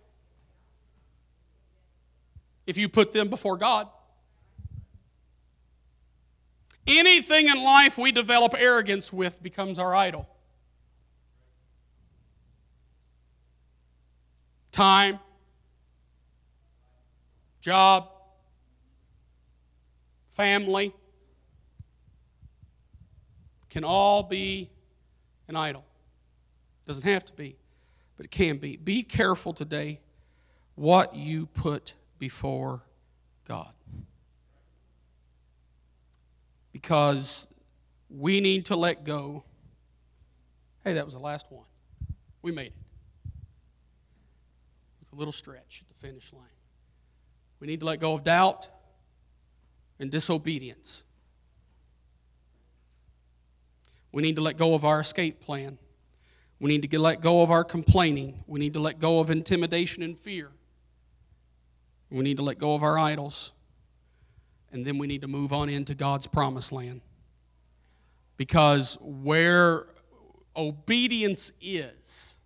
if 2.66 2.76
you 2.76 2.90
put 2.90 3.14
them 3.14 3.28
before 3.28 3.56
God. 3.56 3.88
Anything 6.88 7.50
in 7.50 7.62
life 7.62 7.98
we 7.98 8.14
develop 8.14 8.56
arrogance 8.58 9.12
with 9.12 9.44
becomes 9.44 9.78
our 9.78 9.94
idol. 9.94 10.28
Time, 14.72 15.20
job, 17.60 18.10
family 20.30 20.94
can 23.70 23.84
all 23.84 24.24
be 24.24 24.70
an 25.50 25.56
idol. 25.56 25.84
Doesn't 26.86 27.04
have 27.04 27.26
to 27.26 27.34
be, 27.34 27.58
but 28.16 28.26
it 28.26 28.30
can 28.30 28.58
be. 28.58 28.78
Be 28.78 29.04
careful 29.04 29.52
today 29.52 30.00
what 30.76 31.16
you 31.16 31.48
put 31.48 31.96
before 32.18 32.84
God 33.46 33.77
because 36.82 37.50
we 38.08 38.40
need 38.40 38.66
to 38.66 38.76
let 38.76 39.04
go. 39.04 39.44
Hey, 40.84 40.94
that 40.94 41.06
was 41.06 41.16
the 41.16 41.20
last 41.20 41.48
one. 41.50 41.66
We 42.44 42.52
made 42.52 42.68
it. 42.68 42.74
It's 45.02 45.10
a 45.12 45.16
little 45.16 45.34
stretch 45.34 45.82
at 45.82 45.88
the 45.88 45.96
finish 45.96 46.32
line. 46.32 46.44
We 47.60 47.66
need 47.66 47.80
to 47.80 47.88
let 47.88 48.00
go 48.00 48.14
of 48.14 48.24
doubt 48.24 48.70
and 50.00 50.12
disobedience. 50.12 51.04
We 54.12 54.22
need 54.22 54.36
to 54.36 54.44
let 54.44 54.58
go 54.58 54.76
of 54.76 54.86
our 54.86 55.00
escape 55.00 55.42
plan. 55.42 55.80
We 56.60 56.70
need 56.70 56.88
to 56.92 57.00
let 57.00 57.22
go 57.22 57.42
of 57.42 57.50
our 57.50 57.64
complaining. 57.64 58.44
We 58.46 58.60
need 58.60 58.74
to 58.74 58.80
let 58.80 59.00
go 59.00 59.20
of 59.20 59.32
intimidation 59.32 60.04
and 60.04 60.16
fear. 60.16 60.52
We 62.12 62.22
need 62.22 62.38
to 62.38 62.44
let 62.44 62.60
go 62.60 62.76
of 62.76 62.84
our 62.84 63.00
idols 63.00 63.52
and 64.72 64.86
then 64.86 64.98
we 64.98 65.08
need 65.08 65.22
to 65.22 65.28
move 65.28 65.54
on 65.54 65.70
into 65.70 65.96
God's 65.96 66.28
promised 66.28 66.72
land. 66.72 67.02
Because 68.38 68.98
where 69.02 69.88
obedience 70.56 71.52
is, 71.62 72.38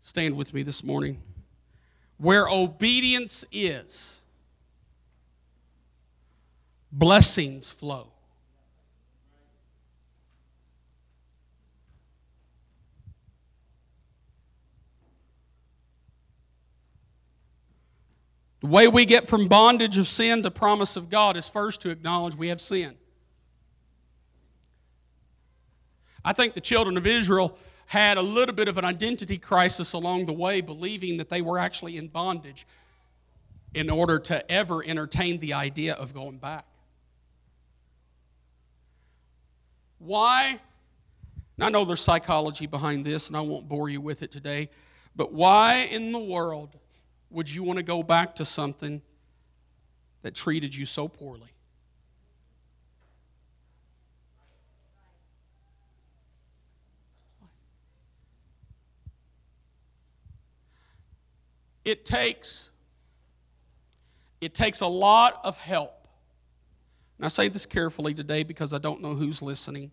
stand 0.00 0.36
with 0.36 0.54
me 0.54 0.62
this 0.62 0.84
morning. 0.84 1.20
Where 2.18 2.48
obedience 2.48 3.44
is, 3.50 4.20
blessings 6.92 7.70
flow. 7.70 8.13
The 18.64 18.70
way 18.70 18.88
we 18.88 19.04
get 19.04 19.28
from 19.28 19.46
bondage 19.46 19.98
of 19.98 20.08
sin 20.08 20.42
to 20.42 20.50
promise 20.50 20.96
of 20.96 21.10
God 21.10 21.36
is 21.36 21.46
first 21.46 21.82
to 21.82 21.90
acknowledge 21.90 22.34
we 22.34 22.48
have 22.48 22.62
sin. 22.62 22.94
I 26.24 26.32
think 26.32 26.54
the 26.54 26.62
children 26.62 26.96
of 26.96 27.06
Israel 27.06 27.58
had 27.84 28.16
a 28.16 28.22
little 28.22 28.54
bit 28.54 28.68
of 28.68 28.78
an 28.78 28.86
identity 28.86 29.36
crisis 29.36 29.92
along 29.92 30.24
the 30.24 30.32
way, 30.32 30.62
believing 30.62 31.18
that 31.18 31.28
they 31.28 31.42
were 31.42 31.58
actually 31.58 31.98
in 31.98 32.08
bondage 32.08 32.66
in 33.74 33.90
order 33.90 34.18
to 34.20 34.50
ever 34.50 34.82
entertain 34.82 35.40
the 35.40 35.52
idea 35.52 35.92
of 35.92 36.14
going 36.14 36.38
back. 36.38 36.64
Why? 39.98 40.58
I 41.60 41.68
know 41.68 41.84
there's 41.84 42.00
psychology 42.00 42.66
behind 42.66 43.04
this, 43.04 43.28
and 43.28 43.36
I 43.36 43.42
won't 43.42 43.68
bore 43.68 43.90
you 43.90 44.00
with 44.00 44.22
it 44.22 44.30
today, 44.30 44.70
but 45.14 45.34
why 45.34 45.86
in 45.90 46.12
the 46.12 46.18
world 46.18 46.78
would 47.34 47.52
you 47.52 47.62
want 47.62 47.78
to 47.78 47.82
go 47.82 48.02
back 48.02 48.36
to 48.36 48.44
something 48.44 49.02
that 50.22 50.34
treated 50.34 50.74
you 50.74 50.86
so 50.86 51.08
poorly? 51.08 51.50
It 61.84 62.04
takes 62.04 62.70
it 64.40 64.54
takes 64.54 64.80
a 64.80 64.86
lot 64.86 65.40
of 65.42 65.56
help. 65.56 66.06
And 67.18 67.24
I 67.24 67.28
say 67.28 67.48
this 67.48 67.64
carefully 67.64 68.12
today 68.12 68.42
because 68.42 68.74
I 68.74 68.78
don't 68.78 69.00
know 69.00 69.14
who's 69.14 69.40
listening. 69.40 69.90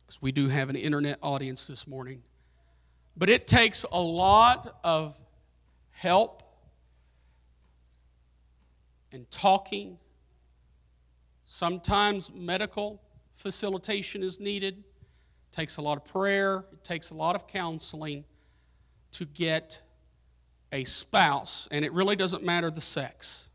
Because 0.00 0.20
we 0.20 0.32
do 0.32 0.48
have 0.48 0.68
an 0.68 0.74
internet 0.74 1.18
audience 1.22 1.68
this 1.68 1.86
morning. 1.86 2.22
But 3.16 3.28
it 3.28 3.46
takes 3.46 3.84
a 3.92 4.00
lot 4.00 4.80
of 4.82 5.16
help 5.98 6.44
and 9.10 9.28
talking. 9.32 9.98
Sometimes 11.44 12.30
medical 12.32 13.02
facilitation 13.34 14.22
is 14.22 14.38
needed. 14.38 14.78
It 14.78 15.52
takes 15.52 15.76
a 15.76 15.82
lot 15.82 15.96
of 15.96 16.04
prayer, 16.04 16.64
it 16.72 16.84
takes 16.84 17.10
a 17.10 17.14
lot 17.14 17.34
of 17.34 17.48
counseling 17.48 18.24
to 19.12 19.24
get 19.24 19.82
a 20.70 20.84
spouse, 20.84 21.66
and 21.72 21.84
it 21.84 21.92
really 21.92 22.14
doesn't 22.14 22.44
matter 22.44 22.70
the 22.70 22.80
sex, 22.80 23.48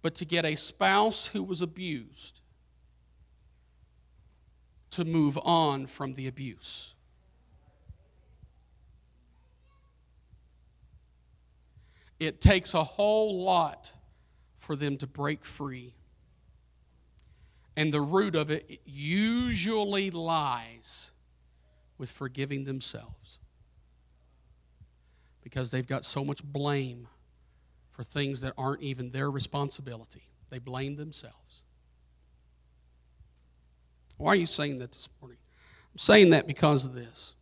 but 0.00 0.14
to 0.14 0.24
get 0.24 0.46
a 0.46 0.54
spouse 0.54 1.26
who 1.26 1.42
was 1.42 1.60
abused 1.60 2.40
to 4.90 5.04
move 5.04 5.38
on 5.42 5.86
from 5.86 6.14
the 6.14 6.26
abuse. 6.26 6.95
It 12.18 12.40
takes 12.40 12.74
a 12.74 12.84
whole 12.84 13.42
lot 13.42 13.92
for 14.56 14.76
them 14.76 14.96
to 14.98 15.06
break 15.06 15.44
free. 15.44 15.94
And 17.76 17.92
the 17.92 18.00
root 18.00 18.34
of 18.34 18.50
it 18.50 18.80
usually 18.84 20.10
lies 20.10 21.12
with 21.98 22.10
forgiving 22.10 22.64
themselves 22.64 23.38
because 25.42 25.70
they've 25.70 25.86
got 25.86 26.04
so 26.04 26.24
much 26.24 26.42
blame 26.42 27.06
for 27.90 28.02
things 28.02 28.40
that 28.40 28.52
aren't 28.58 28.82
even 28.82 29.10
their 29.10 29.30
responsibility. 29.30 30.28
They 30.50 30.58
blame 30.58 30.96
themselves. 30.96 31.62
Why 34.16 34.32
are 34.32 34.36
you 34.36 34.46
saying 34.46 34.78
that 34.78 34.92
this 34.92 35.08
morning? 35.20 35.38
I'm 35.94 35.98
saying 35.98 36.30
that 36.30 36.46
because 36.46 36.84
of 36.84 36.94
this. 36.94 37.34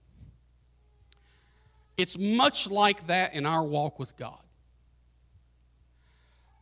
It's 1.96 2.18
much 2.18 2.68
like 2.68 3.06
that 3.06 3.34
in 3.34 3.46
our 3.46 3.62
walk 3.62 3.98
with 3.98 4.16
God. 4.16 4.43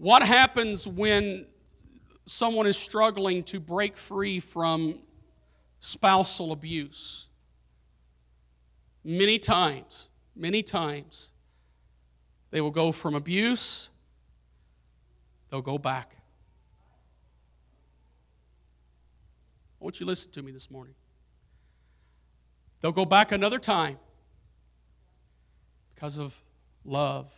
What 0.02 0.24
happens 0.24 0.84
when 0.84 1.46
someone 2.26 2.66
is 2.66 2.76
struggling 2.76 3.44
to 3.44 3.60
break 3.60 3.96
free 3.96 4.40
from 4.40 4.98
spousal 5.78 6.50
abuse? 6.50 7.28
Many 9.04 9.38
times, 9.38 10.08
many 10.34 10.64
times, 10.64 11.30
they 12.50 12.60
will 12.60 12.72
go 12.72 12.90
from 12.90 13.14
abuse, 13.14 13.90
they'll 15.50 15.62
go 15.62 15.78
back. 15.78 16.16
I 19.80 19.84
want 19.84 20.00
you 20.00 20.04
to 20.06 20.08
listen 20.08 20.32
to 20.32 20.42
me 20.42 20.50
this 20.50 20.68
morning. 20.68 20.96
They'll 22.80 22.90
go 22.90 23.06
back 23.06 23.30
another 23.30 23.60
time 23.60 24.00
because 25.94 26.18
of 26.18 26.42
love, 26.84 27.32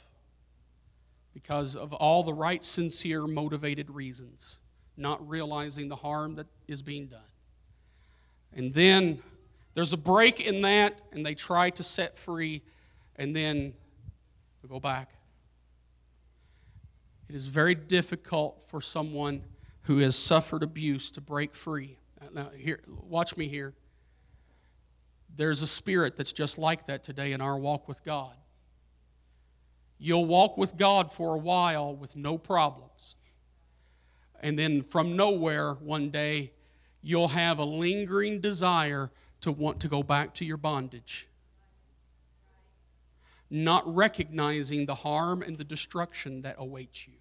because 1.35 1.74
of 1.76 1.93
all 1.93 2.22
the 2.22 2.32
right, 2.32 2.62
sincere, 2.64 3.26
motivated 3.26 3.91
reasons, 3.91 4.61
not 4.97 5.28
realizing 5.28 5.89
the 5.89 5.97
harm 5.97 6.37
that 6.37 6.47
is 6.68 6.80
being 6.80 7.07
done. 7.07 7.20
And 8.55 8.72
then 8.72 9.20
there's 9.74 9.93
a 9.93 9.99
break 9.99 10.41
in 10.41 10.62
that, 10.62 11.03
and 11.12 11.26
they 11.26 11.35
try 11.35 11.70
to 11.70 11.82
set 11.82 12.16
free, 12.16 12.62
and 13.16 13.35
then 13.35 13.74
we 14.62 14.68
go 14.68 14.78
back. 14.78 15.11
It 17.28 17.35
is 17.35 17.47
very 17.47 17.74
difficult 17.74 18.62
for 18.68 18.80
someone 18.80 19.43
who 19.82 19.99
has 19.99 20.16
suffered 20.16 20.62
abuse 20.62 21.11
to 21.11 21.20
break 21.20 21.55
free. 21.55 21.99
Now, 22.32 22.51
here, 22.57 22.80
watch 22.87 23.37
me 23.37 23.49
here. 23.49 23.74
There's 25.37 25.62
a 25.62 25.66
spirit 25.66 26.16
that's 26.16 26.32
just 26.32 26.59
like 26.59 26.87
that 26.87 27.03
today 27.03 27.32
in 27.32 27.41
our 27.41 27.59
walk 27.59 27.89
with 27.89 28.05
God. 28.05 28.37
You'll 29.99 30.26
walk 30.26 30.57
with 30.57 30.76
God 30.76 31.11
for 31.11 31.34
a 31.34 31.38
while 31.38 31.95
with 31.95 32.16
no 32.16 32.36
problems. 32.38 33.16
And 34.40 34.59
then 34.59 34.82
from 34.82 35.16
nowhere, 35.16 35.74
one 35.74 36.11
day, 36.11 36.53
you'll 37.03 37.28
have 37.28 37.59
a 37.59 37.64
lingering 37.64 38.40
desire 38.40 39.11
to 39.40 39.53
want 39.53 39.80
to 39.80 39.88
go 39.88 40.03
back 40.03 40.34
to 40.34 40.45
your 40.45 40.57
bondage 40.57 41.28
not 43.55 43.82
recognizing 43.86 44.84
the 44.84 44.95
harm 44.97 45.40
and 45.40 45.57
the 45.57 45.64
destruction 45.64 46.42
that 46.42 46.57
awaits 46.59 47.07
you. 47.07 47.14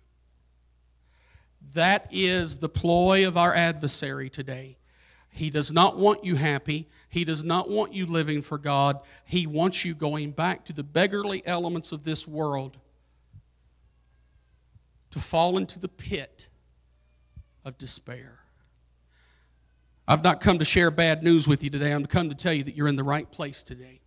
That 1.74 2.07
is 2.11 2.57
the 2.57 2.69
ploy 2.69 3.28
of 3.28 3.38
our 3.38 3.53
adversary 3.53 4.30
today. 4.30 4.78
He 5.34 5.49
does 5.49 5.71
not 5.71 5.97
want 5.97 6.23
you 6.23 6.36
happy. 6.36 6.88
He 7.09 7.25
does 7.25 7.43
not 7.43 7.67
want 7.67 7.91
you 7.91 8.05
living 8.05 8.43
for 8.43 8.59
God. 8.59 8.99
He 9.25 9.47
wants 9.47 9.84
you 9.84 9.95
going 9.95 10.31
back 10.31 10.63
to 10.65 10.73
the 10.73 10.84
beggarly 10.84 11.41
elements 11.47 11.91
of 11.91 12.03
this 12.03 12.27
world 12.27 12.77
to 15.09 15.19
fall 15.19 15.57
into 15.57 15.79
the 15.79 15.88
pit 15.88 16.49
of 17.65 17.79
despair. 17.79 18.41
I've 20.07 20.23
not 20.23 20.39
come 20.39 20.59
to 20.59 20.65
share 20.65 20.91
bad 20.91 21.23
news 21.23 21.47
with 21.47 21.63
you 21.63 21.71
today. 21.71 21.91
I'm 21.91 22.05
come 22.05 22.29
to 22.29 22.36
tell 22.36 22.53
you 22.53 22.63
that 22.63 22.75
you're 22.75 22.88
in 22.88 22.95
the 22.95 23.03
right 23.03 23.29
place 23.31 23.63
today. 23.63 24.01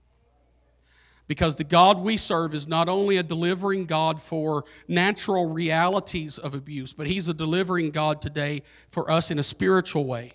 Because 1.26 1.56
the 1.56 1.64
God 1.64 1.98
we 1.98 2.16
serve 2.16 2.54
is 2.54 2.68
not 2.68 2.88
only 2.88 3.16
a 3.16 3.24
delivering 3.24 3.86
God 3.86 4.22
for 4.22 4.64
natural 4.86 5.48
realities 5.48 6.38
of 6.38 6.54
abuse, 6.54 6.92
but 6.92 7.08
He's 7.08 7.26
a 7.26 7.34
delivering 7.34 7.90
God 7.90 8.22
today 8.22 8.62
for 8.90 9.10
us 9.10 9.32
in 9.32 9.40
a 9.40 9.42
spiritual 9.42 10.04
way. 10.04 10.32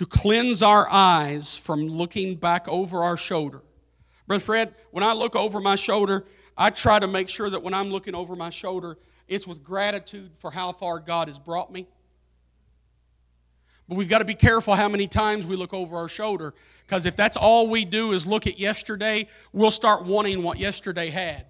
To 0.00 0.06
cleanse 0.06 0.62
our 0.62 0.88
eyes 0.90 1.58
from 1.58 1.86
looking 1.86 2.36
back 2.36 2.66
over 2.68 3.04
our 3.04 3.18
shoulder. 3.18 3.60
Brother 4.26 4.42
Fred, 4.42 4.74
when 4.92 5.04
I 5.04 5.12
look 5.12 5.36
over 5.36 5.60
my 5.60 5.76
shoulder, 5.76 6.24
I 6.56 6.70
try 6.70 6.98
to 6.98 7.06
make 7.06 7.28
sure 7.28 7.50
that 7.50 7.62
when 7.62 7.74
I'm 7.74 7.90
looking 7.90 8.14
over 8.14 8.34
my 8.34 8.48
shoulder, 8.48 8.96
it's 9.28 9.46
with 9.46 9.62
gratitude 9.62 10.30
for 10.38 10.50
how 10.52 10.72
far 10.72 11.00
God 11.00 11.28
has 11.28 11.38
brought 11.38 11.70
me. 11.70 11.86
But 13.90 13.98
we've 13.98 14.08
got 14.08 14.20
to 14.20 14.24
be 14.24 14.34
careful 14.34 14.74
how 14.74 14.88
many 14.88 15.06
times 15.06 15.44
we 15.44 15.54
look 15.54 15.74
over 15.74 15.98
our 15.98 16.08
shoulder 16.08 16.54
because 16.86 17.04
if 17.04 17.14
that's 17.14 17.36
all 17.36 17.68
we 17.68 17.84
do 17.84 18.12
is 18.12 18.26
look 18.26 18.46
at 18.46 18.58
yesterday, 18.58 19.28
we'll 19.52 19.70
start 19.70 20.06
wanting 20.06 20.42
what 20.42 20.58
yesterday 20.58 21.10
had. 21.10 21.44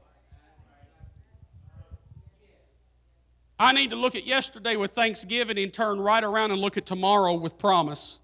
I 3.60 3.72
need 3.72 3.90
to 3.90 3.96
look 3.96 4.16
at 4.16 4.26
yesterday 4.26 4.74
with 4.74 4.90
thanksgiving 4.90 5.56
and 5.56 5.72
turn 5.72 6.00
right 6.00 6.24
around 6.24 6.50
and 6.50 6.60
look 6.60 6.76
at 6.76 6.84
tomorrow 6.84 7.34
with 7.34 7.56
promise. 7.56 8.19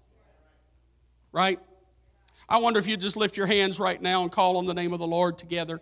Right? 1.37 1.59
I 2.49 2.57
wonder 2.57 2.79
if 2.79 2.87
you 2.87 2.97
just 2.97 3.15
lift 3.15 3.37
your 3.37 3.45
hands 3.45 3.79
right 3.79 4.01
now 4.01 4.23
and 4.23 4.31
call 4.31 4.57
on 4.57 4.65
the 4.65 4.73
name 4.73 4.91
of 4.91 4.97
the 4.97 5.05
Lord 5.05 5.37
together. 5.37 5.81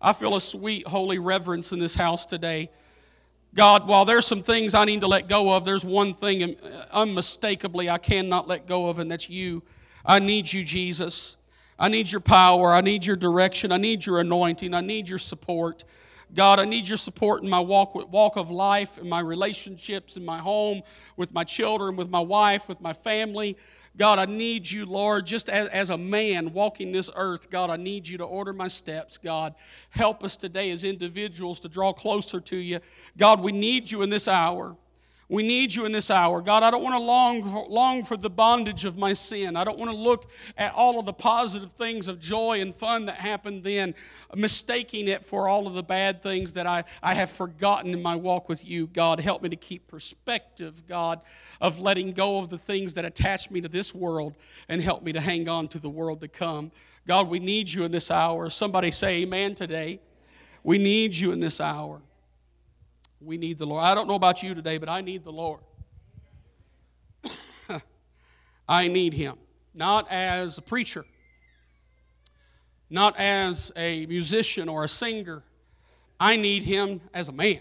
I 0.00 0.14
feel 0.14 0.34
a 0.34 0.40
sweet, 0.40 0.86
holy 0.86 1.18
reverence 1.18 1.72
in 1.72 1.78
this 1.78 1.94
house 1.94 2.24
today. 2.24 2.70
God, 3.54 3.86
while 3.86 4.06
there's 4.06 4.26
some 4.26 4.42
things 4.42 4.72
I 4.72 4.86
need 4.86 5.02
to 5.02 5.06
let 5.06 5.28
go 5.28 5.54
of, 5.54 5.66
there's 5.66 5.84
one 5.84 6.14
thing 6.14 6.56
uh, 6.56 6.86
unmistakably 6.90 7.90
I 7.90 7.98
cannot 7.98 8.48
let 8.48 8.66
go 8.66 8.88
of, 8.88 8.98
and 8.98 9.10
that's 9.10 9.28
you. 9.28 9.62
I 10.06 10.20
need 10.20 10.50
you, 10.50 10.64
Jesus. 10.64 11.36
I 11.78 11.90
need 11.90 12.10
your 12.10 12.22
power. 12.22 12.72
I 12.72 12.80
need 12.80 13.04
your 13.04 13.16
direction. 13.16 13.72
I 13.72 13.76
need 13.76 14.06
your 14.06 14.20
anointing. 14.20 14.72
I 14.72 14.80
need 14.80 15.06
your 15.06 15.18
support. 15.18 15.84
God, 16.32 16.58
I 16.58 16.64
need 16.64 16.88
your 16.88 16.96
support 16.96 17.42
in 17.42 17.50
my 17.50 17.60
walk, 17.60 18.10
walk 18.10 18.36
of 18.36 18.50
life, 18.50 18.96
in 18.96 19.06
my 19.10 19.20
relationships, 19.20 20.16
in 20.16 20.24
my 20.24 20.38
home, 20.38 20.80
with 21.18 21.34
my 21.34 21.44
children, 21.44 21.94
with 21.94 22.08
my 22.08 22.20
wife, 22.20 22.70
with 22.70 22.80
my 22.80 22.94
family. 22.94 23.58
God, 23.96 24.18
I 24.18 24.24
need 24.24 24.68
you, 24.68 24.86
Lord, 24.86 25.24
just 25.24 25.48
as, 25.48 25.68
as 25.68 25.90
a 25.90 25.98
man 25.98 26.52
walking 26.52 26.90
this 26.90 27.10
earth. 27.14 27.48
God, 27.48 27.70
I 27.70 27.76
need 27.76 28.08
you 28.08 28.18
to 28.18 28.24
order 28.24 28.52
my 28.52 28.66
steps. 28.66 29.18
God, 29.18 29.54
help 29.90 30.24
us 30.24 30.36
today 30.36 30.70
as 30.72 30.82
individuals 30.82 31.60
to 31.60 31.68
draw 31.68 31.92
closer 31.92 32.40
to 32.40 32.56
you. 32.56 32.80
God, 33.16 33.40
we 33.40 33.52
need 33.52 33.90
you 33.90 34.02
in 34.02 34.10
this 34.10 34.26
hour. 34.26 34.76
We 35.34 35.42
need 35.42 35.74
you 35.74 35.84
in 35.84 35.90
this 35.90 36.12
hour. 36.12 36.40
God, 36.40 36.62
I 36.62 36.70
don't 36.70 36.84
want 36.84 36.94
to 36.94 37.02
long 37.02 37.42
for, 37.42 37.66
long 37.68 38.04
for 38.04 38.16
the 38.16 38.30
bondage 38.30 38.84
of 38.84 38.96
my 38.96 39.14
sin. 39.14 39.56
I 39.56 39.64
don't 39.64 39.80
want 39.80 39.90
to 39.90 39.96
look 39.96 40.30
at 40.56 40.72
all 40.74 41.00
of 41.00 41.06
the 41.06 41.12
positive 41.12 41.72
things 41.72 42.06
of 42.06 42.20
joy 42.20 42.60
and 42.60 42.72
fun 42.72 43.06
that 43.06 43.16
happened 43.16 43.64
then, 43.64 43.96
mistaking 44.36 45.08
it 45.08 45.24
for 45.24 45.48
all 45.48 45.66
of 45.66 45.74
the 45.74 45.82
bad 45.82 46.22
things 46.22 46.52
that 46.52 46.68
I, 46.68 46.84
I 47.02 47.14
have 47.14 47.30
forgotten 47.30 47.92
in 47.92 48.00
my 48.00 48.14
walk 48.14 48.48
with 48.48 48.64
you. 48.64 48.86
God, 48.86 49.18
help 49.18 49.42
me 49.42 49.48
to 49.48 49.56
keep 49.56 49.88
perspective, 49.88 50.86
God, 50.86 51.20
of 51.60 51.80
letting 51.80 52.12
go 52.12 52.38
of 52.38 52.48
the 52.48 52.58
things 52.58 52.94
that 52.94 53.04
attach 53.04 53.50
me 53.50 53.60
to 53.60 53.68
this 53.68 53.92
world 53.92 54.36
and 54.68 54.80
help 54.80 55.02
me 55.02 55.12
to 55.14 55.20
hang 55.20 55.48
on 55.48 55.66
to 55.68 55.80
the 55.80 55.90
world 55.90 56.20
to 56.20 56.28
come. 56.28 56.70
God, 57.08 57.28
we 57.28 57.40
need 57.40 57.68
you 57.68 57.82
in 57.82 57.90
this 57.90 58.12
hour. 58.12 58.48
Somebody 58.50 58.92
say 58.92 59.22
amen 59.22 59.56
today. 59.56 59.98
We 60.62 60.78
need 60.78 61.12
you 61.16 61.32
in 61.32 61.40
this 61.40 61.60
hour. 61.60 62.02
We 63.24 63.38
need 63.38 63.58
the 63.58 63.66
Lord. 63.66 63.82
I 63.82 63.94
don't 63.94 64.06
know 64.06 64.14
about 64.14 64.42
you 64.42 64.54
today, 64.54 64.78
but 64.78 64.88
I 64.88 65.00
need 65.00 65.24
the 65.24 65.32
Lord. 65.32 65.60
I 68.68 68.88
need 68.88 69.14
Him. 69.14 69.36
Not 69.72 70.06
as 70.10 70.58
a 70.58 70.62
preacher, 70.62 71.04
not 72.90 73.18
as 73.18 73.72
a 73.76 74.06
musician 74.06 74.68
or 74.68 74.84
a 74.84 74.88
singer. 74.88 75.42
I 76.20 76.36
need 76.36 76.62
Him 76.62 77.00
as 77.12 77.28
a 77.28 77.32
man. 77.32 77.60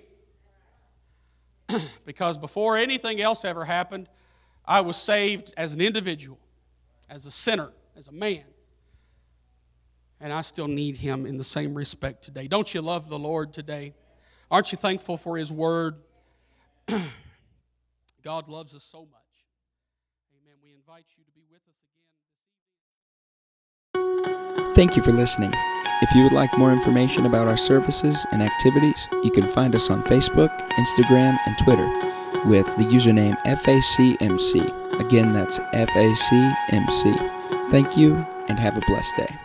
because 2.06 2.38
before 2.38 2.78
anything 2.78 3.22
else 3.22 3.46
ever 3.46 3.66
happened, 3.66 4.10
I 4.66 4.82
was 4.82 4.98
saved 4.98 5.54
as 5.58 5.74
an 5.74 5.82
individual, 5.82 6.40
as 7.10 7.26
a 7.26 7.32
sinner, 7.32 7.72
as 7.98 8.08
a 8.08 8.12
man. 8.12 8.44
And 10.20 10.32
I 10.32 10.42
still 10.42 10.68
need 10.68 10.98
Him 10.98 11.26
in 11.26 11.38
the 11.38 11.44
same 11.44 11.74
respect 11.74 12.24
today. 12.24 12.48
Don't 12.48 12.74
you 12.74 12.82
love 12.82 13.10
the 13.10 13.20
Lord 13.20 13.54
today? 13.54 13.94
Aren't 14.54 14.72
you 14.72 14.78
thankful 14.78 15.18
for 15.18 15.36
His 15.36 15.52
Word? 15.52 15.96
God 18.24 18.48
loves 18.48 18.76
us 18.76 18.84
so 18.84 19.00
much. 19.00 19.10
Amen. 20.32 20.54
We 20.64 20.76
invite 20.76 21.06
you 21.18 21.24
to 21.24 21.32
be 21.32 21.42
with 21.50 21.62
us 21.68 21.74
again. 24.62 24.76
Thank 24.76 24.96
you 24.96 25.02
for 25.02 25.12
listening. 25.12 25.52
If 26.04 26.14
you 26.14 26.22
would 26.22 26.34
like 26.34 26.56
more 26.56 26.72
information 26.72 27.26
about 27.26 27.48
our 27.48 27.58
services 27.58 28.28
and 28.32 28.44
activities, 28.44 29.10
you 29.24 29.32
can 29.32 29.50
find 29.50 29.74
us 29.74 29.90
on 29.90 30.04
Facebook, 30.04 30.56
Instagram, 30.74 31.40
and 31.48 31.58
Twitter 31.58 31.88
with 32.46 32.68
the 32.78 32.84
username 32.84 33.36
FACMC. 33.46 35.02
Again, 35.02 35.32
that's 35.32 35.58
FACMC. 35.58 37.72
Thank 37.72 37.98
you 37.98 38.24
and 38.50 38.60
have 38.60 38.78
a 38.78 38.82
blessed 38.82 39.18
day. 39.18 39.36